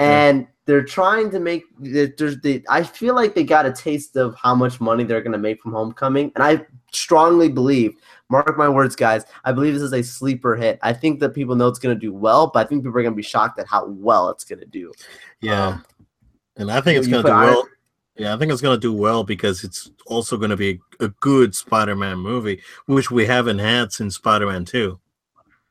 And 0.00 0.46
they're 0.64 0.84
trying 0.84 1.30
to 1.30 1.40
make 1.40 1.64
there's 1.80 2.40
the 2.42 2.62
I 2.68 2.84
feel 2.84 3.16
like 3.16 3.34
they 3.34 3.42
got 3.42 3.66
a 3.66 3.72
taste 3.72 4.16
of 4.16 4.36
how 4.36 4.54
much 4.54 4.80
money 4.80 5.02
they're 5.02 5.22
going 5.22 5.32
to 5.32 5.38
make 5.38 5.60
from 5.60 5.72
Homecoming, 5.72 6.30
and 6.36 6.44
I 6.44 6.66
strongly 6.92 7.48
believe, 7.48 7.94
mark 8.28 8.56
my 8.58 8.68
words, 8.68 8.94
guys, 8.94 9.24
I 9.44 9.52
believe 9.52 9.74
this 9.74 9.82
is 9.82 9.94
a 9.94 10.02
sleeper 10.02 10.56
hit. 10.56 10.78
I 10.82 10.92
think 10.92 11.20
that 11.20 11.30
people 11.30 11.56
know 11.56 11.68
it's 11.68 11.78
going 11.78 11.96
to 11.96 12.00
do 12.00 12.12
well, 12.12 12.50
but 12.52 12.66
I 12.66 12.68
think 12.68 12.82
people 12.82 12.98
are 12.98 13.02
going 13.02 13.14
to 13.14 13.16
be 13.16 13.22
shocked 13.22 13.58
at 13.58 13.66
how 13.66 13.86
well 13.88 14.28
it's 14.28 14.44
going 14.44 14.60
to 14.60 14.66
do. 14.66 14.92
Yeah. 15.40 15.68
Um, 15.68 15.84
and 16.58 16.70
I 16.70 16.80
think 16.80 16.98
it's 16.98 17.08
going 17.08 17.24
to 17.24 17.30
do 17.30 17.34
well. 17.34 17.68
Yeah, 18.16 18.34
I 18.34 18.36
think 18.36 18.50
it's 18.50 18.60
going 18.60 18.76
to 18.76 18.80
do 18.80 18.92
well 18.92 19.22
because 19.22 19.62
it's 19.62 19.92
also 20.06 20.36
going 20.36 20.50
to 20.50 20.56
be 20.56 20.80
a 20.98 21.08
good 21.08 21.54
Spider-Man 21.54 22.18
movie, 22.18 22.60
which 22.86 23.10
we 23.12 23.24
haven't 23.24 23.60
had 23.60 23.92
since 23.92 24.16
Spider-Man 24.16 24.64
Two. 24.64 24.98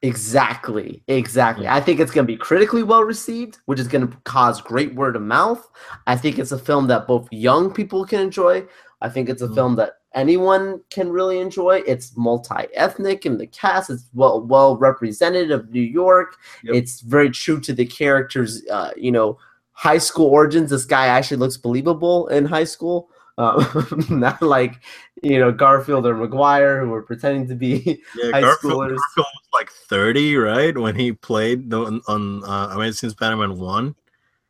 Exactly, 0.03 1.03
exactly. 1.07 1.67
I 1.67 1.81
think 1.81 1.99
it's 1.99 2.11
going 2.11 2.25
to 2.25 2.31
be 2.31 2.37
critically 2.37 2.83
well 2.83 3.03
received, 3.03 3.57
which 3.65 3.79
is 3.79 3.87
going 3.87 4.07
to 4.07 4.17
cause 4.23 4.61
great 4.61 4.93
word 4.95 5.15
of 5.15 5.23
mouth. 5.23 5.67
I 6.05 6.15
think 6.15 6.37
it's 6.39 6.51
a 6.51 6.59
film 6.59 6.87
that 6.87 7.07
both 7.07 7.27
young 7.31 7.73
people 7.73 8.05
can 8.05 8.21
enjoy. 8.21 8.65
I 9.01 9.09
think 9.09 9.27
it's 9.27 9.41
a 9.41 9.47
mm 9.47 9.55
film 9.55 9.75
that 9.77 9.93
anyone 10.13 10.81
can 10.89 11.09
really 11.09 11.39
enjoy. 11.39 11.81
It's 11.85 12.15
multi-ethnic 12.15 13.25
in 13.25 13.37
the 13.37 13.47
cast. 13.47 13.89
It's 13.89 14.05
well 14.13 14.41
well 14.41 14.77
represented 14.77 15.51
of 15.51 15.69
New 15.71 15.81
York. 15.81 16.37
Yep. 16.63 16.75
It's 16.75 17.01
very 17.01 17.31
true 17.31 17.59
to 17.61 17.73
the 17.73 17.85
characters. 17.85 18.63
Uh, 18.71 18.91
you 18.95 19.11
know, 19.11 19.37
high 19.77 19.99
school 19.99 20.25
origins. 20.27 20.71
This 20.71 20.85
guy 20.85 21.05
actually 21.07 21.37
looks 21.37 21.55
believable 21.55 22.27
in 22.29 22.45
high 22.45 22.63
school. 22.65 23.09
Uh, 23.37 23.63
not 24.09 24.41
like 24.41 24.81
you 25.21 25.37
know 25.39 25.51
Garfield 25.51 26.07
or 26.07 26.15
Maguire 26.15 26.81
who 26.81 26.89
were 26.89 27.03
pretending 27.03 27.47
to 27.47 27.53
be 27.55 28.01
Yeah, 28.15 28.31
high 28.31 28.41
Garfield, 28.41 28.73
schoolers. 28.73 28.97
Garfield 28.97 29.27
was 29.35 29.47
like 29.53 29.69
30, 29.69 30.35
right? 30.37 30.75
When 30.75 30.95
he 30.95 31.11
played 31.11 31.69
the, 31.69 31.85
on, 31.85 32.01
on 32.07 32.43
uh, 32.43 32.69
Amazing 32.73 33.11
Spider-Man 33.11 33.59
1. 33.59 33.95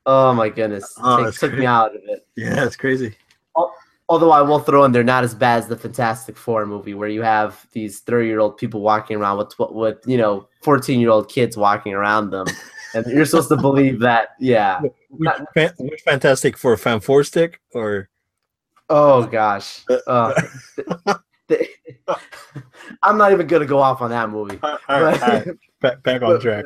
Oh 0.06 0.34
my 0.34 0.48
goodness, 0.48 0.96
Oh, 1.04 1.26
Take- 1.30 1.38
took 1.38 1.54
me 1.60 1.66
out 1.66 1.94
of 1.94 2.02
it. 2.06 2.26
Yeah, 2.38 2.64
it's 2.66 2.78
crazy. 2.78 3.14
Although 4.10 4.32
I 4.32 4.42
will 4.42 4.60
throw 4.60 4.86
in, 4.86 4.94
they're 4.94 5.04
not 5.04 5.26
as 5.26 5.36
bad 5.36 5.58
as 5.60 5.68
the 5.68 5.76
Fantastic 5.76 6.38
Four 6.38 6.66
movie, 6.66 6.94
where 6.94 7.10
you 7.10 7.22
have 7.24 7.68
these 7.74 8.00
thirty-year-old 8.00 8.56
people 8.56 8.80
walking 8.80 9.18
around 9.18 9.38
with 9.38 9.54
with 9.60 9.98
you 10.06 10.18
know 10.18 10.48
fourteen-year-old 10.64 11.28
kids 11.28 11.58
walking 11.58 11.94
around 11.94 12.30
them, 12.30 12.46
and 12.94 13.06
you're 13.08 13.26
supposed 13.26 13.50
to 13.50 13.58
believe 13.58 14.00
that. 14.00 14.30
Yeah. 14.40 14.80
Which, 14.82 14.94
Not- 15.20 15.42
fan, 15.54 15.72
which 15.80 16.02
Fantastic 16.02 16.58
for 16.58 16.76
Fan 16.78 17.00
Four 17.00 17.24
stick 17.24 17.60
or 17.74 18.10
Oh 18.90 19.26
gosh. 19.26 19.84
Uh, 20.08 20.34
th- 21.50 21.70
I'm 23.04 23.18
not 23.18 23.32
even 23.32 23.48
gonna 23.48 23.66
go 23.66 23.80
off 23.80 24.02
on 24.02 24.10
that 24.12 24.30
movie. 24.30 24.60
all 24.64 24.78
right, 24.88 25.22
all 25.22 25.30
right. 25.30 25.48
Back, 25.80 26.02
back 26.02 26.22
on 26.24 26.40
track. 26.40 26.66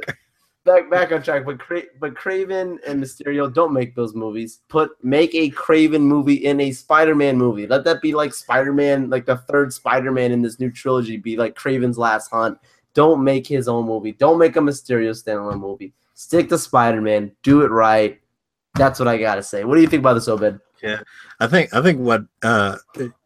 back 0.64 0.90
back 0.90 1.12
on 1.12 1.22
track. 1.22 1.44
But 1.46 1.60
Cra- 1.60 1.82
but 2.00 2.14
Kraven 2.14 2.78
and 2.88 3.04
Mysterio 3.04 3.54
don't 3.54 3.74
make 3.74 3.94
those 3.94 4.16
movies. 4.16 4.62
Put 4.70 4.92
make 5.04 5.36
a 5.36 5.50
Kraven 5.52 6.02
movie 6.02 6.46
in 6.46 6.62
a 6.62 6.72
Spider-Man 6.72 7.38
movie. 7.38 7.68
Let 7.68 7.84
that 7.84 8.02
be 8.02 8.14
like 8.14 8.34
Spider-Man, 8.34 9.10
like 9.10 9.26
the 9.26 9.36
third 9.36 9.74
Spider-Man 9.74 10.32
in 10.32 10.42
this 10.42 10.62
new 10.62 10.72
trilogy. 10.72 11.18
Be 11.18 11.36
like 11.36 11.56
Kraven's 11.56 11.98
Last 11.98 12.30
Hunt. 12.30 12.58
Don't 12.94 13.22
make 13.22 13.46
his 13.48 13.68
own 13.68 13.86
movie. 13.86 14.14
Don't 14.14 14.38
make 14.40 14.56
a 14.56 14.60
Mysterio 14.60 15.12
standalone 15.12 15.60
movie. 15.60 15.94
Stick 16.22 16.50
to 16.50 16.58
Spider-Man. 16.60 17.32
Do 17.42 17.64
it 17.64 17.72
right. 17.72 18.22
That's 18.76 19.00
what 19.00 19.08
I 19.08 19.18
gotta 19.18 19.42
say. 19.42 19.64
What 19.64 19.74
do 19.74 19.82
you 19.82 19.88
think 19.88 20.02
about 20.02 20.14
this, 20.14 20.28
Obed? 20.28 20.60
Yeah, 20.84 21.02
I 21.40 21.48
think 21.48 21.74
I 21.74 21.82
think 21.82 22.00
what 22.00 22.22
uh 22.44 22.78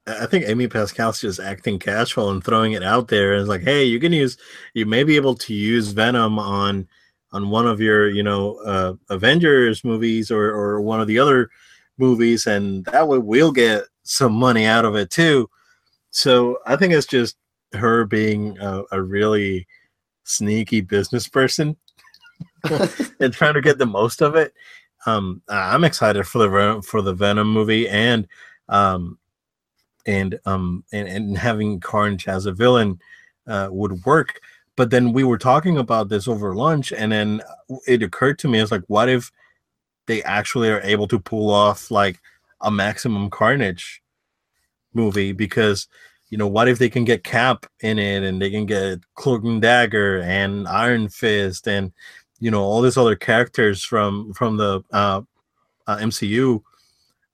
I 0.08 0.26
think 0.28 0.46
Amy 0.48 0.70
Pascal's 0.70 1.20
just 1.20 1.42
acting 1.42 1.78
casual 1.78 2.30
and 2.30 2.42
throwing 2.42 2.72
it 2.72 2.84
out 2.84 3.10
there 3.10 3.36
it's 3.36 3.50
like, 3.50 3.64
hey, 3.64 3.84
you 3.84 4.00
can 4.00 4.14
use 4.14 4.38
you 4.76 4.86
may 4.86 5.04
be 5.04 5.18
able 5.18 5.36
to 5.36 5.54
use 5.54 5.90
Venom 5.90 6.40
on 6.40 6.88
on 7.34 7.50
one 7.50 7.68
of 7.68 7.82
your, 7.82 8.08
you 8.10 8.24
know, 8.24 8.60
uh 8.66 8.94
Avengers 9.10 9.84
movies 9.84 10.32
or 10.32 10.50
or 10.50 10.80
one 10.80 11.02
of 11.02 11.08
the 11.08 11.20
other 11.20 11.50
movies, 11.98 12.48
and 12.48 12.86
that 12.86 13.10
way 13.10 13.18
we'll 13.18 13.52
get 13.52 13.84
some 14.04 14.32
money 14.32 14.66
out 14.66 14.86
of 14.86 14.96
it 14.96 15.10
too. 15.10 15.50
So 16.12 16.60
I 16.66 16.78
think 16.78 16.94
it's 16.94 17.08
just 17.08 17.36
her 17.74 18.06
being 18.06 18.58
a, 18.60 18.84
a 18.94 19.02
really 19.02 19.68
sneaky 20.24 20.80
business 20.80 21.28
person 21.28 21.76
and 23.20 23.34
trying 23.34 23.54
to 23.54 23.62
get 23.62 23.78
the 23.78 23.86
most 23.86 24.22
of 24.22 24.36
it. 24.36 24.54
Um, 25.06 25.42
I'm 25.48 25.84
excited 25.84 26.26
for 26.26 26.40
the 26.40 26.82
for 26.82 27.02
the 27.02 27.14
Venom 27.14 27.52
movie 27.52 27.88
and 27.88 28.28
um, 28.70 29.20
and 30.06 30.40
um, 30.46 30.84
and, 30.92 31.08
and 31.08 31.38
having 31.38 31.80
Carnage 31.80 32.28
as 32.28 32.46
a 32.46 32.52
villain 32.52 33.00
uh, 33.48 33.70
would 33.72 34.04
work. 34.06 34.40
But 34.76 34.90
then 34.90 35.14
we 35.14 35.24
were 35.24 35.38
talking 35.38 35.78
about 35.78 36.10
this 36.10 36.28
over 36.28 36.54
lunch, 36.54 36.92
and 36.92 37.12
then 37.12 37.42
it 37.88 38.04
occurred 38.04 38.40
to 38.40 38.48
me, 38.48 38.60
it's 38.60 38.72
like, 38.72 38.84
what 38.88 39.08
if 39.08 39.32
they 40.06 40.22
actually 40.24 40.70
are 40.70 40.82
able 40.82 41.08
to 41.08 41.20
pull 41.20 41.50
off 41.50 41.90
like 41.90 42.20
a 42.62 42.70
Maximum 42.70 43.30
Carnage 43.30 44.02
movie? 44.94 45.32
Because 45.32 45.88
you 46.30 46.38
know, 46.38 46.48
what 46.48 46.68
if 46.68 46.80
they 46.80 46.90
can 46.90 47.06
get 47.06 47.24
Cap 47.24 47.66
in 47.82 48.00
it, 48.00 48.24
and 48.24 48.42
they 48.42 48.50
can 48.50 48.66
get 48.66 49.00
Cloak 49.14 49.44
and 49.44 49.62
Dagger 49.62 50.22
and 50.22 50.68
Iron 50.68 51.08
Fist, 51.08 51.68
and 51.68 51.94
you 52.40 52.52
know 52.52 52.64
all 52.64 52.82
these 52.82 52.98
other 52.98 53.16
characters 53.16 53.84
from 53.84 54.34
from 54.34 54.58
the 54.58 54.82
uh, 54.92 55.22
uh, 55.88 55.98
MCU 55.98 56.62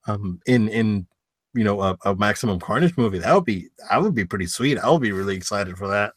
um, 0.08 0.40
in 0.46 0.68
in 0.70 1.08
you 1.54 1.64
know 1.64 1.82
a, 1.82 1.98
a 2.06 2.16
Maximum 2.16 2.60
Carnage 2.60 2.98
movie. 2.98 3.20
That 3.20 3.34
would 3.34 3.46
be 3.46 3.70
that 3.90 4.02
would 4.02 4.16
be 4.16 4.26
pretty 4.26 4.48
sweet. 4.48 4.78
I 4.78 4.90
would 4.90 5.02
be 5.02 5.12
really 5.12 5.36
excited 5.36 5.78
for 5.78 5.88
that. 5.88 6.14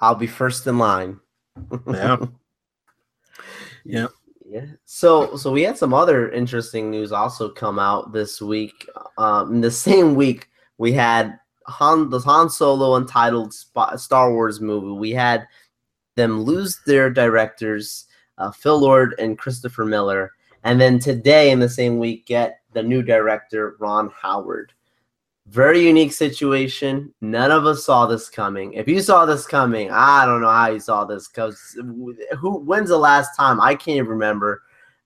I'll 0.00 0.14
be 0.14 0.26
first 0.26 0.66
in 0.66 0.78
line. 0.78 1.20
Yeah. 1.86 2.16
Yeah. 3.88 4.08
Yeah. 4.44 4.66
So 4.84 5.36
so 5.36 5.52
we 5.52 5.62
had 5.62 5.78
some 5.78 5.94
other 5.94 6.30
interesting 6.30 6.90
news 6.90 7.12
also 7.12 7.48
come 7.48 7.78
out 7.78 8.12
this 8.12 8.42
week. 8.42 8.88
Um, 9.16 9.54
in 9.54 9.60
the 9.60 9.70
same 9.88 10.14
week, 10.14 10.48
we 10.78 10.92
had 10.92 11.38
Han 11.66 12.10
the 12.10 12.18
Han 12.20 12.50
Solo 12.50 12.96
untitled 12.96 13.54
Star 13.54 14.32
Wars 14.32 14.60
movie. 14.60 14.98
We 14.98 15.12
had 15.12 15.46
them 16.16 16.42
lose 16.42 16.80
their 16.86 17.08
directors, 17.10 18.06
uh, 18.38 18.50
Phil 18.50 18.78
Lord 18.78 19.14
and 19.18 19.38
Christopher 19.38 19.84
Miller, 19.84 20.32
and 20.64 20.80
then 20.80 20.98
today 20.98 21.50
in 21.50 21.60
the 21.60 21.68
same 21.68 21.98
week 21.98 22.26
get 22.26 22.60
the 22.72 22.82
new 22.82 23.02
director 23.02 23.76
Ron 23.78 24.10
Howard. 24.20 24.72
Very 25.46 25.86
unique 25.86 26.12
situation. 26.12 27.14
None 27.20 27.52
of 27.52 27.66
us 27.66 27.84
saw 27.84 28.06
this 28.06 28.28
coming. 28.28 28.72
If 28.72 28.88
you 28.88 29.00
saw 29.00 29.24
this 29.24 29.46
coming, 29.46 29.90
I 29.92 30.26
don't 30.26 30.40
know 30.40 30.50
how 30.50 30.70
you 30.70 30.80
saw 30.80 31.04
this 31.04 31.28
because 31.28 31.78
who? 32.38 32.58
When's 32.58 32.88
the 32.88 32.98
last 32.98 33.36
time? 33.36 33.60
I 33.60 33.76
can't 33.76 33.98
even 33.98 34.08
remember. 34.08 34.62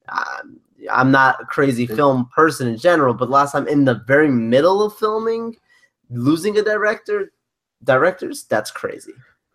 Um, 0.09 0.59
I'm 0.91 1.11
not 1.11 1.43
a 1.43 1.45
crazy 1.45 1.87
film 1.87 2.27
person 2.35 2.69
in 2.69 2.79
general, 2.79 3.13
but 3.13 3.29
last 3.29 3.53
time 3.53 3.69
in 3.69 3.85
the 3.85 4.03
very 4.07 4.31
middle 4.31 4.83
of 4.83 4.97
filming, 4.97 5.57
losing 6.09 6.57
a 6.59 6.63
director, 6.63 7.33
directors, 7.85 8.45
that's 8.45 8.71
crazy. 8.71 9.13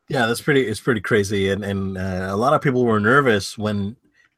Yeah, 0.08 0.28
that's 0.28 0.42
pretty. 0.42 0.62
It's 0.68 0.80
pretty 0.80 1.02
crazy, 1.02 1.50
and 1.50 1.64
and 1.64 1.98
uh, 1.98 2.28
a 2.30 2.36
lot 2.38 2.54
of 2.54 2.62
people 2.62 2.86
were 2.86 3.00
nervous 3.00 3.58
when, 3.58 3.96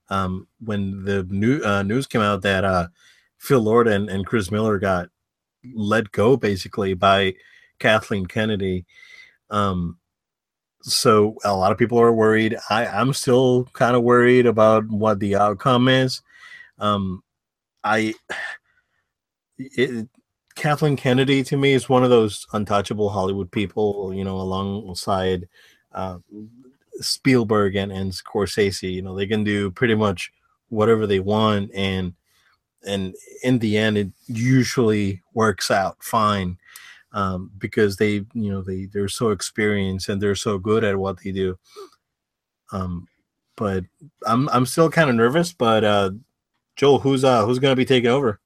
um, 0.10 0.48
when 0.64 1.04
the 1.04 1.24
new 1.30 1.62
uh, 1.62 1.84
news 1.84 2.08
came 2.08 2.22
out 2.22 2.42
that 2.44 2.64
uh, 2.64 2.88
Phil 3.38 3.60
Lord 3.60 3.88
and, 3.88 4.10
and 4.10 4.26
Chris 4.26 4.50
Miller 4.50 4.80
got 4.80 5.10
let 5.76 6.12
go 6.12 6.38
basically 6.38 6.94
by 6.94 7.36
Kathleen 7.80 8.26
Kennedy. 8.28 8.86
Um, 9.50 9.98
so 10.84 11.36
a 11.44 11.56
lot 11.56 11.72
of 11.74 11.78
people 11.78 12.00
are 12.00 12.14
worried. 12.14 12.58
I 12.70 12.86
I'm 12.88 13.14
still 13.14 13.66
kind 13.74 13.96
of 13.96 14.04
worried 14.04 14.46
about 14.46 14.88
what 14.90 15.20
the 15.20 15.36
outcome 15.36 15.90
is. 15.90 16.22
Um, 16.80 17.24
I 17.84 18.14
it, 19.58 20.08
Kathleen 20.58 20.98
Kennedy 20.98 21.44
to 21.44 21.56
me 21.56 21.74
is 21.74 21.88
one 21.88 22.04
of 22.04 22.10
those 22.10 22.48
untouchable 22.52 23.10
Hollywood 23.10 23.52
people, 23.52 24.12
you 24.14 24.24
know, 24.24 24.38
alongside 24.38 25.48
uh, 25.94 26.18
Spielberg 27.00 27.76
and, 27.76 27.92
and 27.92 28.12
Scorsese. 28.12 28.92
You 28.92 29.04
know, 29.04 29.16
they 29.16 29.28
can 29.28 29.44
do 29.44 29.70
pretty 29.72 29.96
much 29.96 30.32
whatever 30.70 31.06
they 31.06 31.20
want, 31.20 31.72
and 31.74 32.14
and 32.86 33.16
in 33.44 33.60
the 33.60 33.78
end, 33.78 33.98
it 33.98 34.10
usually 34.26 35.22
works 35.34 35.70
out 35.70 36.04
fine 36.04 36.58
um, 37.12 37.52
because 37.60 37.98
they, 37.98 38.26
you 38.34 38.52
know, 38.52 38.62
they 38.62 38.86
they're 38.86 39.08
so 39.08 39.30
experienced 39.30 40.10
and 40.10 40.20
they're 40.20 40.36
so 40.36 40.58
good 40.58 40.84
at 40.84 40.98
what 40.98 41.20
they 41.24 41.32
do. 41.32 41.58
Um, 42.72 43.08
but 43.56 43.86
I'm 44.26 44.50
I'm 44.50 44.66
still 44.66 44.90
kind 44.90 45.10
of 45.10 45.16
nervous. 45.16 45.54
But 45.54 45.84
uh, 45.84 46.12
Joel, 46.76 47.00
who's 47.00 47.24
uh 47.24 47.46
who's 47.46 47.60
gonna 47.60 47.76
be 47.76 47.86
taking 47.86 48.10
over? 48.10 48.40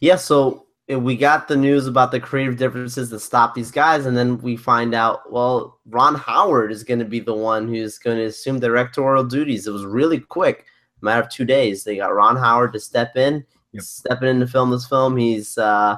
Yeah, 0.00 0.16
so 0.16 0.65
we 0.88 1.16
got 1.16 1.48
the 1.48 1.56
news 1.56 1.86
about 1.86 2.12
the 2.12 2.20
creative 2.20 2.56
differences 2.56 3.10
that 3.10 3.18
stop 3.20 3.54
these 3.54 3.72
guys, 3.72 4.06
and 4.06 4.16
then 4.16 4.38
we 4.38 4.56
find 4.56 4.94
out, 4.94 5.30
well, 5.32 5.80
Ron 5.86 6.14
Howard 6.14 6.70
is 6.70 6.84
going 6.84 7.00
to 7.00 7.04
be 7.04 7.18
the 7.18 7.34
one 7.34 7.66
who's 7.66 7.98
going 7.98 8.18
to 8.18 8.24
assume 8.24 8.60
directorial 8.60 9.24
duties. 9.24 9.66
It 9.66 9.72
was 9.72 9.84
really 9.84 10.20
quick, 10.20 10.64
a 11.02 11.04
matter 11.04 11.22
of 11.22 11.28
two 11.28 11.44
days. 11.44 11.82
They 11.82 11.96
got 11.96 12.14
Ron 12.14 12.36
Howard 12.36 12.72
to 12.74 12.80
step 12.80 13.16
in, 13.16 13.44
Yep. 13.72 13.82
stepping 13.82 14.28
in 14.28 14.40
to 14.40 14.46
film 14.46 14.70
this 14.70 14.86
film. 14.86 15.16
He's 15.16 15.58
uh, 15.58 15.96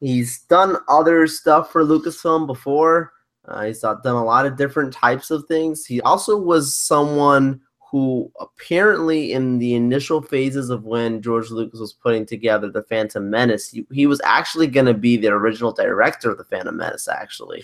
he's 0.00 0.40
done 0.44 0.76
other 0.88 1.26
stuff 1.26 1.70
for 1.70 1.84
Lucasfilm 1.84 2.46
before. 2.46 3.12
Uh, 3.46 3.66
he's 3.66 3.80
done 3.80 3.98
a 4.04 4.24
lot 4.24 4.46
of 4.46 4.56
different 4.56 4.92
types 4.92 5.30
of 5.30 5.44
things. 5.46 5.84
He 5.84 6.00
also 6.00 6.36
was 6.38 6.74
someone 6.74 7.60
who 7.92 8.32
apparently 8.40 9.34
in 9.34 9.58
the 9.58 9.74
initial 9.74 10.22
phases 10.22 10.70
of 10.70 10.84
when 10.84 11.20
George 11.20 11.50
Lucas 11.50 11.78
was 11.78 11.92
putting 11.92 12.24
together 12.24 12.70
the 12.70 12.82
Phantom 12.84 13.28
Menace, 13.28 13.68
he, 13.68 13.86
he 13.92 14.06
was 14.06 14.18
actually 14.24 14.66
going 14.66 14.86
to 14.86 14.94
be 14.94 15.18
the 15.18 15.28
original 15.28 15.72
director 15.72 16.30
of 16.30 16.38
the 16.38 16.44
Phantom 16.44 16.74
Menace. 16.74 17.06
Actually, 17.06 17.62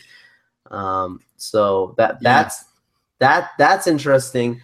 um, 0.71 1.21
so 1.39 1.95
that 1.97 2.19
Yeah. 2.21 2.43
that's 2.43 2.65
that 3.21 3.53
that's 3.59 3.87
interesting. 3.87 4.61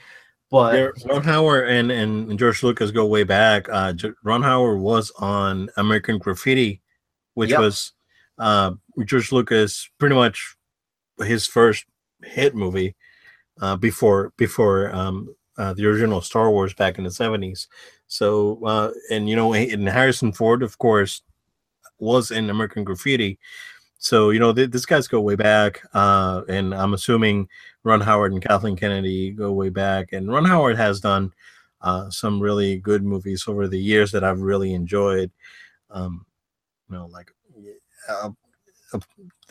But 0.50 0.74
Yeah, 0.74 0.88
Ron 1.06 1.24
Howard 1.24 1.70
and, 1.70 1.90
and 1.90 2.38
George 2.38 2.62
Lucas 2.62 2.90
go 2.90 3.06
way 3.06 3.24
back. 3.24 3.66
Uh, 3.70 3.94
Ron 4.22 4.42
Howard 4.42 4.80
was 4.80 5.10
on 5.18 5.70
American 5.78 6.18
Graffiti, 6.18 6.82
which 7.32 7.50
Yep. 7.50 7.58
was 7.60 7.92
uh, 8.38 8.72
George 9.06 9.32
Lucas 9.32 9.88
pretty 9.98 10.14
much 10.14 10.56
his 11.20 11.46
first 11.46 11.86
hit 12.22 12.54
movie 12.54 12.94
uh, 13.62 13.76
before 13.76 14.34
before 14.36 14.94
um, 14.94 15.34
uh, 15.58 15.72
the 15.74 15.86
original 15.86 16.20
Star 16.20 16.50
Wars 16.50 16.74
back 16.74 16.98
in 16.98 17.04
the 17.04 17.10
seventies. 17.10 17.68
So 18.06 18.64
uh, 18.64 18.90
and 19.10 19.28
you 19.28 19.36
know 19.36 19.54
and 19.54 19.88
Harrison 19.88 20.32
Ford, 20.32 20.62
of 20.62 20.78
course, 20.78 21.22
was 21.98 22.30
in 22.30 22.50
American 22.50 22.84
Graffiti. 22.84 23.38
so 23.98 24.30
you 24.30 24.40
know 24.40 24.52
th- 24.52 24.70
this 24.70 24.86
guys 24.86 25.08
go 25.08 25.20
way 25.20 25.36
back, 25.36 25.82
uh, 25.94 26.42
and 26.48 26.74
I'm 26.74 26.94
assuming 26.94 27.48
Ron 27.84 28.00
Howard 28.00 28.32
and 28.32 28.42
Kathleen 28.42 28.76
Kennedy 28.76 29.30
go 29.30 29.52
way 29.52 29.68
back, 29.68 30.12
and 30.12 30.30
Ron 30.30 30.44
Howard 30.44 30.76
has 30.76 31.00
done 31.00 31.32
uh, 31.80 32.10
some 32.10 32.40
really 32.40 32.78
good 32.78 33.04
movies 33.04 33.44
over 33.46 33.68
the 33.68 33.78
years 33.78 34.10
that 34.12 34.24
I've 34.24 34.40
really 34.40 34.74
enjoyed. 34.74 35.30
Um, 35.90 36.26
you 36.90 36.96
know, 36.96 37.06
like 37.06 37.30
uh, 38.08 38.30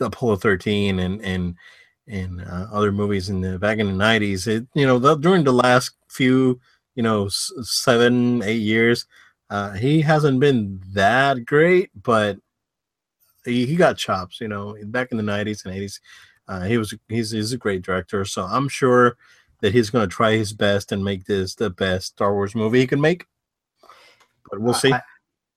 Apollo 0.00 0.36
13 0.36 0.98
and 0.98 1.20
and 1.22 1.54
and 2.06 2.42
uh, 2.42 2.66
other 2.72 2.92
movies 2.92 3.30
in 3.30 3.40
the 3.40 3.58
back 3.58 3.78
in 3.78 3.86
the 3.86 4.04
90s. 4.04 4.46
It 4.46 4.66
you 4.74 4.86
know 4.86 4.98
the, 4.98 5.16
during 5.16 5.44
the 5.44 5.52
last 5.52 5.92
few 6.08 6.60
you 6.94 7.02
know 7.02 7.28
seven 7.28 8.42
eight 8.42 8.62
years, 8.62 9.06
uh, 9.50 9.72
he 9.72 10.00
hasn't 10.00 10.40
been 10.40 10.80
that 10.92 11.44
great, 11.44 11.90
but 12.02 12.38
he, 13.44 13.66
he 13.66 13.76
got 13.76 13.96
chops. 13.98 14.40
You 14.40 14.48
know, 14.48 14.76
back 14.84 15.08
in 15.10 15.16
the 15.16 15.22
90s 15.22 15.64
and 15.64 15.74
80s, 15.74 16.00
uh, 16.48 16.62
he 16.62 16.78
was 16.78 16.94
he's 17.08 17.30
he's 17.30 17.52
a 17.52 17.58
great 17.58 17.82
director. 17.82 18.24
So 18.24 18.42
I'm 18.42 18.68
sure 18.68 19.16
that 19.60 19.72
he's 19.72 19.90
going 19.90 20.08
to 20.08 20.14
try 20.14 20.32
his 20.32 20.52
best 20.52 20.92
and 20.92 21.04
make 21.04 21.24
this 21.24 21.54
the 21.54 21.70
best 21.70 22.08
Star 22.08 22.34
Wars 22.34 22.54
movie 22.54 22.80
he 22.80 22.86
can 22.86 23.00
make. 23.00 23.26
But 24.50 24.60
we'll 24.60 24.74
see. 24.74 24.92
I, 24.92 25.00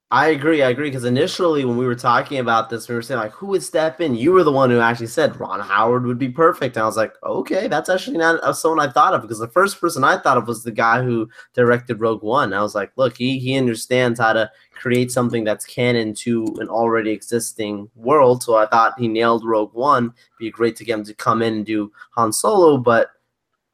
I 0.09 0.27
agree. 0.29 0.63
I 0.63 0.69
agree 0.69 0.89
because 0.89 1.03
initially 1.03 1.65
when 1.65 1.75
we 1.75 1.85
were 1.85 1.93
talking 1.93 2.39
about 2.39 2.69
this, 2.69 2.87
we 2.87 2.95
were 2.95 3.01
saying 3.01 3.19
like, 3.19 3.33
who 3.33 3.47
would 3.47 3.61
step 3.61 3.99
in? 3.99 4.15
You 4.15 4.31
were 4.31 4.45
the 4.45 4.53
one 4.53 4.69
who 4.69 4.79
actually 4.79 5.07
said 5.07 5.37
Ron 5.37 5.59
Howard 5.59 6.05
would 6.05 6.17
be 6.17 6.29
perfect, 6.29 6.77
and 6.77 6.83
I 6.83 6.85
was 6.85 6.95
like, 6.95 7.13
okay, 7.21 7.67
that's 7.67 7.89
actually 7.89 8.17
not 8.17 8.55
someone 8.55 8.79
I 8.79 8.89
thought 8.89 9.13
of 9.13 9.21
because 9.21 9.39
the 9.39 9.49
first 9.49 9.81
person 9.81 10.05
I 10.05 10.17
thought 10.17 10.37
of 10.37 10.47
was 10.47 10.63
the 10.63 10.71
guy 10.71 11.03
who 11.03 11.29
directed 11.53 11.99
Rogue 11.99 12.23
One. 12.23 12.53
I 12.53 12.61
was 12.61 12.73
like, 12.73 12.93
look, 12.95 13.17
he 13.17 13.37
he 13.37 13.57
understands 13.57 14.17
how 14.17 14.31
to 14.31 14.49
create 14.73 15.11
something 15.11 15.43
that's 15.43 15.65
canon 15.65 16.13
to 16.13 16.55
an 16.59 16.69
already 16.69 17.11
existing 17.11 17.89
world. 17.93 18.43
So 18.43 18.55
I 18.55 18.65
thought 18.65 18.97
he 18.97 19.09
nailed 19.09 19.43
Rogue 19.43 19.73
One. 19.73 20.13
Be 20.39 20.49
great 20.49 20.77
to 20.77 20.85
get 20.85 20.99
him 20.99 21.03
to 21.03 21.13
come 21.15 21.41
in 21.41 21.53
and 21.53 21.65
do 21.65 21.91
Han 22.11 22.31
Solo, 22.31 22.77
but 22.77 23.09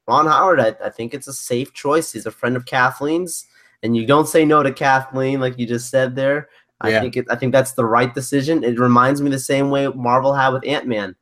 Ron 0.08 0.26
Howard, 0.26 0.58
I, 0.58 0.74
I 0.84 0.90
think 0.90 1.14
it's 1.14 1.28
a 1.28 1.32
safe 1.32 1.72
choice. 1.72 2.12
He's 2.12 2.26
a 2.26 2.32
friend 2.32 2.56
of 2.56 2.66
Kathleen's 2.66 3.46
and 3.84 3.94
you 3.94 4.06
don't 4.06 4.26
say 4.26 4.44
no 4.44 4.62
to 4.62 4.72
Kathleen 4.72 5.40
like 5.40 5.58
you 5.58 5.66
just 5.66 5.90
said 5.90 6.16
there. 6.16 6.48
I 6.80 6.88
yeah. 6.88 7.00
think 7.00 7.16
it, 7.16 7.26
I 7.30 7.36
think 7.36 7.52
that's 7.52 7.72
the 7.72 7.84
right 7.84 8.12
decision. 8.12 8.64
It 8.64 8.78
reminds 8.80 9.20
me 9.22 9.30
the 9.30 9.38
same 9.38 9.70
way 9.70 9.86
Marvel 9.88 10.34
had 10.34 10.48
with 10.48 10.66
Ant 10.66 10.88
Man. 10.88 11.14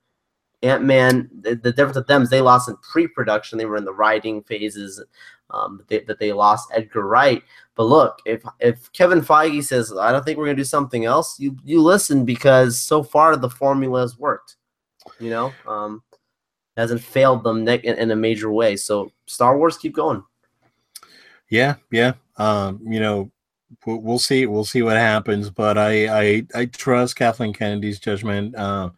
Ant 0.63 0.85
Man, 0.85 1.29
the, 1.41 1.57
the, 1.57 1.73
difference 1.73 1.97
with 1.97 2.07
them 2.07 2.23
is 2.23 2.31
they 2.31 2.41
lost 2.41 2.69
in 2.69 2.77
pre-production. 2.77 3.59
They 3.59 3.67
were 3.67 3.77
in 3.77 3.85
the 3.85 3.93
writing 3.93 4.45
phases 4.45 5.03
um, 5.51 5.79
that, 5.79 5.89
they, 5.89 5.99
that 6.05 6.21
they 6.21 6.33
lost 6.33 6.71
Edgar 6.73 7.07
Wright. 7.07 7.43
But 7.75 7.85
look, 7.85 8.21
if 8.25 8.43
if 8.61 8.93
Kevin 8.93 9.21
Feige 9.21 9.65
says 9.65 9.93
I 9.93 10.13
don't 10.13 10.25
think 10.25 10.39
we're 10.39 10.47
gonna 10.47 10.57
do 10.57 10.65
something 10.65 11.05
else, 11.05 11.41
you 11.41 11.57
you 11.65 11.83
listen 11.83 12.25
because 12.25 12.79
so 12.79 13.03
far 13.03 13.37
the 13.37 13.51
formula 13.51 14.03
has 14.03 14.19
worked. 14.19 14.57
You 15.19 15.31
know, 15.31 15.53
um, 15.67 16.03
hasn't 16.77 17.01
failed 17.01 17.43
them 17.43 17.67
in, 17.67 17.99
in 17.99 18.11
a 18.13 18.17
major 18.17 18.53
way. 18.53 18.77
So 18.77 19.11
Star 19.27 19.59
Wars, 19.59 19.77
keep 19.77 19.95
going. 19.95 20.23
Yeah, 21.49 21.75
yeah. 21.91 22.15
Um, 22.37 22.81
you 22.87 23.01
know, 23.01 23.31
we'll 23.87 24.19
see. 24.19 24.47
We'll 24.47 24.65
see 24.65 24.83
what 24.83 24.97
happens. 24.97 25.51
But 25.51 25.79
I, 25.79 26.09
I, 26.09 26.47
I 26.55 26.65
trust 26.67 27.17
Kathleen 27.17 27.53
Kennedy's 27.53 28.01
judgment. 28.01 28.55
Uh, 28.57 28.91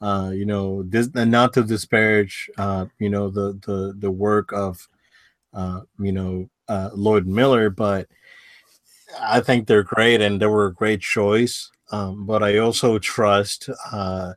uh, 0.00 0.30
you 0.32 0.46
know, 0.46 0.82
this, 0.84 1.12
not 1.14 1.52
to 1.54 1.62
disparage, 1.64 2.48
uh, 2.56 2.86
you 2.98 3.10
know, 3.10 3.28
the 3.28 3.58
the 3.66 3.94
the 3.98 4.10
work 4.10 4.52
of, 4.52 4.88
uh, 5.54 5.80
you 5.98 6.12
know, 6.12 6.48
uh, 6.68 6.90
Lord 6.94 7.26
Miller, 7.26 7.68
but 7.70 8.06
I 9.20 9.40
think 9.40 9.66
they're 9.66 9.82
great 9.82 10.20
and 10.20 10.40
they 10.40 10.46
were 10.46 10.66
a 10.66 10.74
great 10.74 11.00
choice. 11.00 11.70
Um, 11.90 12.26
but 12.26 12.42
I 12.42 12.58
also 12.58 12.98
trust 12.98 13.70
uh, 13.90 14.34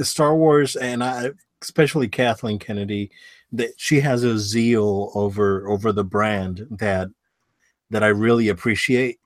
Star 0.00 0.36
Wars, 0.36 0.76
and 0.76 1.02
I, 1.02 1.30
especially 1.60 2.08
Kathleen 2.08 2.58
Kennedy, 2.58 3.10
that 3.52 3.72
she 3.76 4.00
has 4.00 4.22
a 4.24 4.38
zeal 4.38 5.10
over 5.14 5.68
over 5.68 5.92
the 5.92 6.04
brand 6.04 6.66
that 6.70 7.08
that 7.90 8.02
I 8.02 8.08
really 8.08 8.48
appreciate. 8.48 9.18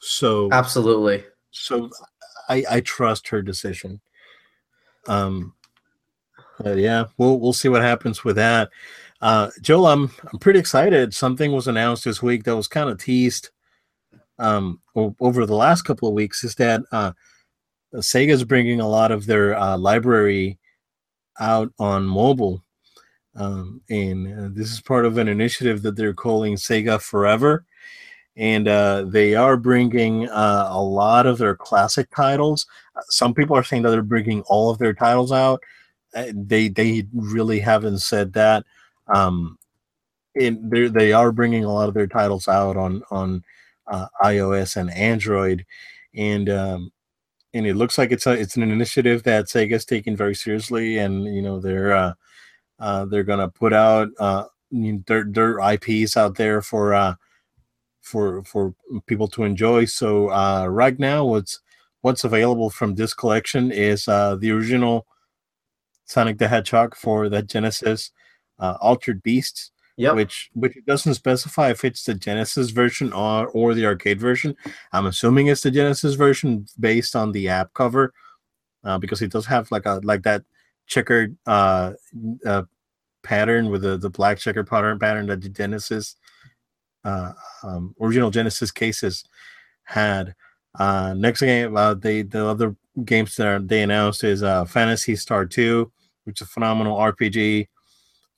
So 0.00 0.48
absolutely. 0.52 1.24
So 1.50 1.90
I 2.48 2.64
I 2.70 2.80
trust 2.80 3.28
her 3.28 3.42
decision. 3.42 4.00
Um 5.08 5.54
yeah, 6.64 7.06
we'll 7.18 7.40
we'll 7.40 7.52
see 7.52 7.68
what 7.68 7.82
happens 7.82 8.24
with 8.24 8.36
that. 8.36 8.70
Uh 9.20 9.50
Joel, 9.60 9.86
I'm 9.86 10.10
I'm 10.32 10.38
pretty 10.38 10.58
excited. 10.58 11.14
Something 11.14 11.52
was 11.52 11.68
announced 11.68 12.04
this 12.04 12.22
week 12.22 12.44
that 12.44 12.56
was 12.56 12.68
kind 12.68 12.88
of 12.90 12.98
teased 12.98 13.50
um 14.38 14.80
over 15.20 15.46
the 15.46 15.54
last 15.54 15.82
couple 15.82 16.08
of 16.08 16.14
weeks 16.14 16.44
is 16.44 16.54
that 16.56 16.82
uh 16.92 17.12
Sega's 17.96 18.44
bringing 18.44 18.80
a 18.80 18.88
lot 18.88 19.12
of 19.12 19.26
their 19.26 19.58
uh, 19.58 19.76
library 19.76 20.58
out 21.38 21.72
on 21.78 22.06
mobile. 22.06 22.62
Um, 23.34 23.80
and 23.90 24.26
uh, 24.38 24.48
this 24.52 24.72
is 24.72 24.80
part 24.80 25.04
of 25.04 25.18
an 25.18 25.28
initiative 25.28 25.82
that 25.82 25.96
they're 25.96 26.14
calling 26.14 26.54
Sega 26.54 27.00
Forever 27.00 27.64
and 28.36 28.66
uh, 28.66 29.04
they 29.06 29.34
are 29.34 29.56
bringing 29.56 30.28
uh, 30.28 30.68
a 30.70 30.82
lot 30.82 31.26
of 31.26 31.38
their 31.38 31.54
classic 31.54 32.08
titles. 32.10 32.66
Some 33.08 33.34
people 33.34 33.56
are 33.56 33.62
saying 33.62 33.82
that 33.82 33.90
they're 33.90 34.02
bringing 34.02 34.42
all 34.42 34.70
of 34.70 34.78
their 34.78 34.94
titles 34.94 35.32
out. 35.32 35.62
Uh, 36.14 36.26
they 36.34 36.68
they 36.68 37.06
really 37.12 37.60
haven't 37.60 37.98
said 37.98 38.32
that. 38.34 38.64
Um, 39.12 39.58
they 40.34 40.88
they 40.88 41.12
are 41.12 41.32
bringing 41.32 41.64
a 41.64 41.72
lot 41.72 41.88
of 41.88 41.94
their 41.94 42.06
titles 42.06 42.48
out 42.48 42.76
on 42.76 43.02
on 43.10 43.44
uh, 43.86 44.06
iOS 44.22 44.76
and 44.76 44.90
Android, 44.92 45.66
and 46.14 46.48
um, 46.48 46.92
and 47.52 47.66
it 47.66 47.74
looks 47.74 47.98
like 47.98 48.12
it's 48.12 48.26
a 48.26 48.32
it's 48.32 48.56
an 48.56 48.62
initiative 48.62 49.24
that 49.24 49.46
Sega's 49.46 49.84
taking 49.84 50.16
very 50.16 50.34
seriously, 50.34 50.98
and 50.98 51.24
you 51.24 51.42
know 51.42 51.60
they're 51.60 51.92
uh, 51.92 52.14
uh, 52.78 53.04
they're 53.04 53.24
gonna 53.24 53.48
put 53.48 53.74
out 53.74 54.08
their 54.70 55.24
their 55.24 55.58
IPs 55.58 56.16
out 56.16 56.36
there 56.36 56.62
for 56.62 56.94
for 58.02 58.42
for 58.44 58.74
people 59.06 59.28
to 59.28 59.44
enjoy. 59.44 59.86
So 59.86 60.30
uh, 60.30 60.66
right 60.66 60.98
now, 60.98 61.24
what's 61.24 61.60
what's 62.02 62.24
available 62.24 62.68
from 62.68 62.96
this 62.96 63.14
collection 63.14 63.72
is 63.72 64.08
uh, 64.08 64.36
the 64.36 64.50
original 64.50 65.06
Sonic 66.04 66.38
the 66.38 66.48
Hedgehog 66.48 66.94
for 66.94 67.28
the 67.28 67.42
Genesis, 67.42 68.10
uh, 68.58 68.76
Altered 68.80 69.22
Beasts, 69.22 69.70
yep. 69.96 70.14
which 70.14 70.50
which 70.52 70.76
doesn't 70.86 71.14
specify 71.14 71.70
if 71.70 71.84
it's 71.84 72.04
the 72.04 72.14
Genesis 72.14 72.70
version 72.70 73.12
or 73.12 73.48
or 73.48 73.72
the 73.72 73.86
arcade 73.86 74.20
version. 74.20 74.54
I'm 74.92 75.06
assuming 75.06 75.46
it's 75.46 75.62
the 75.62 75.70
Genesis 75.70 76.14
version 76.14 76.66
based 76.78 77.16
on 77.16 77.32
the 77.32 77.48
app 77.48 77.72
cover, 77.72 78.12
uh, 78.84 78.98
because 78.98 79.22
it 79.22 79.32
does 79.32 79.46
have 79.46 79.70
like 79.70 79.86
a 79.86 80.00
like 80.02 80.22
that 80.24 80.42
checkered 80.86 81.36
uh, 81.46 81.92
uh, 82.44 82.64
pattern 83.22 83.70
with 83.70 83.82
the 83.82 83.96
the 83.96 84.10
black 84.10 84.38
checkered 84.38 84.66
pattern 84.66 84.98
pattern 84.98 85.26
that 85.26 85.40
the 85.40 85.48
Genesis 85.48 86.16
uh, 87.04 87.32
um, 87.62 87.94
original 88.00 88.30
Genesis 88.30 88.70
cases 88.70 89.24
had. 89.84 90.34
Uh, 90.78 91.14
next 91.14 91.40
game, 91.40 91.76
uh, 91.76 91.94
they 91.94 92.22
the 92.22 92.46
other 92.46 92.74
games 93.04 93.36
that 93.36 93.68
they 93.68 93.82
announced 93.82 94.24
is 94.24 94.42
uh, 94.42 94.64
Phantasy 94.64 95.16
Star 95.16 95.44
2, 95.44 95.90
which 96.24 96.40
is 96.40 96.48
a 96.48 96.50
phenomenal 96.50 96.96
RPG. 96.96 97.68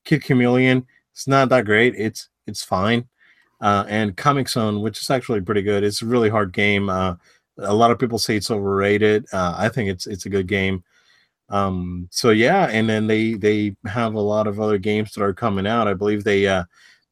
Kid 0.05 0.23
Chameleon, 0.23 0.87
it's 1.13 1.27
not 1.27 1.49
that 1.51 1.65
great. 1.65 1.95
It's 1.97 2.29
it's 2.47 2.63
fine. 2.63 3.09
Uh, 3.61 3.85
and 3.89 4.17
Comix 4.17 4.51
Zone, 4.51 4.81
which 4.83 5.01
is 5.01 5.11
actually 5.11 5.41
pretty 5.41 5.63
good. 5.63 5.85
It's 5.85 6.03
a 6.03 6.07
really 6.07 6.29
hard 6.29 6.53
game. 6.53 6.91
Uh, 6.91 7.15
a 7.59 7.75
lot 7.75 7.91
of 7.91 7.99
people 7.99 8.19
say 8.19 8.37
it's 8.37 8.51
overrated. 8.51 9.27
Uh, 9.33 9.55
I 9.57 9.69
think 9.69 9.89
it's 9.89 10.07
it's 10.07 10.27
a 10.27 10.31
good 10.31 10.47
game. 10.47 10.83
Um, 11.49 12.09
so 12.11 12.31
yeah, 12.31 12.67
and 12.67 12.89
then 12.89 13.07
they 13.07 13.35
they 13.35 13.77
have 13.87 14.15
a 14.15 14.21
lot 14.21 14.47
of 14.47 14.61
other 14.61 14.79
games 14.79 15.13
that 15.13 15.23
are 15.23 15.35
coming 15.35 15.67
out. 15.67 15.89
I 15.89 15.95
believe 15.95 16.25
they 16.25 16.47
uh, 16.47 16.65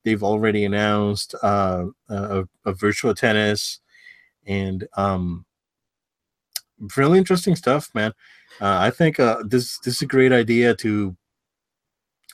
they've 0.05 0.23
already 0.23 0.65
announced 0.65 1.35
uh, 1.43 1.87
a, 2.09 2.45
a 2.65 2.73
Virtua 2.73 3.15
Tennis 3.15 3.81
and 4.47 4.87
um, 4.97 5.45
really 6.97 7.19
interesting 7.19 7.57
stuff, 7.57 7.89
man. 7.95 8.13
Uh, 8.61 8.79
I 8.81 8.91
think 8.91 9.19
uh, 9.21 9.43
this 9.45 9.79
this 9.79 9.97
is 9.97 10.03
a 10.03 10.07
great 10.07 10.33
idea 10.33 10.75
to 10.77 11.17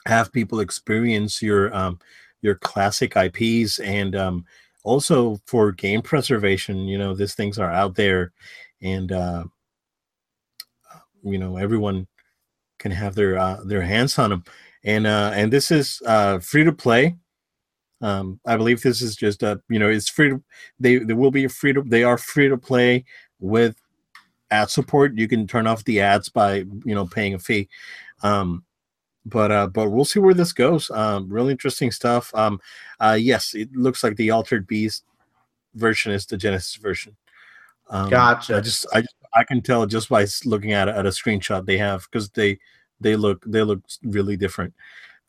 have 0.05 0.33
people 0.33 0.59
experience 0.59 1.41
your 1.41 1.73
um, 1.75 1.99
your 2.41 2.55
classic 2.55 3.15
IPs 3.15 3.79
and 3.79 4.15
um, 4.15 4.45
also 4.83 5.39
for 5.45 5.71
game 5.71 6.01
preservation. 6.01 6.87
You 6.87 6.97
know, 6.97 7.13
these 7.13 7.35
things 7.35 7.59
are 7.59 7.71
out 7.71 7.95
there, 7.95 8.31
and 8.81 9.11
uh, 9.11 9.43
you 11.23 11.37
know 11.37 11.57
everyone 11.57 12.07
can 12.79 12.91
have 12.91 13.15
their 13.15 13.37
uh, 13.37 13.63
their 13.63 13.81
hands 13.81 14.17
on 14.17 14.31
them. 14.31 14.43
And 14.83 15.05
uh, 15.05 15.31
and 15.35 15.51
this 15.51 15.71
is 15.71 16.01
uh, 16.05 16.39
free 16.39 16.63
to 16.63 16.71
play. 16.71 17.17
Um, 18.01 18.39
I 18.45 18.55
believe 18.55 18.81
this 18.81 19.01
is 19.01 19.15
just 19.15 19.43
a 19.43 19.61
you 19.69 19.79
know 19.79 19.89
it's 19.89 20.09
free 20.09 20.29
to 20.29 20.41
they 20.79 20.97
they 20.97 21.13
will 21.13 21.31
be 21.31 21.45
a 21.45 21.49
free 21.49 21.73
to 21.73 21.81
they 21.81 22.03
are 22.03 22.17
free 22.17 22.47
to 22.47 22.57
play 22.57 23.05
with 23.39 23.75
ad 24.51 24.69
support. 24.69 25.17
You 25.17 25.27
can 25.27 25.47
turn 25.47 25.67
off 25.67 25.83
the 25.83 26.01
ads 26.01 26.29
by 26.29 26.57
you 26.85 26.95
know 26.95 27.05
paying 27.05 27.33
a 27.33 27.39
fee. 27.39 27.67
Um, 28.23 28.63
but 29.25 29.51
uh, 29.51 29.67
but 29.67 29.89
we'll 29.89 30.05
see 30.05 30.19
where 30.19 30.33
this 30.33 30.53
goes. 30.53 30.89
Um, 30.91 31.29
really 31.29 31.51
interesting 31.51 31.91
stuff. 31.91 32.33
Um, 32.33 32.59
uh, 32.99 33.17
yes, 33.19 33.53
it 33.53 33.73
looks 33.73 34.03
like 34.03 34.15
the 34.15 34.31
Altered 34.31 34.65
Beast 34.65 35.03
version 35.75 36.11
is 36.11 36.25
the 36.25 36.37
Genesis 36.37 36.75
version. 36.75 37.15
Um, 37.89 38.09
gotcha. 38.09 38.57
I 38.57 38.61
just 38.61 38.85
I 38.93 39.03
I 39.33 39.43
can 39.43 39.61
tell 39.61 39.85
just 39.85 40.09
by 40.09 40.25
looking 40.45 40.73
at 40.73 40.87
at 40.87 41.05
a 41.05 41.09
screenshot 41.09 41.65
they 41.65 41.77
have 41.77 42.07
because 42.09 42.29
they 42.29 42.59
they 42.99 43.15
look 43.15 43.43
they 43.45 43.61
look 43.61 43.81
really 44.03 44.37
different. 44.37 44.73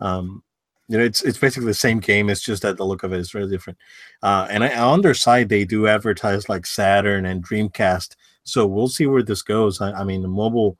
Um, 0.00 0.42
you 0.91 0.99
know, 0.99 1.05
it's 1.05 1.22
it's 1.22 1.38
basically 1.38 1.68
the 1.68 1.74
same 1.74 2.01
game. 2.01 2.28
It's 2.28 2.43
just 2.43 2.62
that 2.62 2.76
the 2.76 2.84
look 2.84 3.05
of 3.05 3.12
it 3.12 3.20
is 3.20 3.30
very 3.30 3.49
different. 3.49 3.78
Uh, 4.24 4.49
and 4.51 4.64
I, 4.64 4.76
on 4.76 5.03
their 5.03 5.14
side, 5.14 5.49
they 5.49 5.64
do 5.64 5.86
advertise 5.86 6.49
like 6.49 6.66
Saturn 6.66 7.26
and 7.26 7.47
Dreamcast. 7.47 8.16
So 8.43 8.66
we'll 8.66 8.88
see 8.88 9.07
where 9.07 9.22
this 9.22 9.41
goes. 9.41 9.80
I, 9.80 9.93
I 9.93 10.03
mean, 10.03 10.20
the 10.20 10.28
mobile 10.28 10.76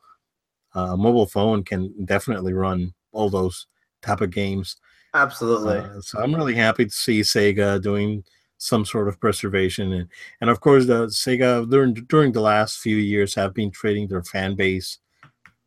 uh, 0.75 0.97
mobile 0.97 1.27
phone 1.27 1.63
can 1.63 1.95
definitely 2.07 2.53
run 2.55 2.93
all 3.13 3.31
those 3.31 3.69
type 4.03 4.21
of 4.21 4.33
games. 4.33 4.79
Absolutely. 5.15 5.79
Uh, 5.79 6.01
so 6.01 6.21
I'm 6.21 6.35
really 6.35 6.57
happy 6.57 6.87
to 6.87 6.91
see 6.91 7.21
Sega 7.21 7.81
doing 7.81 8.25
some 8.59 8.85
sort 8.85 9.09
of 9.09 9.19
preservation 9.19 9.91
and 9.93 10.07
and 10.43 10.51
of 10.51 10.61
course 10.61 10.85
the 10.85 11.07
Sega 11.07 11.71
during 11.71 11.95
during 11.95 12.33
the 12.33 12.43
last 12.43 12.79
few 12.81 12.97
years 12.97 13.35
have 13.35 13.55
been 13.55 13.71
trading 13.71 14.07
their 14.07 14.23
fan 14.23 14.55
base 14.55 14.99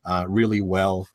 uh, 0.05 0.25
really 0.27 0.61
well. 0.61 1.07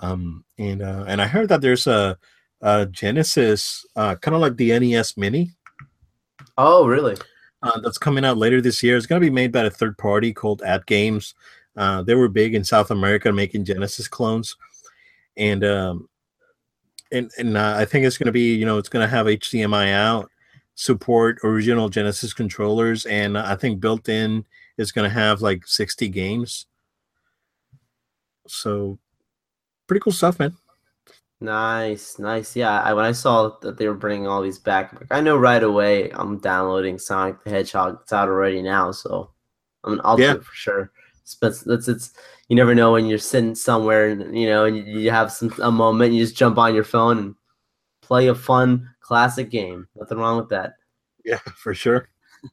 Um, 0.00 0.44
and 0.58 0.82
uh, 0.82 1.06
and 1.08 1.22
I 1.22 1.26
heard 1.26 1.48
that 1.48 1.62
there's 1.62 1.86
a, 1.86 2.16
a 2.60 2.86
Genesis 2.86 3.86
uh, 3.96 4.14
kind 4.16 4.34
of 4.34 4.40
like 4.40 4.56
the 4.56 4.78
NES 4.78 5.16
Mini. 5.16 5.50
Oh, 6.56 6.86
really? 6.86 7.16
Uh, 7.62 7.80
that's 7.80 7.98
coming 7.98 8.24
out 8.24 8.38
later 8.38 8.60
this 8.60 8.82
year. 8.82 8.96
It's 8.96 9.06
going 9.06 9.20
to 9.20 9.26
be 9.26 9.32
made 9.32 9.52
by 9.52 9.64
a 9.64 9.70
third 9.70 9.98
party 9.98 10.32
called 10.32 10.60
AtGames. 10.62 11.34
Uh, 11.76 12.02
they 12.02 12.14
were 12.14 12.28
big 12.28 12.54
in 12.54 12.64
South 12.64 12.90
America 12.90 13.32
making 13.32 13.64
Genesis 13.64 14.08
clones, 14.08 14.56
and 15.36 15.64
um, 15.64 16.08
and 17.12 17.30
and 17.38 17.56
uh, 17.56 17.74
I 17.76 17.84
think 17.84 18.04
it's 18.04 18.18
going 18.18 18.26
to 18.26 18.32
be 18.32 18.54
you 18.54 18.66
know 18.66 18.78
it's 18.78 18.88
going 18.88 19.04
to 19.04 19.10
have 19.10 19.26
HDMI 19.26 19.92
out, 19.92 20.30
support 20.74 21.38
original 21.44 21.88
Genesis 21.88 22.32
controllers, 22.32 23.06
and 23.06 23.38
I 23.38 23.54
think 23.54 23.80
built 23.80 24.08
in 24.08 24.44
is 24.76 24.92
going 24.92 25.08
to 25.08 25.14
have 25.14 25.42
like 25.42 25.66
60 25.66 26.08
games. 26.08 26.66
So, 28.46 28.98
pretty 29.86 30.00
cool 30.00 30.12
stuff, 30.12 30.38
man. 30.38 30.56
Nice, 31.40 32.18
nice. 32.18 32.56
Yeah, 32.56 32.80
I, 32.82 32.92
when 32.94 33.04
I 33.04 33.12
saw 33.12 33.56
that 33.60 33.78
they 33.78 33.86
were 33.86 33.94
bringing 33.94 34.26
all 34.26 34.42
these 34.42 34.58
back, 34.58 35.00
I 35.10 35.20
know 35.20 35.36
right 35.36 35.62
away 35.62 36.10
I'm 36.10 36.38
downloading 36.38 36.98
Sonic 36.98 37.44
the 37.44 37.50
Hedgehog. 37.50 38.00
It's 38.02 38.12
out 38.12 38.28
already 38.28 38.60
now, 38.60 38.90
so 38.90 39.30
I 39.84 39.90
mean, 39.90 40.00
I'll 40.02 40.18
yeah. 40.18 40.32
do 40.32 40.38
it 40.38 40.44
for 40.44 40.54
sure. 40.54 40.92
It's, 41.22 41.66
it's, 41.66 41.88
it's 41.88 42.12
you 42.48 42.56
never 42.56 42.74
know 42.74 42.92
when 42.92 43.06
you're 43.06 43.18
sitting 43.18 43.54
somewhere 43.54 44.08
and 44.08 44.36
you 44.36 44.48
know 44.48 44.64
and 44.64 44.76
you 44.86 45.10
have 45.10 45.30
some 45.30 45.52
a 45.62 45.70
moment 45.70 46.14
you 46.14 46.24
just 46.24 46.36
jump 46.36 46.58
on 46.58 46.74
your 46.74 46.84
phone 46.84 47.18
and 47.18 47.34
play 48.02 48.28
a 48.28 48.34
fun 48.34 48.88
classic 49.00 49.50
game. 49.50 49.86
Nothing 49.94 50.18
wrong 50.18 50.38
with 50.38 50.48
that. 50.48 50.72
Yeah, 51.24 51.38
for 51.56 51.72
sure. 51.72 52.08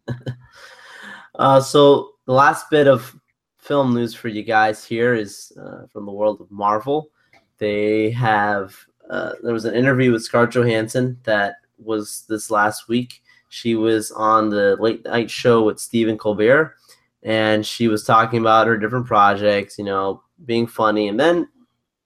uh, 1.35 1.59
so 1.61 2.11
the 2.27 2.33
last 2.33 2.69
bit 2.69 2.87
of 2.87 3.15
film 3.57 3.95
news 3.95 4.13
for 4.13 4.27
you 4.27 4.43
guys 4.43 4.85
here 4.85 5.15
is 5.15 5.51
uh, 5.59 5.87
from 5.91 6.05
the 6.05 6.11
world 6.11 6.39
of 6.39 6.51
Marvel. 6.51 7.09
They 7.57 8.11
have 8.11 8.75
uh, 9.09 9.33
there 9.43 9.53
was 9.53 9.65
an 9.65 9.75
interview 9.75 10.11
with 10.11 10.23
Scarlett 10.23 10.51
Johansson 10.51 11.19
that 11.23 11.55
was 11.77 12.25
this 12.27 12.49
last 12.49 12.87
week. 12.87 13.21
She 13.49 13.75
was 13.75 14.11
on 14.11 14.49
the 14.49 14.75
late 14.79 15.05
night 15.05 15.29
show 15.29 15.63
with 15.63 15.79
Stephen 15.79 16.17
Colbert 16.17 16.75
and 17.25 17.65
she 17.65 17.87
was 17.87 18.03
talking 18.03 18.39
about 18.39 18.67
her 18.67 18.77
different 18.77 19.07
projects, 19.07 19.79
you 19.79 19.83
know, 19.83 20.21
being 20.45 20.67
funny. 20.67 21.07
And 21.07 21.19
then, 21.19 21.49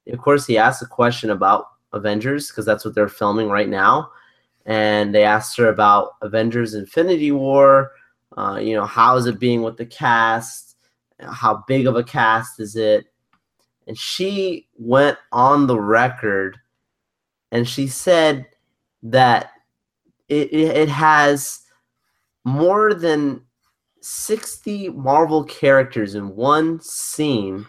of 0.08 0.20
course, 0.20 0.47
he 0.47 0.58
asked 0.58 0.82
a 0.82 0.88
question 0.88 1.30
about 1.30 1.66
Avengers 1.91 2.47
because 2.47 2.66
that's 2.66 2.86
what 2.86 2.95
they're 2.95 3.10
filming 3.10 3.50
right 3.50 3.68
now. 3.68 4.12
And 4.66 5.14
they 5.14 5.24
asked 5.24 5.58
her 5.58 5.68
about 5.68 6.12
Avengers 6.22 6.74
Infinity 6.74 7.34
War. 7.34 7.91
Uh, 8.38 8.60
you 8.62 8.76
know, 8.76 8.86
how 8.86 9.18
is 9.18 9.26
it 9.26 9.39
being 9.39 9.62
with 9.62 9.76
the 9.76 9.86
cast? 9.86 10.78
How 11.20 11.66
big 11.68 11.86
of 11.86 11.97
a 11.97 12.04
cast 12.04 12.62
is 12.62 12.78
it? 12.78 13.08
And 13.89 13.97
she 13.97 14.67
went 14.77 15.17
on 15.31 15.65
the 15.65 15.79
record 15.79 16.59
and 17.51 17.67
she 17.67 17.87
said 17.87 18.45
that 19.01 19.51
it, 20.27 20.53
it, 20.53 20.89
has 20.89 21.61
more 22.45 22.93
than 22.93 23.41
60 24.01 24.89
Marvel 24.89 25.43
characters 25.43 26.13
in 26.13 26.35
one 26.35 26.79
scene. 26.81 27.65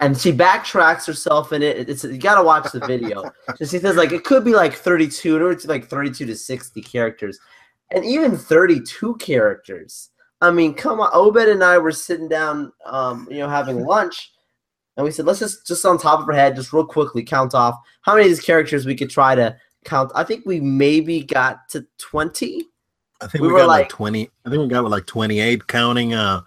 And 0.00 0.18
she 0.18 0.32
backtracks 0.32 1.06
herself 1.06 1.52
in 1.52 1.62
it. 1.62 1.88
It's 1.88 2.02
you 2.02 2.18
gotta 2.18 2.42
watch 2.42 2.72
the 2.72 2.84
video. 2.84 3.22
so 3.56 3.64
she 3.64 3.78
says 3.78 3.94
like 3.94 4.10
it 4.10 4.24
could 4.24 4.44
be 4.44 4.54
like 4.54 4.74
32 4.74 5.36
or 5.36 5.52
it's 5.52 5.66
like 5.66 5.86
32 5.86 6.26
to 6.26 6.34
60 6.34 6.82
characters. 6.82 7.38
And 7.92 8.04
even 8.04 8.36
32 8.36 9.14
characters. 9.18 10.10
I 10.40 10.50
mean, 10.50 10.74
come 10.74 10.98
on. 10.98 11.10
Obed 11.12 11.48
and 11.48 11.62
I 11.62 11.78
were 11.78 11.92
sitting 11.92 12.28
down 12.28 12.72
um, 12.84 13.28
you 13.30 13.38
know, 13.38 13.48
having 13.48 13.84
lunch, 13.86 14.32
and 14.98 15.04
we 15.04 15.10
said, 15.10 15.24
let's 15.24 15.38
just 15.38 15.66
just 15.66 15.86
on 15.86 15.96
top 15.96 16.20
of 16.20 16.28
our 16.28 16.34
head, 16.34 16.56
just 16.56 16.74
real 16.74 16.84
quickly 16.84 17.22
count 17.22 17.54
off 17.54 17.76
how 18.02 18.14
many 18.14 18.26
of 18.26 18.30
these 18.30 18.44
characters 18.44 18.84
we 18.84 18.94
could 18.94 19.08
try 19.08 19.34
to 19.34 19.56
count. 19.86 20.12
I 20.14 20.24
think 20.24 20.44
we 20.44 20.60
maybe 20.60 21.22
got 21.22 21.70
to 21.70 21.86
20 21.96 22.68
I 23.20 23.26
think 23.26 23.42
we, 23.42 23.48
we 23.48 23.58
got 23.58 23.68
like, 23.68 23.80
like, 23.80 23.88
twenty. 23.88 24.30
I 24.46 24.50
think 24.50 24.62
we 24.62 24.68
got 24.68 24.88
like 24.88 25.06
twenty 25.06 25.40
eight, 25.40 25.66
counting 25.66 26.14
uh, 26.14 26.42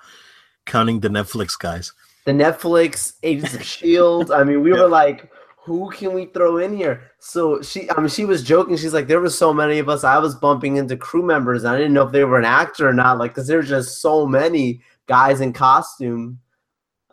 counting 0.66 1.00
the 1.00 1.10
Netflix 1.10 1.58
guys. 1.60 1.92
The 2.26 2.32
Netflix 2.32 3.14
Agents 3.24 3.56
of 3.56 3.64
Shield. 3.64 4.32
I 4.32 4.44
mean, 4.44 4.62
we 4.62 4.72
yeah. 4.74 4.82
were 4.82 4.88
like, 4.88 5.32
who 5.58 5.90
can 5.90 6.14
we 6.14 6.28
throw 6.28 6.58
in 6.58 6.76
here? 6.76 7.12
So 7.20 7.62
she, 7.62 7.90
I 7.92 8.00
mean, 8.00 8.10
she 8.10 8.26
was 8.26 8.44
joking. 8.44 8.78
She's 8.78 8.94
like, 8.94 9.08
there 9.08 9.20
were 9.20 9.30
so 9.30 9.54
many 9.54 9.80
of 9.80 9.90
us. 9.90 10.04
I 10.04 10.18
was 10.20 10.36
bumping 10.36 10.78
into 10.78 10.96
crew 10.96 11.24
members. 11.24 11.66
I 11.66 11.78
didn't 11.78 11.94
know 11.94 12.06
if 12.06 12.12
they 12.12 12.24
were 12.24 12.40
an 12.40 12.46
actor 12.46 12.88
or 12.88 12.94
not. 12.94 13.18
Like, 13.18 13.32
because 13.32 13.48
there's 13.48 13.68
just 13.68 14.02
so 14.02 14.26
many 14.26 14.82
guys 15.08 15.42
in 15.42 15.52
costume, 15.52 16.40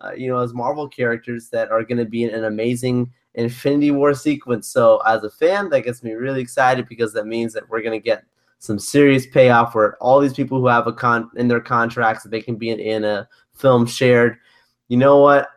uh, 0.01 0.13
you 0.13 0.29
know, 0.29 0.39
as 0.39 0.55
Marvel 0.55 0.89
characters 0.89 1.49
that 1.51 1.71
are 1.71 1.83
going 1.83 1.99
to 1.99 2.05
be 2.05 2.25
in 2.25 2.31
an 2.31 2.45
amazing 2.45 3.13
Infinity 3.35 3.91
War 3.91 4.15
sequence. 4.15 4.69
So 4.69 4.99
as 5.07 5.25
a 5.25 5.31
fan, 5.31 5.69
that 5.71 5.83
gets 5.83 6.03
me 6.03 6.13
really 6.13 6.41
excited 6.41 6.89
because 6.89 7.13
that 7.13 7.27
means 7.27 7.53
that 7.53 7.69
we're 7.69 7.83
going 7.83 7.99
to 7.99 8.05
get 8.05 8.25
some 8.59 8.79
serious 8.79 9.27
payoff 9.27 9.75
where 9.75 9.97
all 10.03 10.21
these 10.21 10.35
people 10.35 10.59
who 10.59 10.67
have 10.67 10.87
a 10.87 10.93
con 10.93 11.31
in 11.37 11.47
their 11.49 11.61
contracts 11.61 12.23
that 12.23 12.31
they 12.31 12.43
can 12.43 12.57
be 12.57 12.71
in, 12.71 12.81
in 12.81 13.05
a 13.05 13.29
film 13.55 13.87
shared. 13.87 14.39
You 14.89 14.97
know 14.97 15.19
what? 15.19 15.49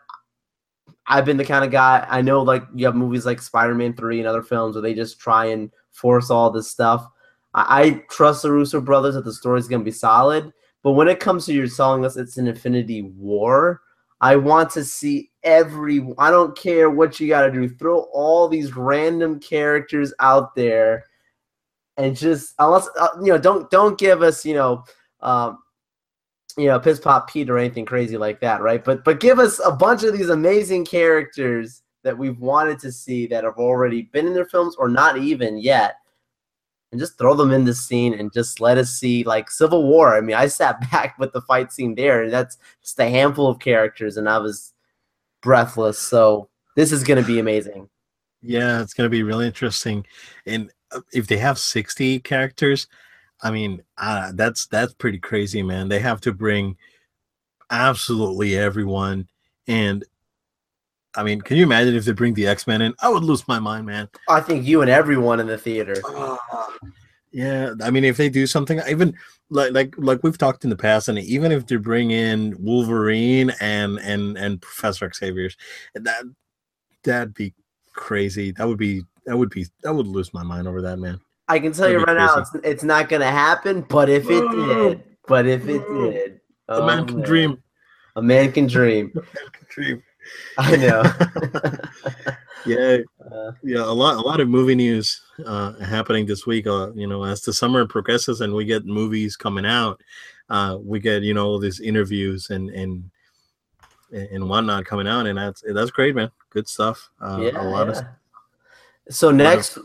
I've 1.08 1.26
been 1.26 1.38
the 1.38 1.46
kind 1.46 1.66
of 1.66 1.72
guy 1.72 2.06
I 2.10 2.22
know 2.22 2.42
like 2.42 2.64
you 2.76 2.86
have 2.86 2.96
movies 2.96 3.26
like 3.26 3.42
Spider-Man 3.42 3.96
3 3.96 4.20
and 4.20 4.28
other 4.28 4.44
films 4.44 4.76
where 4.76 4.82
they 4.82 4.94
just 4.94 5.20
try 5.20 5.46
and 5.46 5.72
force 5.92 6.30
all 6.30 6.52
this 6.52 6.70
stuff. 6.70 7.06
I, 7.54 7.82
I 7.82 7.89
trust 8.10 8.44
the 8.44 8.52
Russo 8.52 8.80
brothers 8.80 9.16
that 9.16 9.26
the 9.26 9.34
story's 9.34 9.68
gonna 9.68 9.84
be 9.84 9.92
solid. 9.92 10.54
But 10.84 10.92
when 10.92 11.08
it 11.08 11.20
comes 11.20 11.46
to 11.46 11.54
you 11.54 11.68
telling 11.68 12.06
us 12.06 12.18
it's 12.18 12.38
an 12.38 12.48
Infinity 12.48 13.02
War, 13.02 13.82
I 14.22 14.36
want 14.36 14.69
to 14.72 14.86
see 14.86 15.32
every 15.43 16.07
I 16.19 16.30
don't 16.30 16.57
care 16.57 16.89
what 16.89 17.19
you 17.19 17.28
gotta 17.28 17.51
do. 17.51 17.67
Throw 17.67 18.01
all 18.13 18.47
these 18.47 18.76
random 18.76 19.39
characters 19.39 20.13
out 20.19 20.55
there 20.55 21.05
and 21.97 22.15
just 22.15 22.53
unless 22.59 22.88
uh, 22.99 23.07
you 23.22 23.34
know, 23.34 23.38
don't 23.38 23.69
don't 23.72 23.97
give 23.97 24.22
us 24.22 24.45
you 24.45 24.53
know, 24.53 24.84
um, 25.22 25.57
you 26.55 26.67
know, 26.67 26.80
piss 26.80 26.99
pop 26.99 27.30
Pete 27.32 27.49
or 27.49 27.57
anything 27.57 27.86
crazy 27.86 28.17
like 28.17 28.39
that, 28.41 28.61
right? 28.61 28.84
But 28.84 29.03
but 29.03 29.19
give 29.19 29.39
us 29.39 29.59
a 29.65 29.72
bunch 29.72 30.03
of 30.03 30.15
these 30.15 30.30
amazing 30.30 30.86
characters 30.86 31.82
that 32.03 32.17
we've 32.17 32.39
wanted 32.39 32.80
to 32.80 32.91
see 32.91 33.28
that 33.28 33.43
have 33.43 33.57
already 33.57 34.03
been 34.03 34.28
in 34.28 34.34
their 34.34 34.45
films 34.45 34.76
or 34.78 34.88
not 34.88 35.17
even 35.17 35.57
yet, 35.57 35.95
and 36.92 37.00
just 37.00 37.18
throw 37.18 37.36
them 37.36 37.52
in 37.52 37.66
the 37.66 37.74
scene 37.74 38.14
and 38.14 38.34
just 38.34 38.60
let 38.60 38.78
us 38.78 38.92
see 38.92 39.24
like 39.24 39.50
Civil 39.50 39.88
War. 39.88 40.16
I 40.16 40.22
mean, 40.22 40.36
I 40.36 40.48
sat 40.48 40.82
back 40.92 41.18
with 41.18 41.34
the 41.34 41.42
fight 41.42 41.72
scene 41.72 41.96
there, 41.96 42.24
and 42.24 42.34
that's 42.34 42.58
just 42.82 43.00
a 43.00 43.10
handful 43.10 43.48
of 43.48 43.60
characters, 43.60 44.18
and 44.18 44.28
I 44.28 44.38
was 44.38 44.74
breathless. 45.42 45.98
So 46.00 46.50
this 46.76 46.92
is 46.92 47.04
going 47.04 47.22
to 47.22 47.28
be 47.28 47.39
amazing. 47.39 47.89
Yeah, 48.42 48.82
it's 48.82 48.94
going 48.94 49.06
to 49.06 49.12
be 49.12 49.24
really 49.24 49.46
interesting, 49.46 50.06
and 50.46 50.72
if 51.14 51.28
they 51.28 51.38
have 51.38 51.58
60 51.58 52.20
characters, 52.20 52.88
I 53.42 53.52
mean, 53.52 53.84
uh, 53.98 54.32
that's 54.36 54.68
that's 54.68 54.94
pretty 54.94 55.20
crazy, 55.20 55.64
man. 55.64 55.89
They 55.89 56.00
have 56.00 56.22
to 56.22 56.34
bring 56.34 56.76
absolutely 57.70 58.58
everyone, 58.58 59.28
and 59.68 60.04
I 61.16 61.24
mean, 61.24 61.41
can 61.41 61.57
you 61.57 61.64
imagine 61.64 61.95
if 61.95 62.05
they 62.05 62.14
bring 62.14 62.34
the 62.34 62.47
X 62.47 62.68
Men 62.68 62.82
in? 62.82 62.93
I 63.01 63.09
would 63.09 63.24
lose 63.24 63.47
my 63.47 63.59
mind, 63.59 63.86
man. 63.86 64.09
I 64.30 64.39
think 64.39 64.66
you 64.66 64.82
and 64.82 64.89
everyone 64.89 65.39
in 65.39 65.47
the 65.47 65.57
theater. 65.57 65.95
Uh, 66.07 66.38
yeah, 67.32 67.74
I 67.82 67.91
mean, 67.91 68.03
if 68.03 68.18
they 68.18 68.30
do 68.30 68.47
something, 68.47 68.80
even 68.88 69.16
like 69.49 69.74
like 69.74 69.93
like 69.97 70.24
we've 70.24 70.38
talked 70.38 70.64
in 70.64 70.70
the 70.70 70.76
past, 70.76 71.09
and 71.09 71.20
even 71.20 71.51
if 71.51 71.68
they 71.68 71.76
bring 71.76 72.12
in 72.12 72.55
Wolverine 72.59 73.51
and 73.59 73.99
and 73.99 74.38
and 74.38 74.62
Professor 74.62 75.12
Xavier's, 75.14 75.57
that 75.95 76.24
that'd 77.03 77.34
be 77.34 77.53
crazy. 77.93 78.51
That 78.51 78.68
would 78.68 78.78
be 78.78 79.03
that 79.26 79.38
would 79.38 79.49
be 79.49 79.68
that 79.84 79.93
would 79.93 80.07
lose 80.07 80.34
my 80.34 80.43
mind 80.43 80.68
over 80.68 80.82
that 80.82 80.97
man. 80.97 81.20
I 81.47 81.59
can 81.59 81.74
tell 81.74 81.88
That'd 81.88 81.99
you 81.99 82.05
right 82.05 82.16
now, 82.16 82.38
it's, 82.38 82.51
it's, 82.64 82.84
not 82.84 83.09
gonna 83.09 83.30
happen. 83.30 83.82
But 83.82 84.09
if 84.09 84.30
it 84.30 84.49
did, 84.51 85.03
but 85.28 85.45
if 85.45 85.68
it 85.68 85.86
did, 85.86 86.39
a 86.70 86.86
man 86.86 87.05
can 87.05 87.18
man. 87.18 87.26
dream. 87.26 87.64
A 88.16 88.22
man 88.22 88.51
can 88.51 88.68
dream. 88.68 89.12
man 89.16 89.26
can 89.51 89.68
dream. 89.70 90.03
I 90.57 90.76
know. 90.76 91.03
yeah, 92.65 92.97
uh, 93.32 93.51
yeah. 93.63 93.80
A 93.80 93.93
lot, 93.93 94.17
a 94.17 94.22
lot 94.22 94.39
of 94.39 94.49
movie 94.49 94.76
news 94.76 95.22
uh, 95.45 95.74
happening 95.80 96.26
this 96.26 96.45
week. 96.45 96.67
Uh, 96.67 96.91
you 96.93 97.07
know, 97.07 97.24
as 97.24 97.41
the 97.41 97.53
summer 97.53 97.86
progresses 97.86 98.41
and 98.41 98.53
we 98.53 98.65
get 98.65 98.86
movies 98.86 99.36
coming 99.36 99.65
out, 99.65 100.01
uh, 100.49 100.78
we 100.82 100.99
get 100.99 101.24
you 101.24 101.34
know 101.34 101.47
all 101.47 101.59
these 101.59 101.80
interviews 101.80 102.49
and 102.49 102.69
and 102.69 103.09
and 104.11 104.47
whatnot 104.47 104.86
coming 104.86 105.07
out, 105.07 105.26
and 105.26 105.38
that's 105.38 105.63
that's 105.74 105.91
great, 105.91 106.15
man. 106.15 106.32
Good 106.49 106.67
stuff. 106.67 107.09
Uh, 107.19 107.39
yeah, 107.41 107.61
a 107.61 107.63
lot 107.63 107.88
yeah. 107.88 107.99
of 107.99 109.13
So 109.13 109.32
next. 109.32 109.78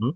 Hmm? 0.00 0.10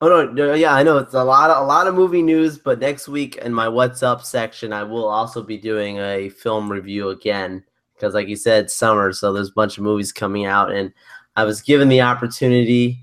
Oh 0.00 0.08
no, 0.08 0.30
no, 0.30 0.54
yeah, 0.54 0.74
I 0.74 0.82
know 0.82 0.98
it's 0.98 1.14
a 1.14 1.24
lot 1.24 1.50
of 1.50 1.62
a 1.62 1.66
lot 1.66 1.86
of 1.86 1.94
movie 1.94 2.22
news, 2.22 2.58
but 2.58 2.78
next 2.78 3.08
week 3.08 3.36
in 3.36 3.52
my 3.52 3.68
What's 3.68 4.02
Up 4.02 4.22
section, 4.22 4.72
I 4.72 4.84
will 4.84 5.06
also 5.06 5.42
be 5.42 5.58
doing 5.58 5.98
a 5.98 6.28
film 6.28 6.70
review 6.70 7.10
again 7.10 7.64
because, 8.04 8.14
like 8.14 8.28
you 8.28 8.36
said, 8.36 8.70
summer, 8.70 9.12
so 9.12 9.32
there's 9.32 9.48
a 9.48 9.54
bunch 9.54 9.78
of 9.78 9.82
movies 9.82 10.12
coming 10.12 10.44
out, 10.44 10.70
and 10.70 10.92
I 11.36 11.44
was 11.44 11.62
given 11.62 11.88
the 11.88 12.02
opportunity. 12.02 12.98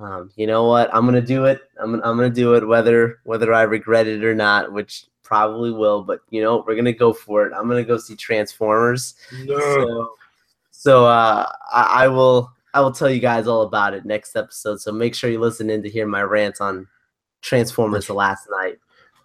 Um, 0.00 0.32
you 0.34 0.48
know 0.48 0.66
what? 0.66 0.92
I'm 0.92 1.04
gonna 1.04 1.20
do 1.20 1.44
it. 1.44 1.60
I'm 1.78 1.94
I'm 1.94 2.16
gonna 2.16 2.28
do 2.28 2.54
it 2.54 2.66
whether 2.66 3.20
whether 3.22 3.54
I 3.54 3.62
regret 3.62 4.08
it 4.08 4.24
or 4.24 4.34
not, 4.34 4.72
which 4.72 5.06
probably 5.22 5.70
will. 5.70 6.02
But 6.02 6.22
you 6.30 6.42
know, 6.42 6.64
we're 6.66 6.74
gonna 6.74 6.92
go 6.92 7.12
for 7.12 7.46
it. 7.46 7.52
I'm 7.56 7.68
gonna 7.68 7.84
go 7.84 7.98
see 7.98 8.16
Transformers. 8.16 9.14
So, 9.46 10.10
so 10.72 11.06
uh, 11.06 11.48
I, 11.72 12.04
I 12.04 12.08
will 12.08 12.50
I 12.74 12.80
will 12.80 12.92
tell 12.92 13.08
you 13.08 13.20
guys 13.20 13.46
all 13.46 13.62
about 13.62 13.94
it 13.94 14.04
next 14.04 14.34
episode. 14.34 14.80
So 14.80 14.90
make 14.90 15.14
sure 15.14 15.30
you 15.30 15.38
listen 15.38 15.70
in 15.70 15.84
to 15.84 15.88
hear 15.88 16.08
my 16.08 16.22
rant 16.22 16.60
on 16.60 16.88
Transformers 17.42 18.08
the 18.08 18.14
last 18.14 18.48
knight. 18.50 18.78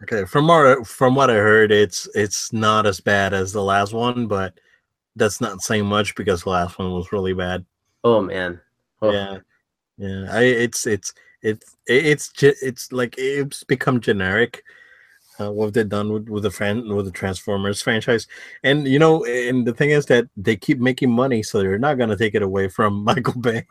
Okay, 0.03 0.25
from 0.25 0.51
our 0.51 0.83
from 0.85 1.15
what 1.15 1.31
I 1.31 1.35
heard, 1.35 1.71
it's 1.71 2.07
it's 2.13 2.53
not 2.53 2.85
as 2.85 2.99
bad 2.99 3.33
as 3.33 3.51
the 3.51 3.63
last 3.63 3.93
one, 3.93 4.27
but 4.27 4.59
that's 5.15 5.41
not 5.41 5.61
saying 5.61 5.85
much 5.85 6.15
because 6.15 6.43
the 6.43 6.49
last 6.49 6.79
one 6.79 6.91
was 6.91 7.11
really 7.11 7.33
bad. 7.33 7.65
Oh 8.03 8.21
man. 8.21 8.59
Oh. 9.01 9.11
Yeah, 9.11 9.37
yeah. 9.97 10.25
I 10.31 10.41
it's 10.43 10.85
it's 10.87 11.13
it's 11.41 11.75
it's 11.87 12.31
it's 12.41 12.91
like 12.91 13.15
it's 13.17 13.63
become 13.63 13.99
generic. 13.99 14.63
Uh, 15.39 15.51
what 15.51 15.73
they've 15.73 15.89
done 15.89 16.11
with 16.11 16.29
with 16.29 16.43
the 16.43 16.51
fran- 16.51 16.87
with 16.93 17.05
the 17.05 17.11
Transformers 17.11 17.81
franchise, 17.81 18.27
and 18.63 18.87
you 18.87 18.99
know, 18.99 19.25
and 19.25 19.65
the 19.65 19.73
thing 19.73 19.89
is 19.89 20.05
that 20.05 20.27
they 20.37 20.55
keep 20.55 20.79
making 20.79 21.09
money, 21.09 21.41
so 21.41 21.59
they're 21.59 21.79
not 21.79 21.97
gonna 21.97 22.17
take 22.17 22.35
it 22.35 22.43
away 22.43 22.67
from 22.67 23.03
Michael 23.03 23.39
Bay. 23.41 23.65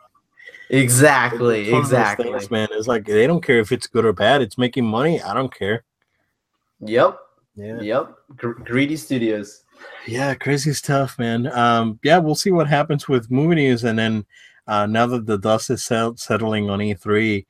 Exactly. 0.69 1.63
It's 1.63 1.71
one 1.71 1.81
of 1.81 1.89
those 1.89 1.91
Exactly. 1.99 2.31
things, 2.31 2.51
man. 2.51 2.67
It's 2.71 2.87
like 2.87 3.05
they 3.05 3.27
don't 3.27 3.43
care 3.43 3.59
if 3.59 3.71
it's 3.71 3.87
good 3.87 4.05
or 4.05 4.13
bad. 4.13 4.41
It's 4.41 4.57
making 4.57 4.85
money. 4.85 5.21
I 5.21 5.33
don't 5.33 5.53
care. 5.53 5.83
Yep. 6.81 7.19
Yeah. 7.55 7.81
Yep. 7.81 8.15
Gr- 8.37 8.51
greedy 8.63 8.95
Studios. 8.95 9.60
Yeah, 10.07 10.33
crazy 10.35 10.73
stuff, 10.73 11.17
man. 11.19 11.47
Um, 11.47 11.99
yeah, 12.03 12.17
we'll 12.17 12.35
see 12.35 12.51
what 12.51 12.67
happens 12.67 13.07
with 13.07 13.31
movie 13.31 13.55
news, 13.55 13.83
and 13.83 13.97
then 13.97 14.25
uh, 14.67 14.85
now 14.85 15.05
that 15.07 15.25
the 15.25 15.37
dust 15.37 15.69
is 15.69 15.83
set- 15.83 16.19
settling 16.19 16.69
on 16.69 16.79
E3, 16.79 17.45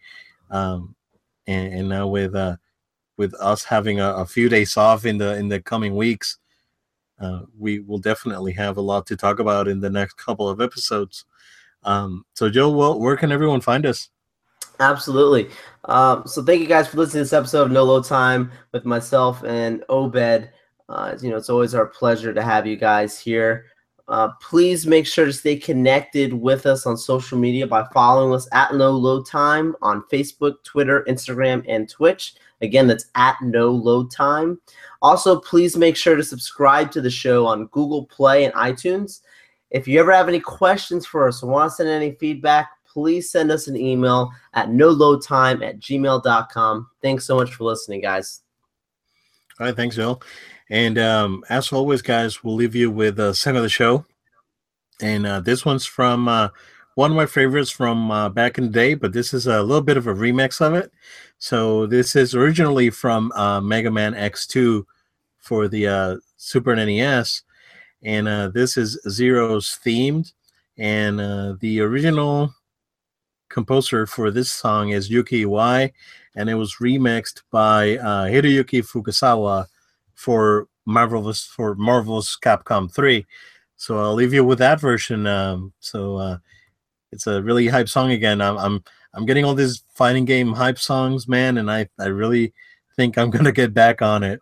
um, 0.50 0.96
and, 1.48 1.74
and 1.74 1.90
now 1.90 2.08
with 2.08 2.36
uh, 2.36 2.58
with 3.18 3.34
us 3.36 3.64
having 3.64 4.00
a, 4.00 4.14
a 4.16 4.26
few 4.26 4.50
days 4.50 4.76
off 4.78 5.06
in 5.06 5.18
the 5.18 5.36
in 5.36 5.48
the 5.48 5.62
coming 5.62 5.96
weeks, 5.96 6.38
uh, 7.20 7.42
we 7.58 7.80
will 7.80 8.00
definitely 8.00 8.52
have 8.54 8.78
a 8.78 8.82
lot 8.82 9.06
to 9.08 9.16
talk 9.16 9.40
about 9.40 9.68
in 9.68 9.80
the 9.80 9.90
next 9.90 10.18
couple 10.18 10.50
of 10.50 10.60
episodes. 10.60 11.26
Um, 11.84 12.26
so, 12.34 12.50
Joe, 12.50 12.70
well, 12.70 13.00
where 13.00 13.18
can 13.18 13.32
everyone 13.32 13.62
find 13.62 13.86
us? 13.86 14.10
Absolutely. 14.80 15.50
Um, 15.86 16.24
so 16.26 16.44
thank 16.44 16.62
you 16.62 16.68
guys 16.68 16.88
for 16.88 16.98
listening 16.98 17.20
to 17.20 17.26
this 17.26 17.34
episode 17.34 17.64
of 17.64 17.72
No 17.72 17.84
Low 17.84 18.02
Time 18.02 18.52
with 18.72 18.86
myself 18.86 19.44
and 19.44 19.84
Obed. 19.90 20.50
Uh, 20.92 21.18
you 21.22 21.30
know, 21.30 21.38
it's 21.38 21.50
always 21.50 21.74
our 21.74 21.86
pleasure 21.88 22.34
to 22.34 22.44
have 22.44 22.68
you 22.68 22.76
guys 22.76 23.20
here. 23.20 23.66
Uh, 24.08 24.30
please 24.42 24.86
make 24.86 25.08
sure 25.08 25.26
to 25.26 25.32
stay 25.32 25.56
connected 25.56 26.34
with 26.34 26.66
us 26.66 26.86
on 26.86 26.98
social 26.98 27.38
media 27.38 27.66
by 27.66 27.88
following 27.94 28.34
us 28.34 28.48
at 28.52 28.76
No 28.76 28.92
Low 28.92 29.24
Time 29.24 29.74
on 29.82 30.04
Facebook, 30.12 30.64
Twitter, 30.66 31.06
Instagram, 31.08 31.64
and 31.70 31.88
Twitch. 31.88 32.34
Again, 32.62 32.88
that's 32.88 33.06
at 33.16 33.38
No 33.42 33.70
Low 33.70 34.06
Time. 34.08 34.60
Also, 35.02 35.40
please 35.40 35.78
make 35.78 35.96
sure 35.96 36.18
to 36.18 36.24
subscribe 36.24 36.92
to 36.92 37.00
the 37.00 37.10
show 37.10 37.46
on 37.46 37.68
Google 37.68 38.06
Play 38.08 38.44
and 38.44 38.54
iTunes. 38.56 39.22
If 39.70 39.88
you 39.88 40.00
ever 40.02 40.12
have 40.12 40.28
any 40.28 40.42
questions 40.42 41.06
for 41.06 41.28
us 41.28 41.42
or 41.42 41.50
want 41.50 41.72
to 41.72 41.76
send 41.76 41.88
any 41.88 42.12
feedback, 42.16 42.70
please 42.86 43.32
send 43.32 43.50
us 43.50 43.68
an 43.68 43.78
email 43.78 44.30
at 44.54 44.68
nolowtime 44.68 45.66
at 45.66 45.80
gmail.com. 45.80 46.90
Thanks 47.02 47.26
so 47.26 47.36
much 47.38 47.56
for 47.56 47.64
listening, 47.64 48.02
guys. 48.02 48.42
All 49.60 49.68
right, 49.68 49.76
thanks, 49.76 49.96
Joe. 49.96 50.20
And 50.72 50.98
um, 50.98 51.44
as 51.50 51.74
always, 51.74 52.02
guys, 52.02 52.46
we'll 52.46 52.56
leave 52.56 52.76
you 52.76 52.90
with 52.90 53.20
a 53.20 53.36
song 53.36 53.58
of 53.58 53.62
the 53.62 53.68
show. 53.68 54.06
And 55.02 55.28
uh, 55.28 55.42
this 55.42 55.66
one's 55.66 55.86
from 55.86 56.30
uh, 56.30 56.48
one 56.96 57.12
of 57.12 57.18
my 57.18 57.26
favorites 57.26 57.70
from 57.70 58.10
uh, 58.10 58.30
back 58.30 58.58
in 58.58 58.66
the 58.66 58.70
day, 58.70 58.94
but 58.94 59.12
this 59.12 59.34
is 59.34 59.48
a 59.48 59.62
little 59.64 59.82
bit 59.84 59.98
of 59.98 60.08
a 60.08 60.14
remix 60.14 60.66
of 60.66 60.74
it. 60.74 60.90
So 61.40 61.88
this 61.88 62.16
is 62.16 62.36
originally 62.36 62.90
from 62.90 63.34
uh, 63.34 63.60
Mega 63.60 63.92
Man 63.92 64.14
X2 64.14 64.86
for 65.40 65.68
the 65.68 65.88
uh, 65.88 66.18
Super 66.38 66.74
NES. 66.74 67.42
And 68.02 68.30
uh, 68.30 68.48
this 68.48 68.78
is 68.78 68.98
Zero's 69.10 69.78
themed. 69.86 70.32
And 70.78 71.60
the 71.60 71.82
original 71.82 72.56
composer 73.50 74.08
for 74.08 74.32
this 74.32 74.50
song 74.50 74.92
is 74.92 75.10
Yuki 75.10 75.44
Iwai. 75.44 75.92
And 76.34 76.50
it 76.50 76.56
was 76.56 76.78
remixed 76.80 77.42
by 77.52 77.98
Hiroyuki 77.98 78.88
Fukasawa 78.88 79.68
for 80.22 80.68
Marvel 80.86 81.24
vs. 81.24 81.46
for 81.46 81.76
Marvel 81.76 82.18
vs. 82.18 82.38
Capcom 82.44 82.94
3. 82.94 83.26
So 83.76 83.98
I'll 83.98 84.14
leave 84.14 84.34
you 84.34 84.46
with 84.46 84.60
that 84.60 84.80
version. 84.80 85.26
Um, 85.26 85.74
so 85.80 86.18
uh, 86.18 86.38
it's 87.12 87.26
a 87.26 87.42
really 87.42 87.68
hype 87.68 87.90
song 87.90 88.12
again. 88.12 88.40
I'm 88.40 88.58
I'm 88.58 88.84
I'm 89.14 89.26
getting 89.26 89.44
all 89.44 89.56
these 89.56 89.84
fighting 89.96 90.26
game 90.26 90.54
hype 90.54 90.78
songs, 90.78 91.28
man, 91.28 91.58
and 91.58 91.70
I 91.70 91.90
I 92.00 92.06
really 92.06 92.54
think 92.96 93.18
I'm 93.18 93.30
gonna 93.36 93.52
get 93.52 93.74
back 93.74 94.02
on 94.04 94.24
it. 94.24 94.40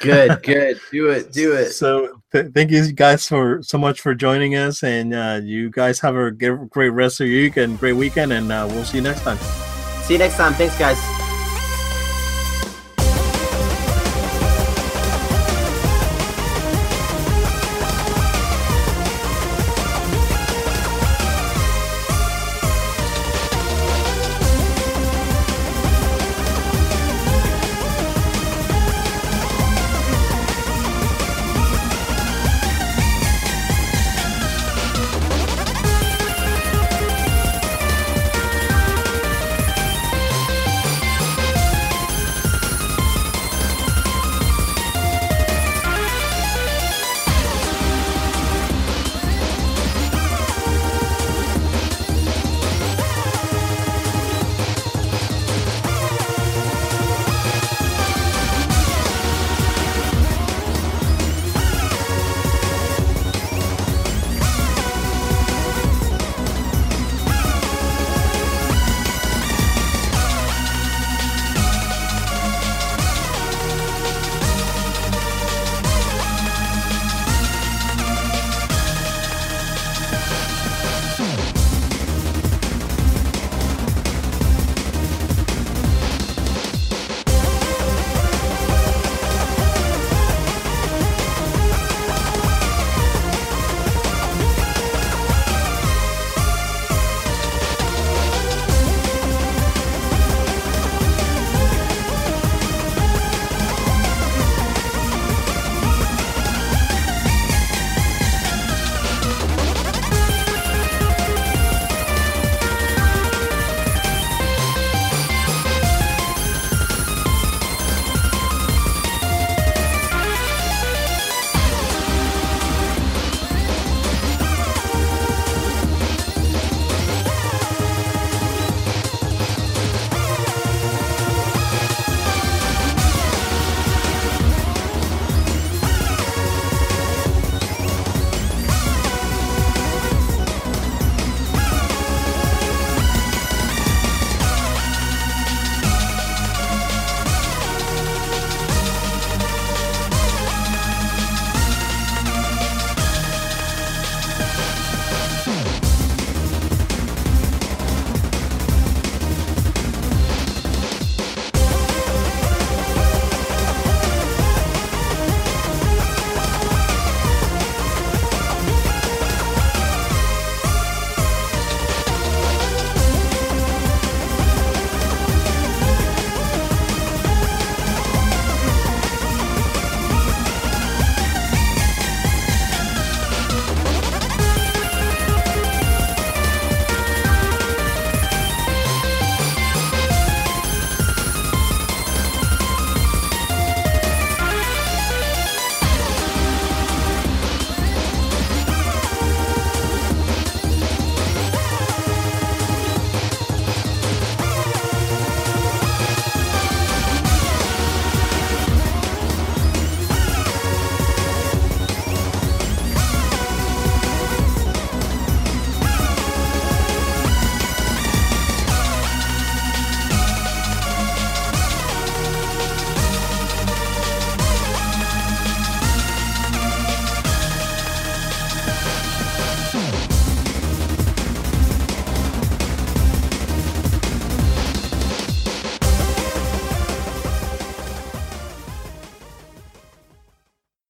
Good, 0.00 0.42
good. 0.42 0.80
Do 0.90 1.10
it, 1.10 1.32
do 1.32 1.52
it. 1.54 1.70
So 1.70 2.20
th- 2.32 2.52
thank 2.52 2.72
you 2.72 2.92
guys 2.92 3.28
for 3.28 3.62
so 3.62 3.78
much 3.78 4.00
for 4.00 4.12
joining 4.14 4.56
us, 4.56 4.82
and 4.82 5.14
uh, 5.14 5.40
you 5.42 5.70
guys 5.70 6.00
have 6.00 6.16
a 6.16 6.32
g- 6.32 6.66
great 6.68 6.90
rest 6.90 7.20
of 7.20 7.28
your 7.28 7.42
week 7.42 7.56
and 7.56 7.78
great 7.78 7.94
weekend, 7.94 8.32
and 8.32 8.50
uh, 8.50 8.66
we'll 8.68 8.84
see 8.84 8.98
you 8.98 9.04
next 9.04 9.22
time. 9.22 9.38
See 10.02 10.14
you 10.14 10.18
next 10.18 10.36
time. 10.36 10.52
Thanks, 10.54 10.76
guys. 10.76 11.21